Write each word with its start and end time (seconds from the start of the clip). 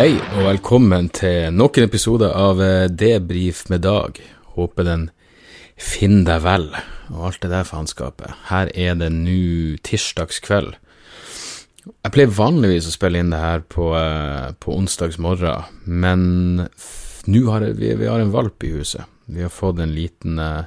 Hei, 0.00 0.14
og 0.16 0.46
velkommen 0.46 1.10
til 1.12 1.50
nok 1.52 1.76
en 1.76 1.84
episode 1.84 2.24
av 2.32 2.56
eh, 2.64 2.86
Debrif 2.88 3.66
med 3.68 3.82
Dag. 3.84 4.16
Håper 4.54 4.86
den 4.86 5.02
finner 5.76 6.22
deg 6.24 6.44
vel, 6.46 6.62
og 7.10 7.24
alt 7.28 7.42
det 7.42 7.50
der 7.52 7.66
faenskapet. 7.68 8.30
Her 8.48 8.70
er 8.72 8.94
det 8.96 9.10
nå 9.12 9.76
tirsdagskveld. 9.84 10.70
Jeg 11.84 12.14
pleier 12.14 12.32
vanligvis 12.32 12.88
å 12.88 12.94
spille 12.94 13.20
inn 13.20 13.34
det 13.34 13.42
her 13.42 13.60
på, 13.60 13.90
eh, 13.98 14.54
på 14.56 14.72
onsdags 14.72 15.18
morgen, 15.20 15.68
men 15.84 16.22
nå 17.28 17.42
har 17.52 17.66
vi, 17.68 17.90
vi 18.00 18.08
har 18.08 18.24
en 18.24 18.32
valp 18.32 18.64
i 18.64 18.70
huset. 18.78 19.04
Vi 19.28 19.44
har 19.44 19.52
fått 19.52 19.82
en 19.84 19.92
liten 19.92 20.40
eh, 20.40 20.62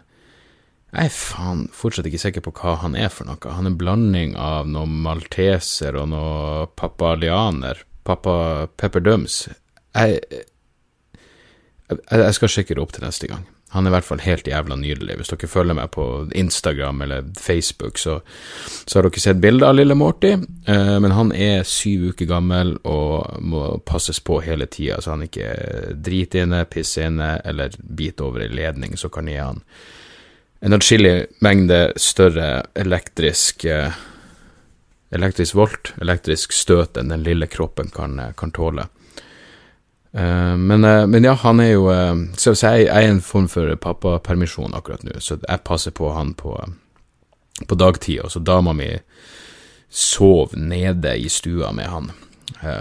Jeg 0.94 1.09
er 1.09 1.16
faen 1.16 1.64
fortsatt 1.73 2.06
ikke 2.06 2.22
sikker 2.22 2.45
på 2.45 2.54
hva 2.59 2.76
han 2.84 2.94
er 2.94 3.09
for 3.09 3.26
noe. 3.26 3.42
Han 3.50 3.66
er 3.66 3.73
en 3.73 3.81
blanding 3.81 4.38
av 4.38 4.70
noe 4.70 4.86
malteser 4.86 5.98
og 6.04 6.12
noe 6.14 6.70
papalianer. 6.78 7.81
Pappa 8.04 8.68
Pepper 8.78 9.04
Dums. 9.04 9.48
Jeg, 9.96 10.20
jeg, 11.90 11.98
jeg 12.12 12.38
skal 12.40 12.52
sjekke 12.52 12.76
det 12.76 12.84
opp 12.84 12.96
til 12.96 13.06
neste 13.06 13.30
gang. 13.32 13.46
Han 13.74 13.88
er 13.88 13.90
i 13.90 13.94
hvert 13.96 14.06
fall 14.06 14.22
helt 14.22 14.48
jævla 14.48 14.76
nydelig. 14.78 15.16
Hvis 15.18 15.32
dere 15.32 15.50
følger 15.50 15.74
meg 15.74 15.90
på 15.96 16.04
Instagram 16.38 17.02
eller 17.02 17.26
Facebook, 17.42 17.98
så, 17.98 18.20
så 18.86 19.00
har 19.00 19.08
dere 19.08 19.24
sett 19.24 19.42
bilder 19.42 19.72
av 19.72 19.80
lille 19.80 19.98
Morty. 19.98 20.36
Eh, 20.70 20.98
men 21.02 21.16
han 21.18 21.34
er 21.34 21.66
syv 21.66 22.12
uker 22.12 22.30
gammel 22.30 22.76
og 22.86 23.42
må 23.42 23.64
passes 23.82 24.22
på 24.22 24.44
hele 24.45 24.70
tida, 24.70 25.02
så 25.02 25.16
han 25.16 25.26
ikke 25.26 25.50
driter 26.06 26.45
inne, 26.45 26.62
pisser 26.70 27.10
inne 27.10 27.40
eller 27.42 27.73
biter 27.82 28.30
over 28.30 28.45
i 28.45 28.52
ledning, 28.54 28.94
så 28.98 29.10
kan 29.10 29.32
gi 29.32 29.42
han 29.42 29.64
en 30.64 30.78
atskillig 30.78 31.42
mengde 31.44 31.80
større 32.00 32.67
elektrisk 32.80 33.66
eh, 33.66 33.98
elektrisk 35.14 35.56
volt, 35.56 35.94
elektrisk 36.02 36.53
støt, 36.56 36.97
enn 36.97 37.14
den 37.14 37.23
lille 37.25 37.47
kroppen 37.47 37.92
kan, 37.94 38.19
kan 38.38 38.53
tåle. 38.56 38.88
Uh, 40.14 40.53
men, 40.58 40.86
uh, 40.86 41.08
men, 41.09 41.25
ja, 41.25 41.33
han 41.42 41.58
er 41.59 41.72
jo 41.72 41.88
uh, 41.89 42.14
Så, 42.38 42.52
så 42.53 42.75
jeg, 42.75 42.83
jeg, 42.86 43.05
er 43.08 43.09
en 43.16 43.22
form 43.25 43.47
for 43.50 43.72
pappapermisjon 43.81 44.75
akkurat 44.78 45.02
nå, 45.02 45.16
så 45.17 45.39
jeg 45.42 45.64
passer 45.66 45.95
på 45.97 46.11
han 46.14 46.36
på, 46.38 46.53
på 47.66 47.78
dagtid. 47.81 48.22
Og 48.22 48.33
så 48.33 48.42
dama 48.44 48.75
mi 48.78 48.92
sov 49.94 50.53
nede 50.58 51.16
i 51.17 51.30
stua 51.30 51.72
med 51.73 51.89
han, 51.89 52.11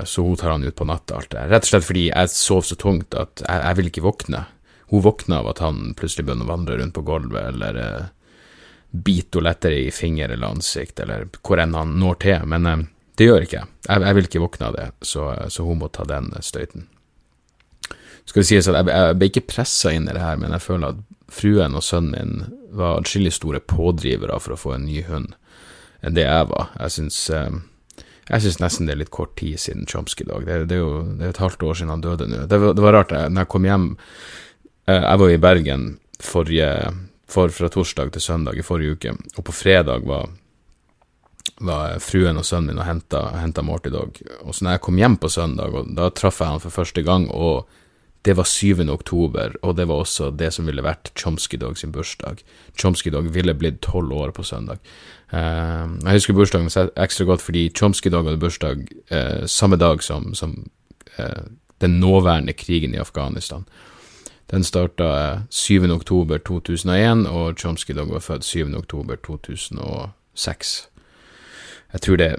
så 0.09 0.23
hun 0.25 0.37
tar 0.41 0.55
han 0.55 0.65
ut 0.65 0.77
på 0.77 0.87
natta. 0.89 1.19
alt 1.19 1.31
det. 1.33 1.43
Rett 1.51 1.67
og 1.67 1.69
slett 1.69 1.85
fordi 1.85 2.07
jeg 2.07 2.31
sov 2.33 2.63
så 2.65 2.77
tungt 2.81 3.13
at 3.13 3.43
jeg, 3.45 3.59
jeg 3.67 3.79
vil 3.79 3.91
ikke 3.91 4.05
våkne. 4.07 4.47
Hun 4.93 5.05
våkna 5.05 5.43
av 5.43 5.51
at 5.53 5.61
han 5.61 5.93
plutselig 5.97 6.25
begynner 6.25 6.49
å 6.49 6.53
vandre 6.53 6.79
rundt 6.81 6.97
på 6.97 7.05
gulvet, 7.05 7.51
eller 7.53 8.09
bite 8.93 9.39
henne 9.39 9.49
lettere 9.49 9.79
i 9.81 9.91
finger 9.91 10.29
eller 10.35 10.53
ansikt, 10.53 11.01
eller 11.01 11.29
hvor 11.41 11.61
enn 11.61 11.75
han 11.75 11.97
når 11.99 12.19
til. 12.25 12.49
Men 12.49 12.89
det 13.17 13.29
gjør 13.29 13.47
ikke 13.47 13.61
jeg. 13.61 13.71
jeg. 13.89 14.07
Jeg 14.07 14.19
vil 14.19 14.29
ikke 14.29 14.43
våkne 14.45 14.69
av 14.69 14.77
det, 14.77 14.89
så, 15.01 15.31
så 15.49 15.65
hun 15.65 15.81
må 15.81 15.89
ta 15.93 16.05
den 16.09 16.33
støyten 16.41 16.89
skal 18.29 18.43
det 18.43 18.49
sies 18.49 18.69
at 18.71 18.79
jeg, 18.79 18.89
jeg 18.93 19.19
ble 19.19 19.29
ikke 19.31 19.49
pressa 19.51 19.93
inn 19.95 20.09
i 20.09 20.15
det 20.15 20.23
her, 20.23 20.39
men 20.41 20.55
jeg 20.55 20.65
føler 20.65 20.95
at 20.95 21.03
fruen 21.33 21.77
og 21.79 21.85
sønnen 21.85 22.15
min 22.15 22.59
var 22.73 23.01
atskillig 23.01 23.35
store 23.37 23.61
pådrivere 23.69 24.39
for 24.41 24.55
å 24.55 24.61
få 24.61 24.77
en 24.77 24.87
ny 24.89 25.03
hund 25.09 25.35
enn 26.03 26.17
det 26.17 26.25
jeg 26.25 26.49
var. 26.51 26.71
Jeg 26.79 26.95
syns, 26.97 27.19
eh, 27.31 27.59
jeg 28.31 28.45
syns 28.45 28.61
nesten 28.63 28.89
det 28.89 28.95
er 28.95 29.03
litt 29.03 29.13
kort 29.15 29.35
tid 29.39 29.61
siden 29.61 29.85
Chomsky-dag. 29.91 30.47
Det, 30.47 30.57
det, 30.71 30.79
er 30.79 30.83
jo 30.83 31.03
det 31.19 31.29
er 31.29 31.35
et 31.35 31.43
halvt 31.43 31.67
år 31.69 31.79
siden 31.79 31.93
han 31.93 32.05
døde 32.05 32.29
nå. 32.31 32.47
Det, 32.51 32.59
det, 32.63 32.85
var 32.85 32.97
rart, 32.97 33.13
når 33.13 33.45
jeg 33.45 33.53
kom 33.53 33.69
hjem 33.69 33.87
eh, 34.89 35.03
Jeg 35.03 35.23
var 35.23 35.35
i 35.35 35.43
Bergen 35.43 35.87
forrige, 36.23 36.71
for, 37.33 37.53
fra 37.55 37.71
torsdag 37.73 38.13
til 38.15 38.25
søndag 38.25 38.59
i 38.61 38.67
forrige 38.67 38.99
uke, 38.99 39.17
og 39.37 39.45
på 39.49 39.57
fredag 39.57 40.07
var 40.09 40.31
var 41.63 41.99
fruen 42.03 42.39
og 42.39 42.47
sønnen 42.47 42.73
min 42.73 42.81
og 42.83 43.39
henta 43.39 43.63
Morty 43.67 43.91
Dog. 43.93 44.19
Og 44.43 44.55
så 44.55 44.65
når 44.65 44.77
jeg 44.77 44.83
kom 44.87 44.99
hjem 44.99 45.17
på 45.21 45.31
søndag, 45.31 45.75
og 45.75 45.95
da 45.97 46.09
traff 46.11 46.41
jeg 46.41 46.51
han 46.51 46.63
for 46.63 46.75
første 46.75 47.03
gang, 47.07 47.29
og 47.31 47.69
det 48.23 48.37
var 48.39 48.47
7. 48.47 48.87
oktober, 48.91 49.57
og 49.63 49.77
det 49.77 49.89
var 49.91 50.03
også 50.03 50.31
det 50.31 50.53
som 50.55 50.67
ville 50.67 50.85
vært 50.85 51.11
Chomsky 51.19 51.59
Dog 51.59 51.79
sin 51.79 51.93
bursdag. 51.93 52.45
Chomsky 52.79 53.11
Dog 53.11 53.33
ville 53.35 53.55
blitt 53.59 53.81
tolv 53.83 54.13
år 54.15 54.31
på 54.31 54.45
søndag. 54.47 54.79
Uh, 55.33 55.91
jeg 56.05 56.21
husker 56.21 56.37
bursdagen 56.37 56.71
ekstra 56.71 57.27
godt 57.27 57.43
fordi 57.43 57.71
Chomsky 57.75 58.13
Dog 58.13 58.29
hadde 58.29 58.43
bursdag 58.43 58.85
uh, 59.11 59.47
samme 59.51 59.79
dag 59.81 60.03
som, 60.03 60.35
som 60.39 60.55
uh, 61.19 61.43
den 61.83 61.99
nåværende 62.01 62.55
krigen 62.55 62.95
i 62.95 63.03
Afghanistan. 63.03 63.67
Den 64.51 64.65
starta 64.65 65.43
7. 65.51 65.91
oktober 65.91 66.39
2001, 66.39 67.27
og 67.27 67.59
Chomsky 67.59 67.95
Dog 67.97 68.13
var 68.13 68.25
født 68.25 68.45
7. 68.45 68.75
oktober 68.77 69.17
2006. 69.17 70.89
Jeg 71.93 72.01
tror 72.01 72.17
det 72.17 72.35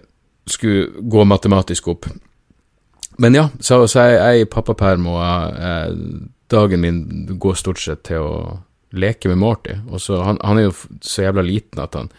skulle 0.47 1.09
gå 1.09 1.24
matematisk 1.24 1.88
opp. 1.88 2.06
Men 3.18 3.36
ja, 3.36 3.47
så, 3.59 3.88
så 3.88 4.08
jeg, 4.08 4.13
jeg 4.18 4.28
er 4.28 4.46
i 4.46 4.50
pappaperm, 4.50 5.08
og 5.08 5.22
jeg, 5.22 5.97
dagen 6.52 6.81
min 6.81 7.03
går 7.40 7.58
stort 7.59 7.81
sett 7.81 8.03
til 8.09 8.25
å 8.25 8.34
leke 8.94 9.30
med 9.30 9.42
Morty. 9.42 9.78
Og 9.90 10.02
så, 10.02 10.22
han, 10.25 10.40
han, 10.44 10.59
er 10.59 10.68
jo 10.69 10.75
så 11.02 11.28
jævla 11.28 11.46
liten 11.46 11.81
at 11.81 11.96
han 11.97 12.12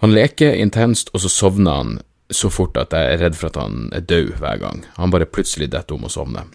Han 0.00 0.14
leker 0.16 0.54
intenst, 0.56 1.10
og 1.12 1.20
så 1.20 1.28
sovner 1.28 1.74
han 1.76 1.98
så 2.32 2.48
fort 2.48 2.78
at 2.80 2.94
jeg 2.96 3.04
er 3.04 3.18
redd 3.20 3.34
for 3.36 3.50
at 3.50 3.58
han 3.60 3.90
er 3.92 4.00
død 4.00 4.30
hver 4.40 4.56
gang. 4.56 4.78
Han 4.96 5.12
bare 5.12 5.26
plutselig 5.28 5.68
detter 5.74 5.98
om 5.98 6.06
og 6.08 6.12
sovner. 6.14 6.46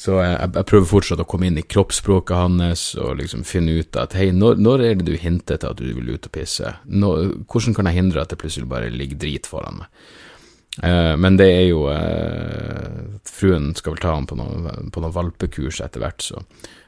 Så 0.00 0.16
jeg, 0.16 0.36
jeg, 0.40 0.64
prøver 0.70 0.88
fortsatt 0.88 1.20
å 1.20 1.26
komme 1.28 1.50
inn 1.50 1.60
i 1.60 1.66
kroppsspråket 1.66 2.38
hans 2.38 2.86
og 2.96 3.18
liksom 3.18 3.44
finne 3.44 3.82
ut 3.82 3.98
at 4.00 4.16
hei, 4.16 4.30
når, 4.32 4.56
når 4.62 4.84
er 4.86 4.96
det 4.96 5.10
du 5.10 5.18
hinter 5.20 5.60
til 5.60 5.74
at 5.74 5.80
du 5.80 5.90
vil 5.92 6.14
ut 6.14 6.28
og 6.28 6.32
pisse? 6.32 6.72
Når, 6.88 7.34
hvordan 7.50 7.76
kan 7.76 7.90
jeg 7.90 7.98
hindre 7.98 8.22
at 8.22 8.32
det 8.32 8.40
plutselig 8.40 8.70
bare 8.70 8.92
ligger 8.94 9.20
drit 9.20 9.48
foran 9.50 9.82
meg? 9.82 10.02
Uh, 10.80 11.16
men 11.18 11.34
det 11.36 11.48
er 11.50 11.64
jo 11.66 11.80
uh, 11.90 13.18
Fruen 13.26 13.72
skal 13.76 13.96
vel 13.96 14.00
ta 14.00 14.14
han 14.14 14.28
på 14.30 14.38
noen, 14.38 14.92
på 14.94 15.02
noen 15.02 15.16
valpekurs 15.16 15.82
etter 15.84 16.00
hvert, 16.00 16.22
så 16.24 16.38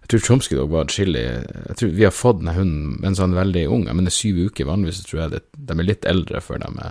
jeg 0.03 0.11
tror 0.13 0.23
Chomsky 0.27 0.57
Dog 0.57 0.71
var 0.73 0.87
atskillig 0.87 1.23
Jeg 1.25 1.77
tror 1.79 1.91
vi 1.99 2.07
har 2.07 2.15
fått 2.15 2.41
denne 2.41 2.55
hunden 2.57 2.95
mens 3.03 3.21
han 3.23 3.35
er 3.35 3.43
veldig 3.43 3.65
ung, 3.75 3.85
men 3.91 4.07
det 4.07 4.11
er 4.11 4.17
syv 4.17 4.41
uker. 4.49 4.67
Vanligvis 4.71 5.03
tror 5.07 5.21
jeg 5.25 5.35
det, 5.35 5.43
de 5.59 5.77
er 5.77 5.87
litt 5.87 6.09
eldre 6.09 6.41
før 6.43 6.63
de, 6.65 6.89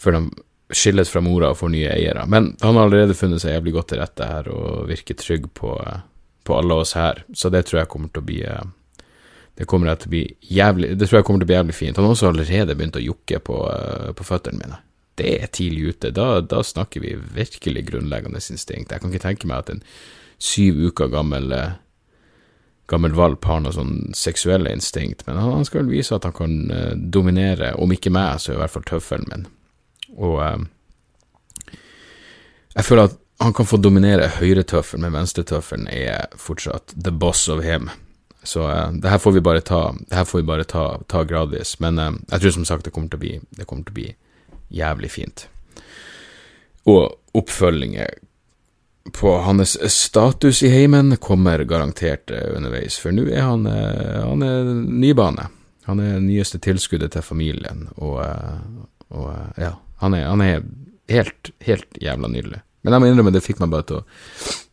før 0.00 0.18
de 0.18 0.44
skilles 0.72 1.10
fra 1.12 1.20
mora 1.24 1.50
og 1.52 1.58
får 1.60 1.72
nye 1.74 1.90
eiere. 1.92 2.24
Men 2.30 2.54
han 2.60 2.78
har 2.78 2.88
allerede 2.88 3.16
funnet 3.18 3.42
seg 3.42 3.56
jævlig 3.56 3.74
godt 3.76 3.92
til 3.92 4.00
rette 4.00 4.30
her 4.30 4.48
og 4.52 4.88
virker 4.88 5.18
trygg 5.20 5.50
på, 5.56 5.74
på 6.44 6.56
alle 6.56 6.80
oss 6.84 6.94
her, 6.96 7.24
så 7.36 7.52
det 7.52 7.66
tror 7.68 7.82
jeg 7.82 7.92
kommer 7.92 8.12
til 8.12 8.24
å 8.24 8.28
bli 8.30 8.40
uh, 8.48 8.64
det 9.54 9.68
kommer 9.70 9.92
til 9.94 10.08
å 10.08 10.14
bli 10.16 10.24
jævlig 10.50 10.96
Det 10.98 11.06
tror 11.06 11.20
jeg 11.20 11.26
kommer 11.28 11.42
til 11.42 11.46
å 11.46 11.50
bli 11.52 11.56
jævlig 11.60 11.76
fint. 11.78 11.98
Han 12.00 12.08
har 12.08 12.16
også 12.16 12.32
allerede 12.32 12.74
begynt 12.74 12.96
å 12.98 13.04
jukke 13.04 13.38
på, 13.38 13.60
på 14.18 14.26
føttene 14.26 14.58
mine 14.58 14.80
det 15.14 15.30
er 15.42 15.50
tidlig 15.54 15.94
ute. 15.94 16.10
Da, 16.10 16.40
da, 16.40 16.62
snakker 16.62 17.00
vi 17.00 17.14
virkelig 17.34 17.86
grunnleggende 17.90 18.40
instinkt. 18.50 18.92
Jeg 18.92 19.00
kan 19.00 19.12
ikke 19.12 19.26
tenke 19.28 19.50
meg 19.50 19.62
at 19.62 19.72
en 19.74 19.82
syv 20.42 20.80
uker 20.88 21.10
gammel, 21.12 21.52
eh, 21.54 21.76
gammel 22.90 23.14
valp 23.16 23.46
har 23.48 23.62
noe 23.62 23.74
sånn 23.74 24.14
seksuelle 24.16 24.72
instinkt, 24.74 25.22
men 25.28 25.38
han, 25.38 25.52
han 25.60 25.68
skal 25.68 25.84
vel 25.84 25.94
vise 25.94 26.16
at 26.16 26.26
han 26.26 26.34
kan 26.36 26.56
dominere, 27.14 27.74
om 27.78 27.94
ikke 27.94 28.12
meg, 28.14 28.42
så 28.42 28.54
i 28.54 28.58
hvert 28.60 28.74
fall 28.74 28.88
tøffelen 28.90 29.30
min. 29.30 29.46
Og 30.16 30.40
eh, 30.44 31.76
jeg 32.74 32.86
føler 32.88 33.10
at 33.10 33.20
han 33.42 33.54
kan 33.54 33.66
få 33.66 33.80
dominere 33.82 34.30
høyretøffelen, 34.38 35.04
men 35.06 35.16
venstretøffelen 35.18 35.88
er 35.90 36.28
fortsatt 36.38 36.94
the 36.94 37.12
boss 37.12 37.48
of 37.48 37.64
him. 37.64 37.90
Så 38.44 38.68
eh, 38.70 38.92
det 39.02 39.10
her 39.10 39.22
får 39.22 39.38
vi 39.38 39.44
bare 39.44 39.64
ta, 39.64 39.86
det 39.98 40.20
her 40.20 40.28
får 40.28 40.42
vi 40.42 40.50
bare 40.52 40.68
ta, 40.68 40.84
ta 41.08 41.24
gradvis. 41.28 41.78
Men 41.84 41.98
eh, 41.98 42.12
jeg 42.30 42.44
tror 42.44 42.56
som 42.58 42.68
sagt 42.68 42.86
det 42.86 42.94
kommer 42.94 43.10
til 43.12 43.20
å 43.20 43.24
bli, 43.24 43.34
det 43.58 43.66
kommer 43.66 43.88
til 43.88 43.96
å 43.96 44.00
bli 44.00 44.12
jævlig 44.74 45.10
fint. 45.12 45.48
Og 46.90 47.14
oppfølginger 47.34 48.20
på 49.12 49.38
hans 49.38 49.76
status 49.92 50.62
i 50.62 50.68
heimen 50.68 51.16
kommer 51.16 51.64
garantert 51.64 52.30
eh, 52.30 52.56
underveis, 52.56 52.96
for 53.00 53.12
nå 53.12 53.26
er 53.28 53.44
han, 53.44 53.66
eh, 53.68 54.22
han 54.24 54.44
er 54.44 54.72
nybane. 54.84 55.50
Han 55.84 56.00
er 56.00 56.22
nyeste 56.24 56.58
tilskuddet 56.64 57.12
til 57.12 57.24
familien, 57.24 57.88
og, 57.96 58.22
eh, 58.24 58.54
han 60.04 60.16
er, 60.16 60.28
han 60.28 60.44
er, 60.44 60.62
helt, 61.12 61.50
helt 61.64 61.98
jævla 62.00 62.30
nydelig. 62.32 62.60
Men 62.84 62.96
jeg 62.96 63.02
må 63.02 63.08
innrømme, 63.08 63.32
det 63.32 63.44
fikk 63.44 63.60
meg 63.64 63.72
bare 63.72 63.88
til 63.88 64.02
å 64.02 64.04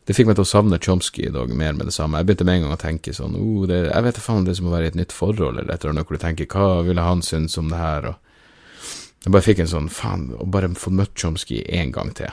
det 0.02 0.16
fikk 0.18 0.26
meg 0.26 0.34
til 0.34 0.42
å 0.42 0.50
savne 0.50 0.80
Chomsky 0.82 1.28
i 1.28 1.30
dag 1.30 1.52
mer 1.54 1.76
med 1.78 1.86
det 1.86 1.94
samme. 1.94 2.18
Jeg 2.18 2.26
begynte 2.26 2.44
med 2.48 2.56
en 2.58 2.64
gang 2.64 2.74
å 2.74 2.80
tenke 2.80 3.12
sånn 3.14 3.36
oh, 3.38 3.62
det, 3.70 3.84
Jeg 3.86 4.02
vet 4.02 4.16
da 4.18 4.22
faen 4.24 4.42
det 4.42 4.50
er 4.50 4.56
som 4.58 4.66
å 4.66 4.72
være 4.72 4.88
i 4.88 4.90
et 4.90 4.98
nytt 4.98 5.14
forhold, 5.14 5.60
eller 5.60 5.70
et 5.70 5.84
eller 5.84 5.94
annet, 5.94 6.08
hvor 6.08 6.18
du 6.18 6.24
tenker 6.24 6.48
hva 6.50 6.82
ville 6.88 7.04
han 7.06 7.22
synes 7.22 7.54
om 7.60 7.70
det 7.70 7.78
her, 7.78 8.08
og 8.10 8.18
jeg 9.22 9.34
bare 9.36 9.46
fikk 9.46 9.62
en 9.62 9.70
sånn 9.70 9.86
faen, 9.94 10.24
å 10.34 10.48
bare 10.50 10.72
få 10.74 10.90
møtt 10.90 11.14
Chomsky 11.22 11.60
én 11.70 11.94
gang 11.94 12.10
til 12.18 12.32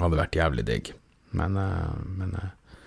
hadde 0.00 0.18
vært 0.18 0.38
jævlig 0.38 0.64
digg. 0.66 0.92
Men, 1.36 1.58
uh, 1.58 1.92
men 2.18 2.34
uh, 2.38 2.78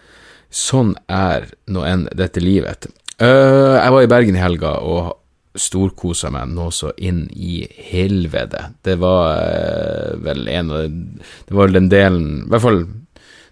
sånn 0.50 0.96
er 1.12 1.52
nå 1.72 1.84
enn 1.88 2.08
dette 2.18 2.44
livet. 2.44 2.90
Uh, 3.22 3.78
jeg 3.78 3.94
var 3.94 4.04
i 4.04 4.12
Bergen 4.12 4.38
i 4.38 4.44
helga 4.44 4.78
og 4.84 5.14
storkosa 5.62 6.32
meg 6.34 6.52
nå 6.54 6.70
så 6.74 6.92
inn 6.98 7.26
i 7.34 7.62
helvete. 7.90 8.64
Det 8.86 8.98
var 9.02 10.18
vel 10.24 10.48
en 10.52 10.72
av 10.72 10.88
Det 10.88 11.54
var 11.54 11.68
vel 11.68 11.78
den 11.80 11.90
delen 11.92 12.28
I 12.46 12.50
hvert 12.54 12.66
fall 12.66 12.82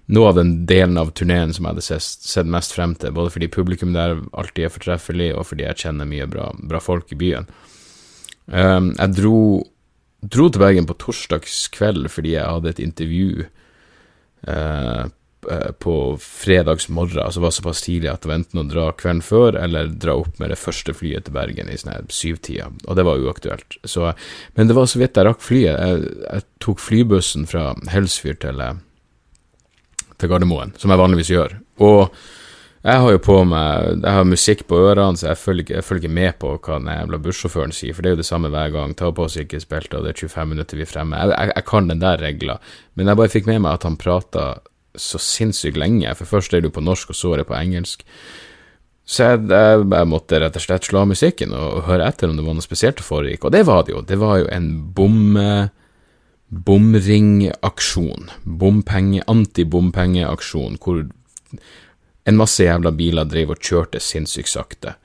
noe 0.06 0.30
av 0.30 0.36
den 0.38 0.52
delen 0.70 1.00
av 1.02 1.16
turneen 1.18 1.50
som 1.56 1.66
jeg 1.66 1.74
hadde 1.74 1.84
sett, 1.88 2.26
sett 2.30 2.50
mest 2.50 2.76
frem 2.76 2.92
til, 2.94 3.10
både 3.10 3.32
fordi 3.34 3.48
publikum 3.50 3.96
der 3.96 4.20
alltid 4.38 4.68
er 4.68 4.74
fortreffelig, 4.76 5.32
og 5.34 5.48
fordi 5.50 5.66
jeg 5.66 5.80
kjenner 5.82 6.06
mye 6.06 6.28
bra, 6.30 6.52
bra 6.62 6.78
folk 6.78 7.10
i 7.10 7.18
byen. 7.18 7.48
Um, 8.46 8.92
jeg 8.94 9.16
dro 9.18 9.40
dro 10.22 10.46
til 10.50 10.62
Bergen 10.62 10.86
på 10.86 10.98
torsdagskveld 11.02 12.06
fordi 12.14 12.36
jeg 12.36 12.46
hadde 12.46 12.70
et 12.70 12.84
intervju 12.86 13.48
eh, 13.48 13.50
Eh, 14.48 15.06
på 15.80 15.96
fredagsmorgen, 16.22 17.22
altså 17.24 17.44
var 17.44 17.54
såpass 17.56 17.84
tidlig 17.86 18.12
at 18.12 18.24
det 18.24 18.32
var 18.32 18.40
enten 18.40 18.62
å 18.62 18.68
dra 18.70 18.86
kvelden 18.98 19.24
før 19.26 19.58
eller 19.60 19.92
dra 20.02 20.18
opp 20.22 20.40
med 20.42 20.54
det 20.54 20.60
første 20.60 20.96
flyet 20.96 21.28
til 21.28 21.36
Bergen 21.36 21.72
i 21.72 21.78
sånn 21.80 22.10
syvtida, 22.14 22.72
og 22.86 22.98
det 22.98 23.06
var 23.08 23.22
uaktuelt. 23.22 23.78
Så, 23.84 24.12
men 24.56 24.70
det 24.70 24.78
var 24.78 24.90
så 24.90 25.02
vidt 25.02 25.18
jeg 25.18 25.28
rakk 25.28 25.44
flyet. 25.44 25.76
Jeg, 25.76 26.16
jeg 26.26 26.48
tok 26.64 26.82
flybussen 26.84 27.46
fra 27.50 27.72
Helsfyr 27.92 28.40
til, 28.42 28.64
eh, 28.64 28.82
til 30.20 30.32
Gardermoen, 30.32 30.76
som 30.82 30.94
jeg 30.94 31.02
vanligvis 31.02 31.34
gjør. 31.36 31.60
Og 31.86 32.18
jeg 32.86 33.02
har 33.02 33.16
jo 33.16 33.22
på 33.26 33.40
meg 33.50 34.04
Jeg 34.04 34.14
har 34.14 34.28
musikk 34.30 34.60
på 34.70 34.78
ørene, 34.78 35.18
så 35.18 35.32
jeg 35.32 35.42
følger, 35.42 35.80
jeg 35.80 35.88
følger 35.88 36.12
med 36.14 36.38
på 36.42 36.52
hva 36.54 36.78
den 36.78 36.92
jævla 36.94 37.20
bussjåføren 37.26 37.74
sier, 37.74 37.96
for 37.98 38.06
det 38.06 38.12
er 38.12 38.16
jo 38.16 38.22
det 38.22 38.28
samme 38.30 38.52
hver 38.54 38.70
gang. 38.76 38.94
Ta 38.94 39.10
på 39.10 39.26
sikkerhetsbeltet, 39.32 39.98
og 39.98 40.06
det 40.06 40.14
er 40.14 40.22
25 40.22 40.52
minutter 40.54 40.78
vi 40.78 40.86
er 40.86 40.92
fremme. 40.92 41.18
Jeg, 41.18 41.34
jeg, 41.34 41.54
jeg 41.56 41.68
kan 41.72 41.90
den 41.90 42.04
der 42.04 42.22
regla, 42.22 42.60
men 42.94 43.10
jeg 43.10 43.20
bare 43.22 43.34
fikk 43.34 43.50
med 43.50 43.64
meg 43.66 43.80
at 43.80 43.88
han 43.90 43.98
prata 43.98 44.46
så 45.02 45.22
sinnssykt 45.22 45.80
lenge. 45.80 46.12
For 46.20 46.30
først 46.38 46.54
er 46.54 46.66
du 46.66 46.72
på 46.74 46.84
norsk, 46.84 47.14
og 47.14 47.18
så 47.18 47.34
er 47.34 47.42
det 47.42 47.48
på 47.50 47.58
engelsk. 47.58 48.06
Så 49.06 49.24
jeg, 49.28 49.46
jeg, 49.52 49.86
jeg, 49.86 50.10
måtte 50.10 50.40
rett 50.42 50.58
og 50.58 50.64
slett 50.64 50.88
slå 50.88 51.04
av 51.04 51.10
musikken 51.12 51.54
og, 51.54 51.84
høre 51.86 52.08
etter 52.10 52.32
om 52.32 52.40
det 52.40 52.46
var 52.46 52.56
noe 52.58 52.66
spesielt 52.66 52.98
det 52.98 53.06
foregikk, 53.06 53.46
og 53.46 53.54
det 53.54 53.62
var 53.70 53.86
det 53.86 53.94
jo. 53.94 54.02
Det 54.02 54.18
var 54.18 54.40
jo 54.42 54.50
en 54.50 54.70
bom, 54.98 55.38
bomringaksjon. 56.50 58.32
Bompenge, 58.44 59.22
antibompengeaksjon, 59.30 60.80
hvor 60.82 61.04
en 62.26 62.40
masse 62.40 62.66
jævla 62.66 62.92
biler 62.98 63.30
drev 63.30 63.54
og 63.54 63.62
kjørte 63.62 64.02
sinnssykt 64.02 64.56
sakte. 64.56 64.96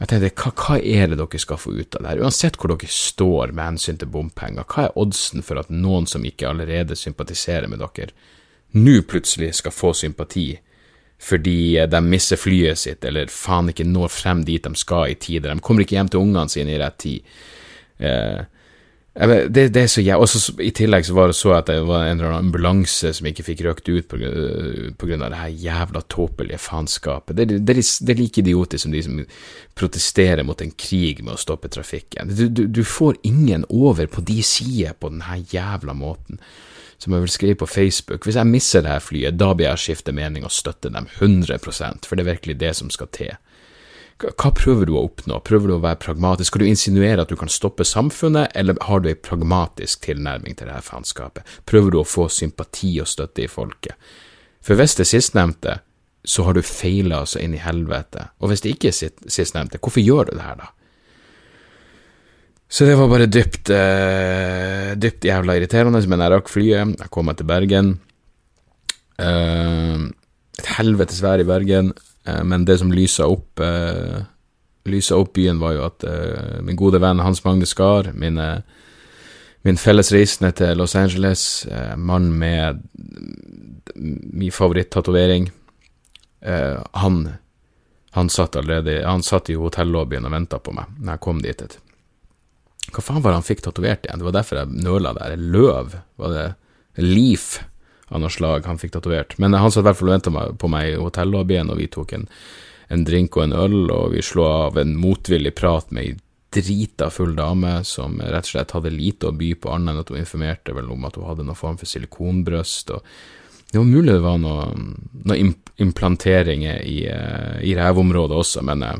Jeg 0.00 0.08
tenkte, 0.08 0.30
hva, 0.40 0.50
hva, 0.56 0.76
er 0.80 1.10
det 1.10 1.18
dere 1.20 1.40
skal 1.42 1.58
få 1.60 1.74
ut 1.76 1.96
av 1.96 2.04
det 2.04 2.12
her? 2.12 2.22
Uansett 2.24 2.56
hvor 2.56 2.72
dere 2.72 2.88
står 2.88 3.50
med 3.52 3.66
hensyn 3.66 3.98
til 4.00 4.08
bompenger, 4.08 4.64
hva 4.64 4.86
er 4.86 5.00
oddsen 5.00 5.44
for 5.44 5.60
at 5.60 5.72
noen 5.74 6.08
som 6.08 6.24
ikke 6.24 6.48
allerede 6.48 6.96
sympatiserer 6.96 7.68
med 7.68 7.82
dere, 7.82 8.14
nå 8.76 9.00
plutselig 9.08 9.54
skal 9.60 9.74
få 9.74 9.94
sympati 9.96 10.48
fordi 11.20 11.86
de 11.90 12.00
mister 12.00 12.38
flyet 12.40 12.80
sitt, 12.80 13.04
eller 13.04 13.28
faen 13.28 13.68
ikke 13.68 13.84
når 13.84 14.08
frem 14.08 14.40
dit 14.46 14.64
de 14.64 14.70
skal 14.78 15.10
i 15.12 15.18
tide. 15.20 15.50
De 15.50 15.60
kommer 15.60 15.84
ikke 15.84 15.98
hjem 15.98 16.08
til 16.08 16.22
ungene 16.22 16.48
sine 16.48 16.72
i 16.72 16.78
rett 16.80 16.96
tid. 17.02 17.34
Eh, 18.00 18.40
det, 19.12 19.66
det, 19.74 19.82
er 19.82 19.90
så 19.90 20.00
jævlig. 20.00 20.22
Også 20.22 20.54
I 20.62 20.70
tillegg 20.72 21.04
så 21.04 21.16
var 21.16 21.28
det 21.28 21.36
så 21.36 21.52
at 21.56 21.68
det 21.68 21.80
var 21.84 22.06
en 22.06 22.14
eller 22.14 22.30
annen 22.30 22.46
ambulanse 22.46 23.10
som 23.16 23.26
ikke 23.28 23.44
fikk 23.50 23.64
røkt 23.66 23.90
ut 23.90 24.14
grunn 24.14 25.24
av 25.26 25.34
det 25.34 25.40
her 25.42 25.56
jævla 25.66 26.04
tåpelige 26.08 26.62
faenskapet. 26.62 27.36
Det, 27.36 27.48
det, 27.50 27.74
det, 27.76 28.14
er 28.14 28.20
like 28.22 28.40
idiotisk 28.40 28.86
som 28.86 28.94
de 28.94 29.02
som 29.04 29.20
protesterer 29.76 30.46
mot 30.46 30.62
en 30.62 30.72
krig 30.72 31.24
med 31.26 31.34
å 31.34 31.42
stoppe 31.42 31.68
trafikken. 31.68 32.30
Du, 32.32 32.46
du, 32.48 32.64
du 32.70 32.84
får 32.86 33.20
ingen 33.28 33.66
over 33.68 34.08
på 34.08 34.24
de 34.24 34.40
sider 34.46 34.96
på 34.96 35.12
denne 35.12 35.42
jævla 35.52 35.96
måten 35.98 36.40
som 37.00 37.14
jeg 37.16 37.24
vil 37.24 37.32
skrive 37.32 37.60
på 37.62 37.66
Facebook. 37.66 38.26
Hvis 38.26 38.36
jeg 38.36 38.48
misser 38.48 38.84
det 38.84 38.92
her 38.92 39.04
flyet, 39.04 39.38
da 39.40 39.54
blir 39.56 39.70
jeg 39.70 39.84
skifte 39.84 40.12
mening 40.12 40.44
og 40.44 40.52
støtte 40.52 40.92
dem 40.92 41.08
100% 41.18 42.06
for 42.06 42.16
det 42.16 42.26
er 42.26 42.32
virkelig 42.34 42.58
det 42.60 42.74
som 42.76 42.92
skal 42.92 43.08
til. 43.16 43.32
Hva 44.20 44.50
prøver 44.52 44.84
du 44.84 44.98
å 44.98 45.06
oppnå? 45.06 45.38
Prøver 45.48 45.70
du 45.70 45.74
å 45.78 45.80
være 45.80 45.96
pragmatisk? 46.02 46.50
Skal 46.50 46.64
du 46.64 46.68
insinuere 46.68 47.24
at 47.24 47.30
du 47.32 47.38
kan 47.40 47.48
stoppe 47.48 47.86
samfunnet, 47.88 48.52
eller 48.54 48.76
har 48.84 49.00
du 49.00 49.08
ei 49.08 49.16
pragmatisk 49.16 50.02
tilnærming 50.04 50.58
til 50.58 50.68
det 50.68 50.76
her 50.76 50.84
faenskapet? 50.84 51.46
Prøver 51.64 51.94
du 51.94 52.02
å 52.02 52.08
få 52.08 52.26
sympati 52.28 52.98
og 53.00 53.08
støtte 53.08 53.46
i 53.46 53.48
folket? 53.48 53.96
For 54.60 54.76
hvis 54.76 54.98
det 54.98 55.08
sistnevnte, 55.08 55.78
så 56.20 56.44
har 56.44 56.52
du 56.52 56.60
feila 56.60 57.22
altså 57.24 57.40
inn 57.40 57.56
i 57.56 57.62
helvete. 57.64 58.26
Og 58.44 58.52
hvis 58.52 58.60
det 58.60 58.74
ikke 58.74 58.92
er 58.92 59.14
sistnevnte, 59.24 59.80
hvorfor 59.80 60.04
gjør 60.04 60.28
du 60.28 60.36
det 60.36 60.44
her, 60.44 60.60
da? 60.60 60.68
Så 62.70 62.86
det 62.86 62.94
var 62.94 63.08
bare 63.10 63.26
dypt, 63.26 63.72
uh, 63.74 64.92
dypt 64.94 65.26
jævla 65.26 65.56
irriterende, 65.58 65.98
men 66.06 66.22
jeg 66.22 66.30
rakk 66.30 66.50
flyet, 66.52 66.92
jeg 67.02 67.10
kom 67.10 67.26
meg 67.26 67.40
til 67.40 67.48
Bergen. 67.50 67.96
Uh, 69.18 70.06
et 70.60 70.70
helvetes 70.76 71.18
vær 71.24 71.42
i 71.42 71.48
Bergen, 71.48 71.90
uh, 72.28 72.44
men 72.46 72.68
det 72.68 72.78
som 72.78 72.94
lysa 72.94 73.26
opp, 73.26 73.58
lysa 74.86 75.18
opp 75.18 75.34
byen, 75.34 75.58
var 75.58 75.74
jo 75.74 75.82
at 75.88 76.06
min 76.64 76.78
gode 76.78 77.02
venn 77.02 77.20
Hans 77.20 77.42
Magne 77.44 77.66
Skar, 77.68 78.12
min, 78.14 78.38
min 79.66 79.78
fellesreisende 79.78 80.54
til 80.56 80.78
Los 80.78 80.94
Angeles, 80.96 81.66
mann 81.96 82.30
med 82.32 82.80
min 83.94 84.54
favorittatovering, 84.54 85.50
han, 86.40 87.20
han 88.16 88.30
satt 88.32 88.56
allerede 88.56 89.02
Han 89.04 89.20
satt 89.22 89.50
i 89.52 89.58
hotellobbyen 89.60 90.24
og 90.24 90.32
venta 90.32 90.56
på 90.56 90.72
meg 90.72 90.88
når 90.96 91.12
jeg 91.12 91.24
kom 91.26 91.42
dit. 91.44 91.62
Et. 91.66 91.89
Hva 92.88 93.02
faen 93.04 93.22
var 93.22 93.34
det 93.34 93.40
han 93.42 93.46
fikk 93.46 93.64
tatovert 93.66 94.06
igjen? 94.06 94.22
Det 94.22 94.26
var 94.26 94.38
derfor 94.38 94.62
jeg 94.62 94.80
nøla 94.86 95.12
der. 95.18 95.36
Løv? 95.36 95.98
Var 96.20 96.32
det 96.34 96.46
Leaf 97.04 97.60
av 98.10 98.22
noe 98.22 98.32
slag 98.32 98.66
han 98.66 98.80
fikk 98.80 98.96
tatovert? 98.96 99.36
Men 99.38 99.54
han 99.54 99.70
satt 99.70 99.84
i 99.84 99.88
hvert 99.90 100.00
fall 100.00 100.10
og 100.10 100.16
venta 100.16 100.48
på 100.58 100.72
meg 100.72 100.94
i 100.94 100.98
hotellobbyen, 100.98 101.70
og 101.70 101.78
vi 101.78 101.90
tok 101.92 102.16
en, 102.16 102.26
en, 102.88 103.04
drink 103.06 103.38
og 103.38 103.46
en 103.46 103.56
øl, 103.66 103.78
og 103.94 104.16
vi 104.16 104.24
slo 104.24 104.48
av 104.48 104.80
en 104.80 104.96
motvillig 104.98 105.54
prat 105.58 105.92
med 105.94 106.08
ei 106.08 106.18
drita 106.50 107.06
full 107.14 107.36
dame 107.38 107.76
som 107.86 108.16
rett 108.18 108.48
og 108.48 108.50
slett 108.56 108.72
hadde 108.74 108.90
lite 108.90 109.28
å 109.28 109.36
by 109.38 109.52
på, 109.54 109.70
annet 109.70 109.92
enn 109.92 110.00
at 110.00 110.08
hun 110.10 110.18
informerte 110.18 110.74
vel 110.74 110.88
om 110.90 111.04
at 111.06 111.14
hun 111.14 111.28
hadde 111.28 111.44
noen 111.46 111.58
form 111.58 111.76
for 111.78 111.86
silikonbrøst. 111.86 112.90
og 112.96 113.04
det 113.70 113.78
var 113.78 113.86
mulig 113.86 114.12
det 114.12 114.24
var 114.24 114.40
noen 114.42 114.88
noe 115.30 115.52
implanteringer 115.80 116.80
i, 116.82 117.04
eh, 117.06 117.60
i 117.70 117.76
rævområdet 117.78 118.36
også, 118.36 118.64
men, 118.66 118.82
eh, 118.82 118.98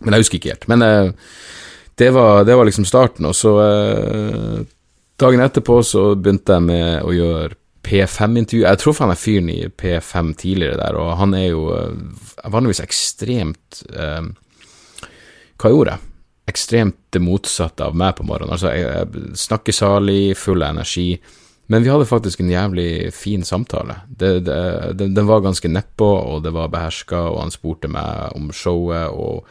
men, 0.00 0.12
jeg 0.12 0.26
husker 0.26 0.38
ikke 0.38 0.52
helt. 0.52 0.68
Men 0.68 0.82
eh, 0.82 1.12
det 1.98 2.10
var, 2.14 2.44
det 2.44 2.54
var 2.54 2.68
liksom 2.68 2.86
starten, 2.86 3.26
og 3.28 3.36
så 3.36 3.54
eh, 3.64 4.58
Dagen 5.18 5.40
etterpå 5.42 5.80
så 5.82 6.12
begynte 6.14 6.54
jeg 6.54 6.62
med 6.62 7.02
å 7.02 7.10
gjøre 7.10 7.56
P5-intervju. 7.82 8.60
Jeg 8.62 8.78
traff 8.78 9.00
han 9.02 9.14
fyren 9.18 9.48
i 9.50 9.64
P5 9.66 10.28
tidligere 10.38 10.78
der, 10.78 10.98
og 10.98 11.16
han 11.18 11.34
er 11.34 11.48
jo 11.48 11.64
eh, 11.74 12.28
vanligvis 12.46 12.84
ekstremt 12.84 13.82
eh, 13.90 14.28
Hva 15.58 15.74
gjorde 15.74 15.96
jeg? 15.96 16.12
Ekstremt 16.54 17.00
det 17.12 17.24
motsatte 17.24 17.88
av 17.90 17.98
meg 17.98 18.14
på 18.14 18.28
morgenen. 18.28 18.54
Altså, 18.54 18.70
jeg, 18.70 18.86
jeg 18.86 19.34
snakkesalig, 19.42 20.22
full 20.38 20.62
av 20.62 20.76
energi. 20.76 21.10
Men 21.68 21.82
vi 21.82 21.90
hadde 21.90 22.06
faktisk 22.08 22.40
en 22.40 22.54
jævlig 22.54 23.10
fin 23.12 23.42
samtale. 23.44 23.98
Det, 24.08 24.38
den 25.02 25.26
var 25.28 25.42
ganske 25.44 25.68
nedpå, 25.68 26.06
og 26.30 26.46
det 26.46 26.54
var 26.54 26.70
beherska, 26.72 27.26
og 27.34 27.42
han 27.42 27.52
spurte 27.52 27.90
meg 27.92 28.38
om 28.38 28.48
showet, 28.54 29.10
og 29.10 29.50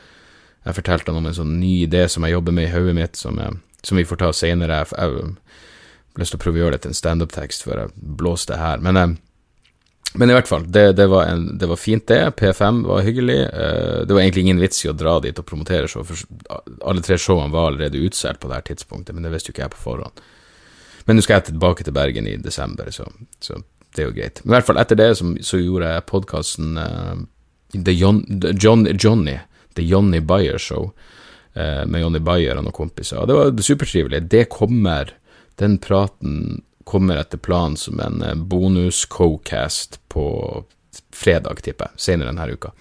jeg 0.67 0.75
fortalte 0.81 1.13
han 1.13 1.21
om 1.21 1.29
en 1.29 1.37
sånn 1.37 1.53
ny 1.61 1.73
idé 1.85 2.03
som 2.11 2.25
jeg 2.25 2.35
jobber 2.35 2.55
med 2.55 2.67
i 2.67 2.73
hodet 2.73 2.95
mitt, 2.97 3.19
som, 3.19 3.37
jeg, 3.39 3.55
som, 3.87 3.99
vi 3.99 4.07
får 4.07 4.19
ta 4.19 4.33
senere. 4.35 4.81
Jeg, 4.83 4.97
har 4.97 6.19
lyst 6.19 6.33
til 6.35 6.39
å 6.39 6.43
prøve 6.43 6.59
å 6.59 6.65
gjøre 6.65 6.75
det 6.75 6.83
til 6.83 6.91
en 6.91 6.99
standup-tekst 6.99 7.63
før 7.63 7.85
jeg 7.85 7.93
blåser 8.19 8.53
det 8.53 8.59
her. 8.59 8.83
Men, 8.83 8.99
eh, 8.99 9.13
men, 10.17 10.31
i 10.31 10.35
hvert 10.35 10.49
fall, 10.49 10.65
det, 10.71 10.89
det, 10.97 11.05
var 11.11 11.29
en, 11.29 11.45
det, 11.61 11.69
var 11.71 11.79
fint, 11.79 12.07
det. 12.09 12.19
P5 12.39 12.81
var 12.89 13.05
hyggelig. 13.05 13.37
Eh, 13.47 14.01
det 14.09 14.17
var 14.17 14.23
egentlig 14.23 14.47
ingen 14.47 14.59
vits 14.63 14.83
i 14.83 14.91
å 14.91 14.97
dra 14.97 15.17
dit 15.23 15.39
og 15.39 15.47
promotere 15.47 15.87
show, 15.91 16.03
for 16.07 16.59
alle 16.83 17.05
tre 17.05 17.19
showene 17.21 17.53
var 17.53 17.71
allerede 17.71 18.03
utsolgt 18.03 18.43
på 18.43 18.51
det 18.51 18.59
her 18.59 18.67
tidspunktet, 18.73 19.15
men 19.15 19.23
det 19.23 19.31
visste 19.35 19.53
jo 19.53 19.55
ikke 19.55 19.67
jeg 19.67 19.75
på 19.77 19.83
forhånd. 19.85 20.23
Men 21.07 21.15
nå 21.15 21.23
skal 21.23 21.39
jeg 21.39 21.53
tilbake 21.53 21.87
til 21.87 21.95
Bergen 21.95 22.27
i 22.27 22.35
desember, 22.43 22.89
så, 22.91 23.07
så 23.39 23.61
det 23.95 24.03
er 24.03 24.09
jo 24.09 24.15
greit. 24.17 24.41
Men 24.43 24.51
i 24.51 24.57
hvert 24.57 24.67
fall, 24.67 24.79
etter 24.81 24.99
det 24.99 25.13
så, 25.15 25.29
så 25.47 25.59
gjorde 25.61 25.93
jeg 25.93 26.07
podkasten 26.09 26.81
uh, 26.81 27.13
The 27.71 27.93
John, 27.95 28.25
John, 28.59 28.83
Johnny 28.99 29.37
The 29.77 29.85
Johnny 29.85 30.21
Bayer 30.25 30.57
Show 30.61 30.89
eh, 31.53 31.83
med 31.85 32.01
Johnny 32.01 32.21
Bayer 32.23 32.57
og 32.57 32.67
noen 32.67 32.75
kompiser. 32.75 33.21
Og 33.21 33.29
det 33.29 33.37
var 33.37 33.65
supertrivelig. 33.69 34.25
Det 34.31 34.47
kommer, 34.53 35.13
den 35.61 35.77
praten 35.83 36.63
kommer 36.87 37.19
etter 37.21 37.39
planen 37.41 37.77
som 37.79 37.99
en 38.03 38.21
eh, 38.23 38.35
bonus-co-cast 38.35 39.99
på 40.13 40.27
fredag, 41.13 41.61
tipper 41.63 41.91
jeg, 41.91 42.07
senere 42.09 42.31
denne 42.31 42.53
uka. 42.53 42.73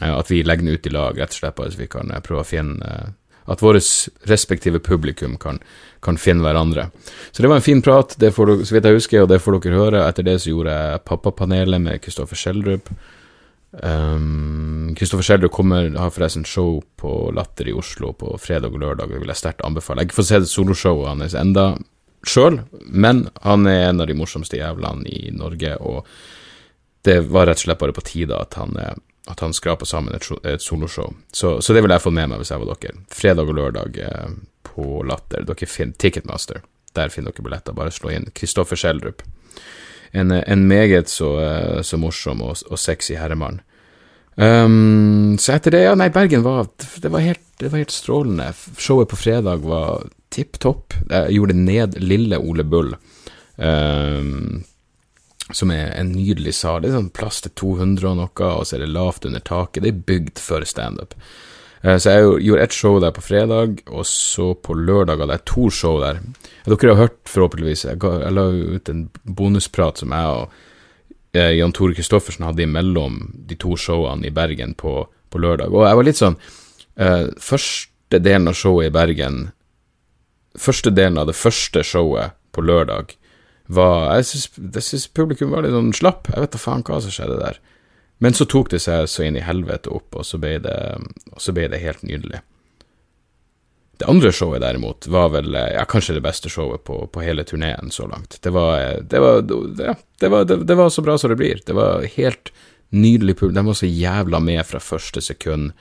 Eh, 0.00 0.12
at 0.18 0.30
vi 0.30 0.42
legger 0.42 0.64
den 0.64 0.74
ut 0.74 0.86
i 0.86 0.92
lag, 0.92 1.18
rett 1.18 1.34
og 1.34 1.40
slett, 1.40 1.56
bare 1.58 1.72
så 1.72 1.80
vi 1.80 1.90
kan 1.90 2.10
eh, 2.10 2.22
prøve 2.24 2.44
å 2.44 2.48
finne 2.48 2.86
eh, 2.86 3.10
At 3.50 3.62
våre 3.62 3.80
respektive 4.30 4.78
publikum 4.78 5.34
kan, 5.36 5.56
kan, 6.00 6.16
finne 6.16 6.44
hverandre. 6.44 6.90
Så 7.32 7.42
det 7.42 7.48
var 7.50 7.58
en 7.58 7.64
fin 7.64 7.82
prat, 7.82 8.14
det 8.16 8.30
får 8.36 8.52
så 8.68 8.76
vidt 8.76 8.86
jeg 8.86 9.00
husker, 9.00 9.24
og 9.24 9.32
det 9.32 9.40
får 9.42 9.56
dere 9.58 9.80
høre. 9.80 10.04
Etter 10.06 10.22
det 10.22 10.36
så 10.38 10.52
gjorde 10.52 10.76
jeg 10.76 11.02
Pappapanelet 11.08 11.82
med 11.82 11.98
Kristoffer 12.04 12.38
Schjelderup. 12.38 12.92
Kristoffer 13.72 15.22
um, 15.22 15.22
Schjelderup 15.22 15.56
har 15.96 16.10
forresten 16.12 16.44
show 16.44 16.82
på 16.96 17.30
Latter 17.32 17.68
i 17.68 17.72
Oslo 17.72 18.12
på 18.12 18.34
fredag 18.38 18.74
og 18.74 18.82
lørdag, 18.82 19.08
det 19.08 19.20
vil 19.22 19.32
jeg 19.32 19.40
sterkt 19.40 19.64
anbefale. 19.64 20.02
Jeg 20.02 20.04
har 20.04 20.10
ikke 20.10 20.18
fått 20.20 20.28
se 20.28 20.40
det 20.42 20.50
soloshowet 20.50 21.08
hans 21.08 21.36
enda 21.38 21.64
sjøl, 22.28 22.60
men 22.84 23.26
han 23.40 23.66
er 23.66 23.88
en 23.88 24.04
av 24.04 24.10
de 24.10 24.16
morsomste 24.18 24.60
jævlene 24.60 25.08
i 25.08 25.32
Norge, 25.32 25.72
og 25.80 26.04
det 27.08 27.22
var 27.32 27.48
rett 27.48 27.62
og 27.62 27.64
slett 27.64 27.80
bare 27.80 27.96
på 27.96 28.04
tide 28.06 28.36
at 28.36 28.54
han, 28.60 28.76
at 28.76 29.40
han 29.40 29.56
skrapa 29.56 29.88
sammen 29.88 30.14
et, 30.14 30.28
et 30.44 30.62
soloshow. 30.62 31.16
Så, 31.32 31.56
så, 31.64 31.72
det 31.72 31.82
vil 31.82 31.96
jeg 31.96 32.04
få 32.04 32.12
med 32.14 32.28
meg 32.30 32.42
hvis 32.42 32.52
jeg 32.52 32.62
var 32.62 32.76
dere. 32.76 33.00
Fredag 33.10 33.48
og 33.50 33.56
lørdag 33.58 33.98
eh, 34.04 34.36
på 34.68 35.00
Latter. 35.08 35.48
Dere 35.48 35.66
finner 35.66 35.98
Ticketmaster. 35.98 36.60
Der 36.94 37.10
finner 37.10 37.32
dere 37.32 37.48
billetter. 37.48 37.74
Bare 37.74 37.90
slå 37.90 38.12
inn 38.12 38.30
Kristoffer 38.36 38.78
Schjelderup 38.78 39.24
en, 40.12 40.30
en 40.30 40.66
meget 40.68 41.08
så, 41.08 41.40
eh, 41.40 41.82
så, 41.82 41.98
morsom 42.00 42.42
og, 42.44 42.56
og 42.70 42.80
sexy 42.80 43.16
herremann. 43.16 43.60
Um, 44.34 45.36
så 45.40 45.58
etter 45.58 45.74
det, 45.74 45.82
ja, 45.84 45.92
nei, 45.98 46.08
Bergen 46.12 46.44
var 46.44 46.70
det 46.78 47.10
var, 47.12 47.20
helt, 47.20 47.42
det 47.60 47.72
var 47.72 47.82
helt 47.82 47.94
strålende. 47.94 48.50
Showet 48.80 49.10
på 49.12 49.18
fredag 49.20 49.64
var 49.64 50.06
tipp 50.32 50.60
topp. 50.60 50.96
Jeg 51.10 51.36
gjorde 51.36 51.56
ned 51.58 51.98
Lille 52.00 52.40
Ole 52.40 52.64
Bull, 52.64 52.94
um, 53.56 54.62
som 55.52 55.72
er 55.74 55.92
en 55.98 56.12
nydelig 56.16 56.56
sal. 56.60 56.80
Det 56.80 56.92
er 56.92 56.98
sånn 57.00 57.12
plass 57.12 57.42
til 57.44 57.52
200 57.60 58.08
og 58.12 58.20
noe, 58.20 58.52
og 58.52 58.68
så 58.68 58.78
er 58.78 58.86
det 58.86 58.92
lavt 58.92 59.28
under 59.28 59.44
taket. 59.44 59.84
Det 59.84 59.92
er 59.92 60.04
bygd 60.12 60.40
for 60.40 60.64
standup. 60.68 61.16
Uh, 61.16 61.51
så 61.82 62.12
jeg 62.12 62.42
gjorde 62.46 62.62
ett 62.62 62.74
show 62.76 62.98
der 63.02 63.10
på 63.14 63.24
fredag, 63.24 63.80
og 63.90 64.06
så 64.06 64.52
på 64.54 64.76
lørdag 64.78 65.18
hadde 65.18 65.38
jeg 65.38 65.46
to 65.50 65.70
show 65.74 65.96
der. 66.02 66.20
Dere 66.66 66.92
har 66.94 67.00
hørt, 67.00 67.16
forhåpentligvis, 67.26 67.86
jeg, 67.88 67.98
la 68.30 68.44
ut 68.52 68.90
en 68.92 69.08
bonusprat 69.26 69.98
som 69.98 70.14
jeg 70.14 70.36
og 70.36 70.52
eh, 71.34 71.56
Jan 71.58 71.74
Tore 71.74 71.96
Kristoffersen 71.98 72.46
hadde 72.46 72.62
imellom 72.62 73.18
de 73.48 73.58
to 73.58 73.74
showene 73.74 74.28
i 74.28 74.34
Bergen 74.34 74.76
på, 74.78 74.94
på 75.30 75.42
lørdag. 75.42 75.74
Og 75.74 75.88
jeg 75.88 75.98
var 75.98 76.06
litt 76.06 76.20
sånn 76.20 76.38
uh, 76.38 77.26
Første 77.40 78.20
delen 78.20 78.50
av 78.50 78.56
showet 78.58 78.90
i 78.90 78.94
Bergen 78.94 79.42
Første 80.60 80.92
delen 80.92 81.18
av 81.18 81.30
det 81.30 81.38
første 81.38 81.82
showet 81.86 82.36
på 82.52 82.62
lørdag 82.62 83.16
var 83.72 84.18
Jeg 84.20 84.26
syns 84.84 85.06
publikum 85.14 85.54
var 85.54 85.64
litt 85.64 85.72
sånn 85.72 85.94
slapp. 85.96 86.26
Jeg 86.28 86.44
vet 86.44 86.52
da 86.52 86.60
faen 86.60 86.82
hva 86.84 86.98
som 87.00 87.14
skjedde 87.14 87.38
der. 87.40 87.60
Men 88.22 88.36
så 88.38 88.46
tok 88.46 88.70
det 88.70 88.78
seg 88.84 89.08
så 89.10 89.24
inn 89.26 89.34
i 89.34 89.42
helvete 89.42 89.90
opp, 89.90 90.14
og 90.14 90.26
så 90.26 90.38
ble 90.38 90.54
det, 90.62 90.78
så 91.42 91.54
ble 91.54 91.64
det 91.72 91.80
helt 91.82 92.04
nydelig. 92.06 92.38
Det 93.98 94.06
andre 94.10 94.30
showet, 94.34 94.62
derimot, 94.62 95.08
var 95.10 95.32
vel 95.34 95.56
ja, 95.58 95.82
kanskje 95.90 96.14
det 96.16 96.22
beste 96.22 96.50
showet 96.50 96.84
på, 96.86 97.00
på 97.10 97.22
hele 97.22 97.42
turneen 97.46 97.90
så 97.90 98.06
langt. 98.06 98.38
Det 98.42 98.52
var, 98.54 99.00
det 99.02 99.22
var, 99.22 99.42
det, 99.42 100.28
var, 100.30 100.46
det 100.46 100.76
var, 100.78 100.90
så 100.94 101.02
bra 101.02 101.16
som 101.18 101.32
det 101.32 101.38
blir. 101.40 101.64
Det 101.66 101.74
var 101.74 102.06
helt 102.14 102.52
nydelig 102.94 103.36
publikum. 103.40 103.58
De 103.58 103.66
var 103.72 103.78
så 103.80 103.90
jævla 103.90 104.40
med 104.42 104.62
fra 104.70 104.78
første 104.82 105.22
sekund, 105.22 105.72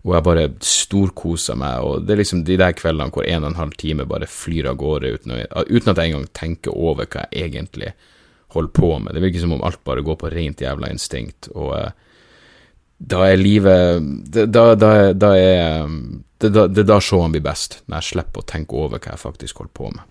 og 0.00 0.14
jeg 0.16 0.26
bare 0.30 0.46
storkosa 0.64 1.58
meg. 1.60 1.84
Og 1.84 2.08
det 2.08 2.16
er 2.16 2.22
liksom 2.22 2.46
de 2.48 2.56
der 2.60 2.76
kveldene 2.80 3.12
hvor 3.12 3.28
en 3.28 3.44
og 3.44 3.52
en 3.52 3.60
halv 3.60 3.76
time 3.80 4.08
bare 4.08 4.28
flyr 4.28 4.70
av 4.72 4.80
gårde 4.80 5.12
uten, 5.18 5.36
uten 5.68 5.92
at 5.92 6.00
jeg 6.00 6.14
engang 6.14 6.28
tenker 6.32 6.72
over 6.72 7.08
hva 7.12 7.28
jeg 7.28 7.52
egentlig 7.52 7.92
holder 8.56 8.72
på 8.76 8.92
med. 8.98 9.14
Det 9.14 9.22
virker 9.24 9.42
som 9.44 9.56
om 9.56 9.64
alt 9.66 9.82
bare 9.84 10.04
går 10.06 10.16
på 10.20 10.30
rent 10.32 10.62
jævla 10.64 10.90
instinkt. 10.92 11.48
og 11.54 11.74
uh, 11.74 11.90
da 13.00 13.24
er 13.30 13.40
livet 13.40 14.02
Da, 14.28 14.74
da, 14.76 15.12
da 15.16 15.30
er 15.36 15.86
det, 16.40 16.50
da, 16.52 16.64
er 16.64 16.86
da 16.88 17.00
showene 17.00 17.34
blir 17.34 17.44
best, 17.44 17.82
når 17.86 18.00
jeg 18.00 18.14
slipper 18.14 18.40
å 18.40 18.48
tenke 18.48 18.76
over 18.76 18.96
hva 18.96 19.12
jeg 19.12 19.20
faktisk 19.20 19.60
holder 19.60 19.74
på 19.76 19.90
med. 19.92 20.06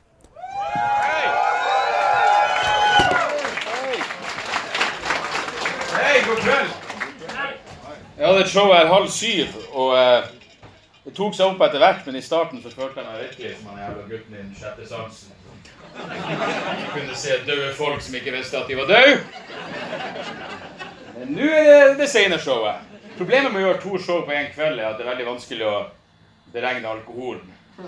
Jeg 8.19 8.27
hadde 8.27 8.41
et 8.43 8.51
show 8.51 8.69
her 8.73 8.91
halv 8.91 9.07
syv, 9.09 9.57
og 9.73 9.93
eh, 9.97 10.29
det 11.05 11.15
tok 11.17 11.33
seg 11.33 11.47
opp 11.47 11.61
etter 11.65 11.81
hvert, 11.81 12.05
men 12.05 12.19
i 12.19 12.21
starten 12.21 12.61
så 12.61 12.69
følte 12.73 12.99
jeg 12.99 13.07
meg 13.07 13.21
virkelig 13.23 13.53
som 13.55 13.71
han 13.71 13.83
jævla 13.85 14.07
gutten 14.09 14.35
i 14.35 14.41
den 14.41 14.55
sjette 14.59 14.89
sansen. 14.89 15.38
Jeg 15.97 16.89
kunne 16.93 17.15
se 17.15 17.29
døde 17.47 17.73
folk 17.77 18.01
som 18.01 18.15
ikke 18.15 18.31
visste 18.35 18.57
at 18.57 18.67
de 18.67 18.77
var 18.77 18.85
døde. 18.89 19.19
Men 21.19 21.27
nå 21.35 21.47
er 21.51 21.87
det 21.91 21.97
det 21.99 22.09
sene 22.09 22.39
showet. 22.41 22.75
Problemet 23.17 23.51
med 23.51 23.61
å 23.61 23.65
gjøre 23.67 23.81
to 23.83 23.97
show 23.99 24.21
på 24.25 24.31
én 24.31 24.51
kveld 24.55 24.79
er 24.79 24.87
at 24.91 24.97
det 24.99 25.05
er 25.05 25.11
veldig 25.11 25.27
vanskelig 25.33 25.65
å 25.67 25.77
beregne 26.53 26.87
alkoholen. 26.87 27.55
Jeg, 27.79 27.87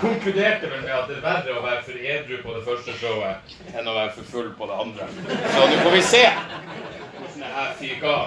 konkluderte 0.00 0.70
vel 0.70 0.82
med 0.82 0.94
at 0.94 1.08
det 1.08 1.16
er 1.16 1.22
verre 1.22 1.52
å 1.54 1.62
være 1.62 1.82
for 1.86 1.92
edru 2.14 2.36
på 2.42 2.54
det 2.56 2.64
første 2.66 2.92
showet 2.98 3.36
enn 3.74 3.86
å 3.86 3.94
være 3.94 4.12
for 4.16 4.24
full 4.32 4.50
på 4.58 4.64
det 4.70 4.76
andre. 4.82 5.04
Så 5.54 5.60
nå 5.70 5.76
får 5.84 5.92
vi 5.94 6.02
se 6.02 6.24
hvordan 6.26 7.40
det 7.42 7.50
her 7.56 7.70
fyker 7.78 8.08
av. 8.10 8.26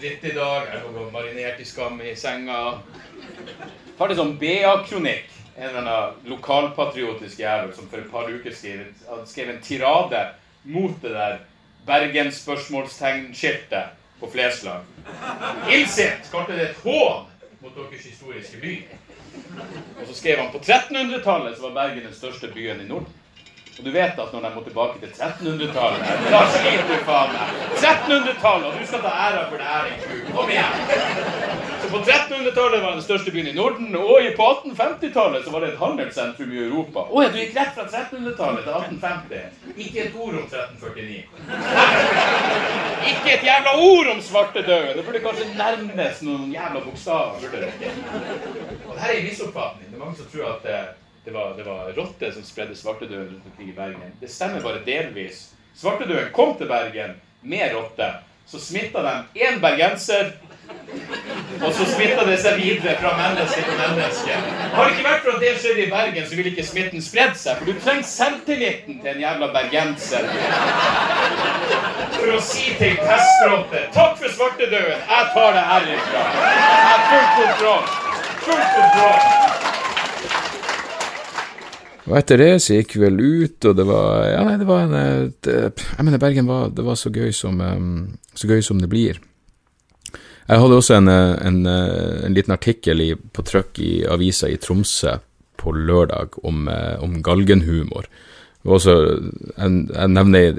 Dritt 0.00 0.24
i 0.24 0.30
dag. 0.30 0.62
Jeg 0.70 0.92
lå 0.94 1.10
marinert 1.10 1.58
i 1.58 1.64
skam 1.66 1.96
i 2.06 2.12
senga. 2.14 2.78
Har 3.98 4.08
det 4.10 4.14
sånn 4.14 4.36
BA-kronikk. 4.38 5.26
En 5.56 5.64
eller 5.72 5.80
annen 5.80 6.14
lokalpatriotisk 6.30 7.40
jævel 7.42 7.72
som 7.74 7.88
for 7.90 7.98
et 7.98 8.10
par 8.12 8.30
uker 8.30 8.54
siden 8.54 8.94
skrev 9.26 9.50
en 9.50 9.58
tirade 9.64 10.20
mot 10.70 10.94
det 11.02 11.10
der 11.16 11.40
Bergen-spørsmålstegn-skiltet 11.88 13.86
på 14.20 14.30
Flesland. 14.30 14.86
Ildsint 15.66 16.30
kalte 16.30 16.54
det 16.54 16.68
et 16.68 16.78
hån 16.84 17.26
mot 17.64 17.74
deres 17.74 18.06
historiske 18.06 18.56
by. 18.62 18.74
Og 19.98 20.04
så 20.06 20.14
skrev 20.14 20.36
han 20.44 20.54
på 20.54 20.62
1300-tallet 20.62 21.58
så 21.58 21.62
var 21.66 21.74
Bergen 21.80 22.06
den 22.06 22.14
største 22.14 22.46
byen 22.54 22.86
i 22.86 22.86
Norden. 22.86 23.10
Og 23.78 23.84
du 23.84 23.90
vet 23.94 24.18
at 24.18 24.32
når 24.32 24.40
de 24.42 24.48
må 24.54 24.60
tilbake 24.66 24.98
til 25.00 25.10
1300-tallet 25.14 26.00
Da 26.32 26.40
sliter 26.50 26.88
du 26.88 26.96
faen 27.06 27.30
meg. 27.34 27.52
1300-tallet, 27.78 28.66
og 28.66 28.74
du 28.80 28.86
skal 28.90 29.04
ta 29.04 29.12
æra 29.26 29.44
for 29.50 29.56
det 29.60 29.68
her, 29.70 29.84
kuk. 30.02 30.32
Kom 30.34 30.50
igjen. 30.50 30.74
Så 31.82 31.90
på 31.92 32.00
1300-tallet 32.02 32.82
var 32.82 32.92
den 32.96 33.04
største 33.06 33.30
byen 33.30 33.46
i 33.46 33.54
Norden, 33.54 33.96
og 33.96 34.26
på 34.36 34.48
1850-tallet 34.50 35.44
så 35.44 35.54
var 35.54 35.60
det 35.62 35.70
et 35.72 35.78
handelssentrum 35.84 36.52
i 36.52 36.60
Europa. 36.66 37.06
Å 37.06 37.22
ja, 37.22 37.30
du 37.30 37.38
gikk 37.38 37.54
rett 37.60 37.72
fra 37.78 37.86
1300-tallet 37.86 38.66
til 38.66 38.74
1850. 38.82 39.72
Ikke 39.86 40.06
et 40.08 40.20
ord 40.26 40.34
om 40.42 40.44
1349. 40.50 41.22
Ikke 43.14 43.34
et 43.38 43.50
jævla 43.52 43.72
ord 43.88 44.14
om 44.16 44.22
svartedauden. 44.30 44.96
Det 44.98 45.06
burde 45.06 45.26
kanskje 45.30 45.52
nærmes 45.54 46.24
noen 46.26 46.48
jævla 46.52 46.82
bokstaver. 46.82 47.46
burde 47.46 47.58
det 47.62 47.72
Og 48.86 48.94
det 48.94 49.02
her 49.04 49.12
er 49.12 49.20
en 49.20 49.28
misoppfatning. 49.30 49.86
Det 49.92 49.94
er 49.94 50.02
mange 50.02 50.18
som 50.18 50.32
tror 50.34 50.56
at 50.56 50.72
eh, 50.74 50.88
det 51.28 51.34
var, 51.34 51.54
det 51.56 51.62
var 51.62 51.92
rotter 51.92 52.30
som 52.32 52.42
spredde 52.42 52.76
svartedauden 52.76 53.26
rundt 53.26 53.46
omkring 53.50 53.68
i 53.68 53.72
Bergen. 53.72 54.12
Det 54.20 54.30
stemmer 54.32 54.60
bare 54.60 54.80
delvis. 54.86 55.50
Svartedauden 55.76 56.32
kom 56.32 56.54
til 56.56 56.66
Bergen 56.66 57.10
med 57.42 57.74
rotter. 57.74 58.14
Så 58.46 58.58
smitta 58.58 59.02
de 59.02 59.40
én 59.44 59.60
bergenser, 59.60 60.30
og 61.60 61.74
så 61.74 61.84
smitta 61.84 62.24
det 62.24 62.38
seg 62.40 62.56
videre 62.56 62.94
fra 62.96 63.12
menneske 63.18 63.60
til 63.60 63.76
menneske. 63.76 64.38
Har 64.72 64.88
det 64.88 64.94
ikke 64.94 65.04
vært 65.04 65.20
for 65.26 65.34
at 65.34 65.44
det 65.44 65.52
skjedde 65.60 65.84
i 65.84 65.90
Bergen, 65.92 66.24
så 66.30 66.38
ville 66.38 66.54
ikke 66.54 66.64
smitten 66.64 67.04
spredd 67.04 67.36
seg. 67.36 67.60
For 67.60 67.68
du 67.68 67.76
trenger 67.84 68.08
selvtilliten 68.08 69.02
til 69.04 69.12
en 69.12 69.20
jævla 69.26 69.52
bergenser. 69.52 70.32
For 72.16 72.36
å 72.38 72.42
si 72.48 72.72
til 72.80 72.96
testrotter 73.04 73.90
Takk 73.92 74.16
for 74.22 74.38
svartedauden, 74.40 75.08
jeg 75.12 75.32
tar 75.36 75.56
det 75.60 75.70
herifra. 75.74 76.28
Jeg 76.40 76.84
har 76.88 77.08
full 77.12 77.32
kontroll. 77.36 77.96
Full 78.48 78.68
kontroll. 78.78 79.67
Og 82.08 82.16
etter 82.16 82.40
det 82.40 82.52
så 82.64 82.78
gikk 82.78 82.96
vi 82.96 83.04
vel 83.04 83.18
ut, 83.20 83.64
og 83.68 83.76
det 83.76 83.84
var 83.88 84.28
Ja, 84.30 84.44
nei, 84.46 84.56
det 84.60 84.68
var 84.68 84.86
en 84.86 85.32
det, 85.44 85.56
Jeg 85.76 86.04
mener, 86.06 86.20
Bergen 86.22 86.48
var, 86.48 86.70
det 86.72 86.84
var 86.86 86.96
så 86.96 87.12
gøy 87.12 87.32
som, 87.36 87.60
så 88.34 88.48
gøy 88.48 88.62
som 88.64 88.80
det 88.80 88.88
blir. 88.88 89.20
Jeg 90.48 90.62
hadde 90.62 90.78
også 90.80 90.96
en, 90.96 91.08
en, 91.12 91.58
en 91.68 92.34
liten 92.34 92.54
artikkel 92.54 93.04
i, 93.04 93.10
på 93.14 93.44
trykk 93.44 93.80
i 93.84 93.92
avisa 94.08 94.48
i 94.48 94.56
Tromsø 94.56 95.18
på 95.58 95.74
lørdag 95.74 96.38
om, 96.46 96.70
om 97.04 97.18
galgenhumor. 97.22 98.08
Også, 98.68 98.94
jeg, 99.56 99.74
jeg 99.94 100.08
nevner 100.10 100.56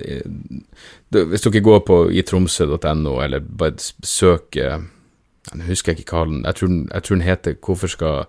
Hvis 1.09 1.43
dere 1.43 1.61
går 1.61 1.81
på 1.87 1.97
itromsø.no, 2.15 3.17
eller 3.21 3.39
bare 3.43 3.75
søker 3.79 4.85
Jeg 5.49 5.67
husker 5.67 5.97
ikke 5.97 6.15
hva 6.15 6.23
den 6.29 6.45
jeg 6.45 6.55
tror, 6.55 6.77
jeg 6.93 7.03
tror 7.03 7.15
den 7.15 7.25
heter 7.25 7.53
'Hvorfor 7.59 7.87
skal' 7.87 8.25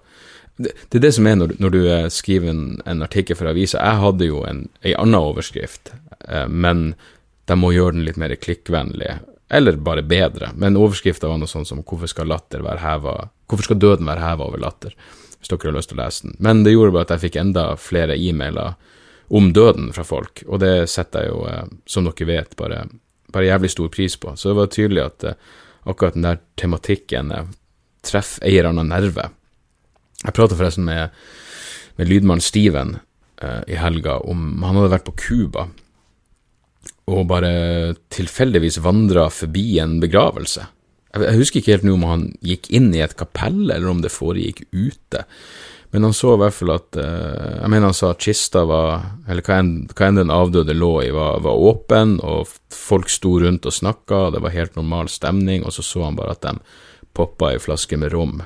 det, 0.61 0.73
det, 0.89 0.99
er 0.99 1.05
det 1.07 1.13
som 1.17 1.27
er 1.27 1.39
når, 1.39 1.55
når 1.63 1.73
du 1.73 1.81
eh, 1.89 2.07
skriver 2.13 2.53
en, 2.53 2.65
en 2.89 3.03
artikkel 3.07 3.39
for 3.39 3.51
avisa. 3.51 3.81
Jeg 3.81 4.03
hadde 4.03 4.29
jo 4.29 4.43
en, 4.49 4.67
en 4.83 4.97
annen 5.01 5.19
overskrift, 5.21 5.93
eh, 6.29 6.47
men 6.49 6.93
de 7.49 7.57
må 7.59 7.73
gjøre 7.75 7.97
den 7.97 8.05
litt 8.07 8.21
mer 8.21 8.35
klikkvennlig, 8.37 9.17
eller 9.51 9.81
bare 9.83 10.05
bedre. 10.07 10.53
Men 10.61 10.79
overskrifta 10.79 11.31
var 11.31 11.41
noe 11.41 11.51
sånn 11.51 11.67
som 11.67 11.83
'Hvorfor 11.83 12.13
skal 12.13 12.31
latter 12.31 12.63
være 12.63 12.85
heva 12.85 13.15
Hvorfor 13.51 13.67
skal 13.67 13.81
døden 13.83 14.07
være 14.07 14.23
heva 14.23 14.47
over 14.47 14.63
latter?' 14.63 14.95
Hvis 15.41 15.49
dere 15.49 15.71
har 15.71 15.79
lyst 15.79 15.89
til 15.89 15.99
å 15.99 16.05
lese 16.05 16.23
den. 16.27 16.37
Men 16.39 16.63
det 16.65 16.75
gjorde 16.75 16.93
bare 16.93 17.09
at 17.09 17.15
jeg 17.15 17.23
fikk 17.25 17.37
enda 17.41 17.63
flere 17.81 18.15
e-mailer 18.15 18.75
om 19.33 19.53
døden 19.57 19.89
fra 19.97 20.05
folk, 20.05 20.43
og 20.47 20.61
det 20.61 20.91
setter 20.91 21.25
jeg 21.25 21.33
jo, 21.33 21.47
eh, 21.49 21.65
som 21.87 22.05
dere 22.05 22.29
vet, 22.29 22.57
bare, 22.61 22.85
bare 23.33 23.49
jævlig 23.49 23.71
stor 23.73 23.89
pris 23.89 24.17
på. 24.21 24.37
Så 24.37 24.51
det 24.51 24.59
var 24.61 24.67
tydelig 24.69 25.07
at 25.07 25.25
akkurat 25.89 26.15
den 26.15 26.29
der 26.29 26.43
tematikken 26.61 27.33
treffer 28.05 28.45
eierne 28.45 28.85
av 28.85 28.87
nerve 28.87 29.31
jeg 30.25 30.37
prata 30.37 30.57
forresten 30.59 30.85
med, 30.89 31.15
med 31.97 32.11
lydmannen 32.11 32.45
Steven 32.45 32.99
uh, 33.43 33.63
i 33.67 33.79
helga 33.81 34.19
om 34.29 34.61
Han 34.63 34.77
hadde 34.81 34.93
vært 34.97 35.09
på 35.09 35.17
Cuba 35.21 35.69
og 37.11 37.25
bare 37.27 37.51
tilfeldigvis 38.15 38.79
vandra 38.85 39.25
forbi 39.35 39.81
en 39.83 39.97
begravelse. 40.03 40.63
Jeg, 41.11 41.25
jeg 41.27 41.41
husker 41.41 41.61
ikke 41.61 41.75
helt 41.75 41.87
nå 41.89 41.97
om 41.97 42.07
han 42.07 42.29
gikk 42.47 42.69
inn 42.71 42.93
i 42.95 43.03
et 43.03 43.17
kapell, 43.19 43.65
eller 43.67 43.89
om 43.91 44.03
det 44.05 44.13
foregikk 44.15 44.63
ute. 44.71 45.25
Men 45.91 46.07
han 46.07 46.15
så 46.15 46.37
i 46.37 46.39
hvert 46.39 46.55
fall 46.55 46.71
at 46.77 46.99
uh, 47.03 47.57
Jeg 47.57 47.71
mener 47.73 47.89
han 47.89 47.97
sa 47.99 48.13
at 48.13 48.23
kista 48.23 48.61
var 48.71 49.09
Eller 49.27 49.43
hva 49.43 49.57
enn, 49.59 49.73
en 49.91 50.21
den 50.21 50.31
avdøde 50.31 50.77
lå 50.77 50.93
i, 51.03 51.09
var, 51.11 51.41
var, 51.43 51.65
åpen, 51.73 52.21
og 52.23 52.53
folk 52.71 53.11
sto 53.11 53.41
rundt 53.43 53.67
og 53.67 53.75
snakka, 53.75 54.29
det 54.37 54.45
var 54.45 54.55
helt 54.55 54.79
normal 54.79 55.11
stemning, 55.11 55.67
og 55.67 55.75
så 55.75 55.83
så 55.83 56.07
han 56.07 56.21
bare 56.21 56.37
at 56.39 56.47
de 56.47 56.55
poppa 57.17 57.51
ei 57.51 57.59
flaske 57.59 57.99
med 57.99 58.15
rom 58.15 58.39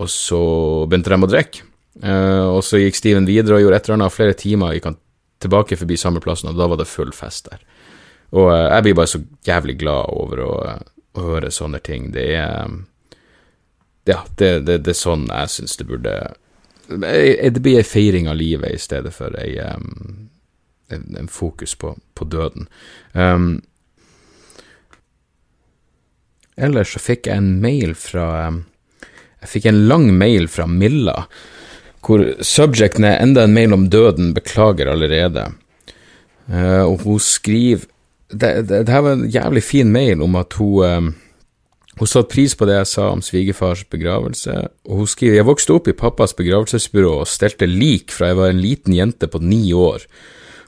og 0.00 0.08
så 0.08 0.40
begynte 0.88 1.12
de 1.12 1.20
å 1.26 1.30
drikke. 1.30 1.66
Uh, 2.00 2.46
og 2.54 2.62
så 2.64 2.78
gikk 2.80 2.96
Steven 2.96 3.26
videre 3.28 3.58
og 3.58 3.64
gjorde 3.64 3.80
et 3.80 3.88
eller 3.88 3.98
annet, 3.98 4.14
flere 4.14 4.36
timer 4.38 4.76
gikk 4.76 4.86
han 4.88 5.00
tilbake 5.42 5.76
forbi 5.76 5.98
samme 6.00 6.22
plassen, 6.24 6.52
og 6.52 6.60
da 6.60 6.68
var 6.70 6.80
det 6.80 6.88
full 6.88 7.12
fest 7.16 7.50
der. 7.50 7.64
Og 8.30 8.46
uh, 8.48 8.68
jeg 8.70 8.86
blir 8.86 8.96
bare 9.00 9.10
så 9.10 9.20
jævlig 9.46 9.76
glad 9.82 10.14
over 10.14 10.44
å, 10.46 10.52
å 11.18 11.26
høre 11.26 11.52
sånne 11.52 11.82
ting. 11.84 12.08
Det 12.14 12.26
er, 12.38 12.76
ja, 14.08 14.22
det, 14.38 14.52
det, 14.68 14.78
det, 14.86 14.94
er 14.94 15.00
sånn 15.00 15.26
jeg 15.28 15.52
syns 15.56 15.76
det 15.80 15.88
burde 15.90 16.14
Det 16.88 17.60
blir 17.60 17.82
ei 17.82 17.86
feiring 17.86 18.30
av 18.30 18.38
livet 18.38 18.72
i 18.72 18.80
stedet 18.80 19.12
for 19.14 19.34
ei, 19.38 19.58
um, 19.60 20.30
en, 20.90 21.04
en, 21.18 21.28
fokus 21.28 21.76
på, 21.78 21.92
på 22.14 22.30
døden. 22.30 22.70
Um, 23.12 23.60
ellers 26.56 26.96
så 26.96 27.02
fikk 27.02 27.28
jeg 27.28 27.42
en 27.42 27.52
mail 27.62 27.94
fra 27.98 28.48
um, 28.48 28.64
Jeg 29.40 29.52
fikk 29.54 29.70
en 29.70 29.86
lang 29.88 30.10
mail 30.16 30.48
fra 30.52 30.66
Milla, 30.68 31.24
hvor 32.04 32.24
subjecten 32.44 33.06
er 33.08 33.20
enda 33.20 33.44
en 33.44 33.56
mail 33.56 33.72
om 33.76 33.88
døden, 33.92 34.34
beklager 34.36 34.90
allerede. 34.92 35.50
Uh, 36.50 36.84
og 36.88 37.04
hun 37.06 37.20
skriver 37.22 37.86
det, 38.30 38.68
det, 38.68 38.86
det, 38.86 38.92
her 38.94 39.02
var 39.02 39.16
en 39.16 39.30
jævlig 39.30 39.62
fin 39.62 39.90
mail 39.90 40.22
om 40.22 40.36
at 40.38 40.54
hun 40.58 40.84
uh, 40.86 41.10
hun 42.00 42.08
satte 42.08 42.32
pris 42.32 42.54
på 42.56 42.64
det 42.64 42.78
jeg 42.78 42.88
sa 42.88 43.10
om 43.12 43.20
svigerfars 43.20 43.82
begravelse, 43.92 44.54
og 44.88 45.02
hun 45.02 45.08
skriver 45.10 45.36
jeg 45.36 45.48
vokste 45.48 45.74
opp 45.74 45.90
i 45.90 45.96
pappas 45.96 46.32
begravelsesbyrå 46.38 47.10
og 47.20 47.28
stelte 47.28 47.68
lik 47.68 48.14
fra 48.14 48.30
jeg 48.30 48.38
var 48.38 48.54
en 48.54 48.62
liten 48.62 48.94
jente 48.96 49.28
på 49.28 49.40
ni 49.44 49.74
år, 49.76 50.06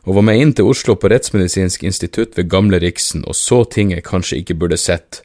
og 0.05 0.19
var 0.19 0.26
med 0.29 0.43
inn 0.43 0.52
til 0.59 0.69
Oslo 0.69 0.99
på 0.99 1.09
Rettsmedisinsk 1.09 1.87
institutt 1.88 2.37
ved 2.37 2.50
Gamle 2.52 2.83
Riksen 2.83 3.25
og 3.25 3.38
så 3.38 3.62
ting 3.64 3.95
jeg 3.95 4.05
kanskje 4.05 4.43
ikke 4.43 4.59
burde 4.61 4.76
sett, 4.81 5.23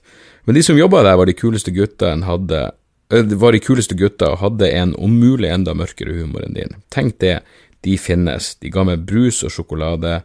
men 0.47 0.55
de 0.55 0.63
som 0.63 0.79
jobba 0.79 1.03
der 1.03 1.19
var 1.19 1.27
de 1.27 1.35
kuleste 1.35 1.75
gutta 1.75 2.13
en 2.13 2.23
hadde 2.23 2.61
var 3.09 3.55
de 3.55 3.63
kuleste 3.63 3.95
gutta 3.95 4.33
og 4.33 4.41
hadde 4.41 4.71
en 4.71 4.93
om 4.99 5.13
mulig 5.19 5.49
enda 5.53 5.75
mørkere 5.77 6.17
humor 6.17 6.43
enn 6.43 6.57
din. 6.57 6.75
Tenk 6.93 7.19
det, 7.23 7.39
de 7.85 7.95
finnes, 8.01 8.55
de 8.59 8.71
ga 8.73 8.83
meg 8.87 9.05
brus 9.07 9.43
og 9.47 9.53
sjokolade, 9.53 10.21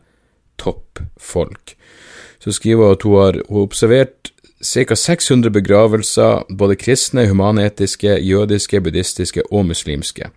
topp 0.58 1.02
folk. 1.20 1.76
Så 2.42 2.54
skriver 2.56 2.90
hun 2.90 2.96
at 2.96 3.06
hun 3.06 3.18
har, 3.20 3.38
hun 3.48 3.60
har 3.60 3.68
observert 3.68 4.32
ca. 4.62 4.96
600 4.96 5.50
begravelser, 5.50 6.44
både 6.50 6.76
kristne, 6.76 7.26
humanetiske, 7.28 8.18
jødiske, 8.22 8.80
buddhistiske 8.80 9.42
og 9.50 9.66
muslimske. 9.66 10.30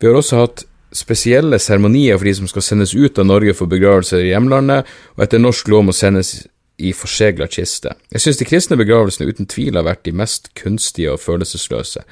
Vi 0.00 0.06
har 0.06 0.18
også 0.18 0.42
hatt 0.42 0.64
spesielle 0.92 1.58
seremonier 1.58 2.18
for 2.18 2.28
de 2.28 2.34
som 2.36 2.48
skal 2.50 2.64
sendes 2.66 2.94
ut 2.94 3.18
av 3.18 3.26
Norge 3.26 3.54
for 3.56 3.70
begravelser 3.70 4.22
i 4.22 4.32
hjemlandet, 4.32 4.88
og 5.16 5.24
etter 5.24 5.40
norsk 5.40 5.70
lov 5.72 5.86
må 5.88 5.96
sendes 5.96 6.46
i 6.82 6.92
forsegla 6.96 7.46
kiste. 7.50 7.94
Jeg 8.12 8.24
synes 8.24 8.40
de 8.40 8.48
kristne 8.48 8.78
begravelsene 8.80 9.28
uten 9.30 9.48
tvil 9.50 9.78
har 9.78 9.86
vært 9.86 10.04
de 10.08 10.14
mest 10.16 10.50
kunstige 10.58 11.14
og 11.14 11.22
følelsesløse. 11.22 12.02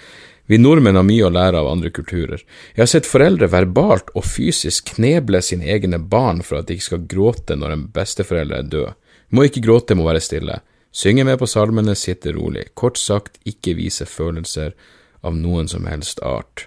Vi 0.50 0.58
nordmenn 0.58 0.98
har 0.98 1.06
mye 1.06 1.26
å 1.28 1.30
lære 1.30 1.60
av 1.60 1.68
andre 1.70 1.92
kulturer. 1.94 2.40
Jeg 2.74 2.82
har 2.82 2.90
sett 2.90 3.06
foreldre 3.06 3.50
verbalt 3.52 4.08
og 4.18 4.26
fysisk 4.26 4.96
kneble 4.96 5.38
sine 5.46 5.68
egne 5.70 6.00
barn 6.02 6.42
for 6.42 6.58
at 6.58 6.66
de 6.66 6.74
ikke 6.74 6.88
skal 6.88 7.04
gråte 7.12 7.58
når 7.58 7.76
en 7.76 7.84
besteforelder 7.94 8.64
er 8.64 8.72
død. 8.72 8.96
Må 9.30 9.46
ikke 9.46 9.62
gråte, 9.62 9.94
må 9.94 10.08
være 10.08 10.22
stille. 10.24 10.58
Synge 10.90 11.22
med 11.28 11.38
på 11.38 11.46
salmene, 11.46 11.94
sitte 11.94 12.34
rolig. 12.34 12.72
Kort 12.74 12.98
sagt, 12.98 13.38
ikke 13.46 13.76
vise 13.78 14.08
følelser 14.10 14.74
av 15.22 15.38
noen 15.38 15.70
som 15.70 15.86
helst 15.86 16.18
art. 16.26 16.66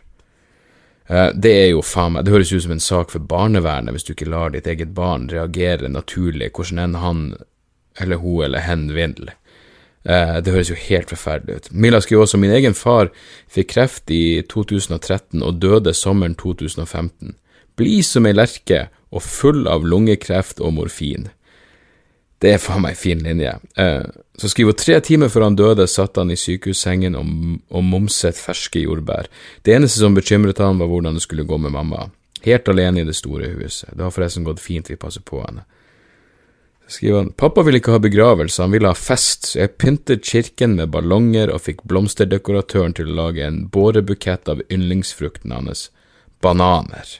Eh, 1.08 1.30
det 1.36 1.52
er 1.52 1.70
jo 1.74 1.82
faen 1.84 2.16
meg 2.16 2.24
Det 2.24 2.32
høres 2.32 2.54
ut 2.54 2.64
som 2.64 2.72
en 2.78 2.84
sak 2.84 3.12
for 3.12 3.20
barnevernet 3.20 3.92
hvis 3.92 4.08
du 4.08 4.14
ikke 4.14 4.30
lar 4.32 4.54
ditt 4.54 4.68
eget 4.70 4.94
barn 4.96 5.28
reagere 5.32 5.92
naturlig, 5.92 6.54
hvordan 6.56 6.80
enn 6.86 7.02
han 7.04 7.26
eller 8.02 8.22
hun 8.22 8.44
eller 8.46 8.66
hen 8.66 8.90
Vindel. 8.96 9.32
Eh, 10.04 10.40
det 10.44 10.52
høres 10.52 10.72
jo 10.72 10.80
helt 10.90 11.12
forferdelig 11.14 11.56
ut. 11.56 11.70
Mila 11.72 12.02
skriver 12.04 12.26
også 12.26 12.40
min 12.42 12.52
egen 12.52 12.76
far 12.76 13.12
fikk 13.52 13.72
kreft 13.76 14.12
i 14.12 14.42
2013 14.50 15.44
og 15.44 15.62
døde 15.64 15.94
sommeren 15.96 16.36
2015. 16.36 17.38
Blid 17.80 18.04
som 18.06 18.28
ei 18.28 18.36
lerke 18.36 18.88
og 19.14 19.24
full 19.24 19.68
av 19.70 19.86
lungekreft 19.88 20.60
og 20.62 20.76
morfin. 20.78 21.30
Det 22.44 22.52
er 22.52 22.60
faen 22.60 22.84
meg 22.84 22.98
fin 23.00 23.22
linje. 23.24 23.54
Eh, 23.80 24.04
så 24.36 24.50
skriver 24.52 24.74
hun 24.74 24.82
tre 24.82 24.98
timer 25.00 25.32
før 25.32 25.48
han 25.48 25.56
døde, 25.56 25.88
satt 25.88 26.20
han 26.20 26.34
i 26.34 26.40
sykehussengen 26.40 27.16
og, 27.16 27.30
og 27.72 27.86
momset 27.88 28.36
ferske 28.36 28.84
jordbær. 28.84 29.30
Det 29.64 29.78
eneste 29.78 30.02
som 30.02 30.18
bekymret 30.18 30.60
han, 30.60 30.82
var 30.82 30.92
hvordan 30.92 31.16
det 31.16 31.24
skulle 31.24 31.48
gå 31.48 31.58
med 31.62 31.72
mamma. 31.72 32.10
Helt 32.44 32.68
alene 32.68 33.02
i 33.02 33.08
det 33.08 33.16
store 33.16 33.54
huset. 33.56 33.94
Det 33.94 34.04
har 34.04 34.12
forresten 34.12 34.44
gått 34.44 34.60
fint, 34.60 34.92
vi 34.92 35.00
passer 35.00 35.24
på 35.24 35.40
henne. 35.46 35.64
Skriver 36.88 37.18
han 37.18 37.32
pappa 37.40 37.64
ville 37.64 37.80
ikke 37.80 37.96
ha 37.96 38.02
begravelse, 38.04 38.62
han 38.62 38.74
ville 38.74 38.92
ha 38.92 38.98
fest, 38.98 39.54
så 39.54 39.64
jeg 39.64 39.76
pyntet 39.80 40.28
kirken 40.28 40.76
med 40.78 40.92
ballonger 40.94 41.52
og 41.54 41.64
fikk 41.66 41.84
blomsterdekoratøren 41.90 42.96
til 42.98 43.12
å 43.14 43.20
lage 43.24 43.46
en 43.48 43.64
bårebukett 43.72 44.52
av 44.52 44.62
yndlingsfrukten 44.68 45.56
hans, 45.56 45.88
bananer. 46.44 47.20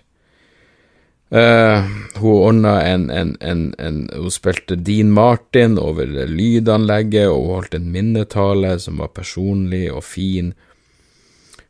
Uh, 1.34 1.88
hun 2.20 2.36
ordna 2.36 2.76
en, 2.86 3.08
en, 3.10 3.32
en, 3.42 3.62
en, 3.82 3.96
Hun 4.14 4.30
spilte 4.30 4.76
Dean 4.78 5.10
Martin 5.10 5.80
over 5.82 6.06
lydanlegget, 6.30 7.26
og 7.32 7.40
hun 7.40 7.56
holdt 7.56 7.78
en 7.80 7.90
minnetale 7.96 8.76
som 8.84 9.02
var 9.02 9.16
personlig 9.16 9.88
og 9.90 10.04
fin. 10.06 10.52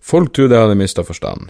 Folk 0.04 0.34
trodde 0.36 0.58
jeg 0.58 0.68
hadde 0.68 0.82
mista 0.82 1.06
forstand. 1.08 1.48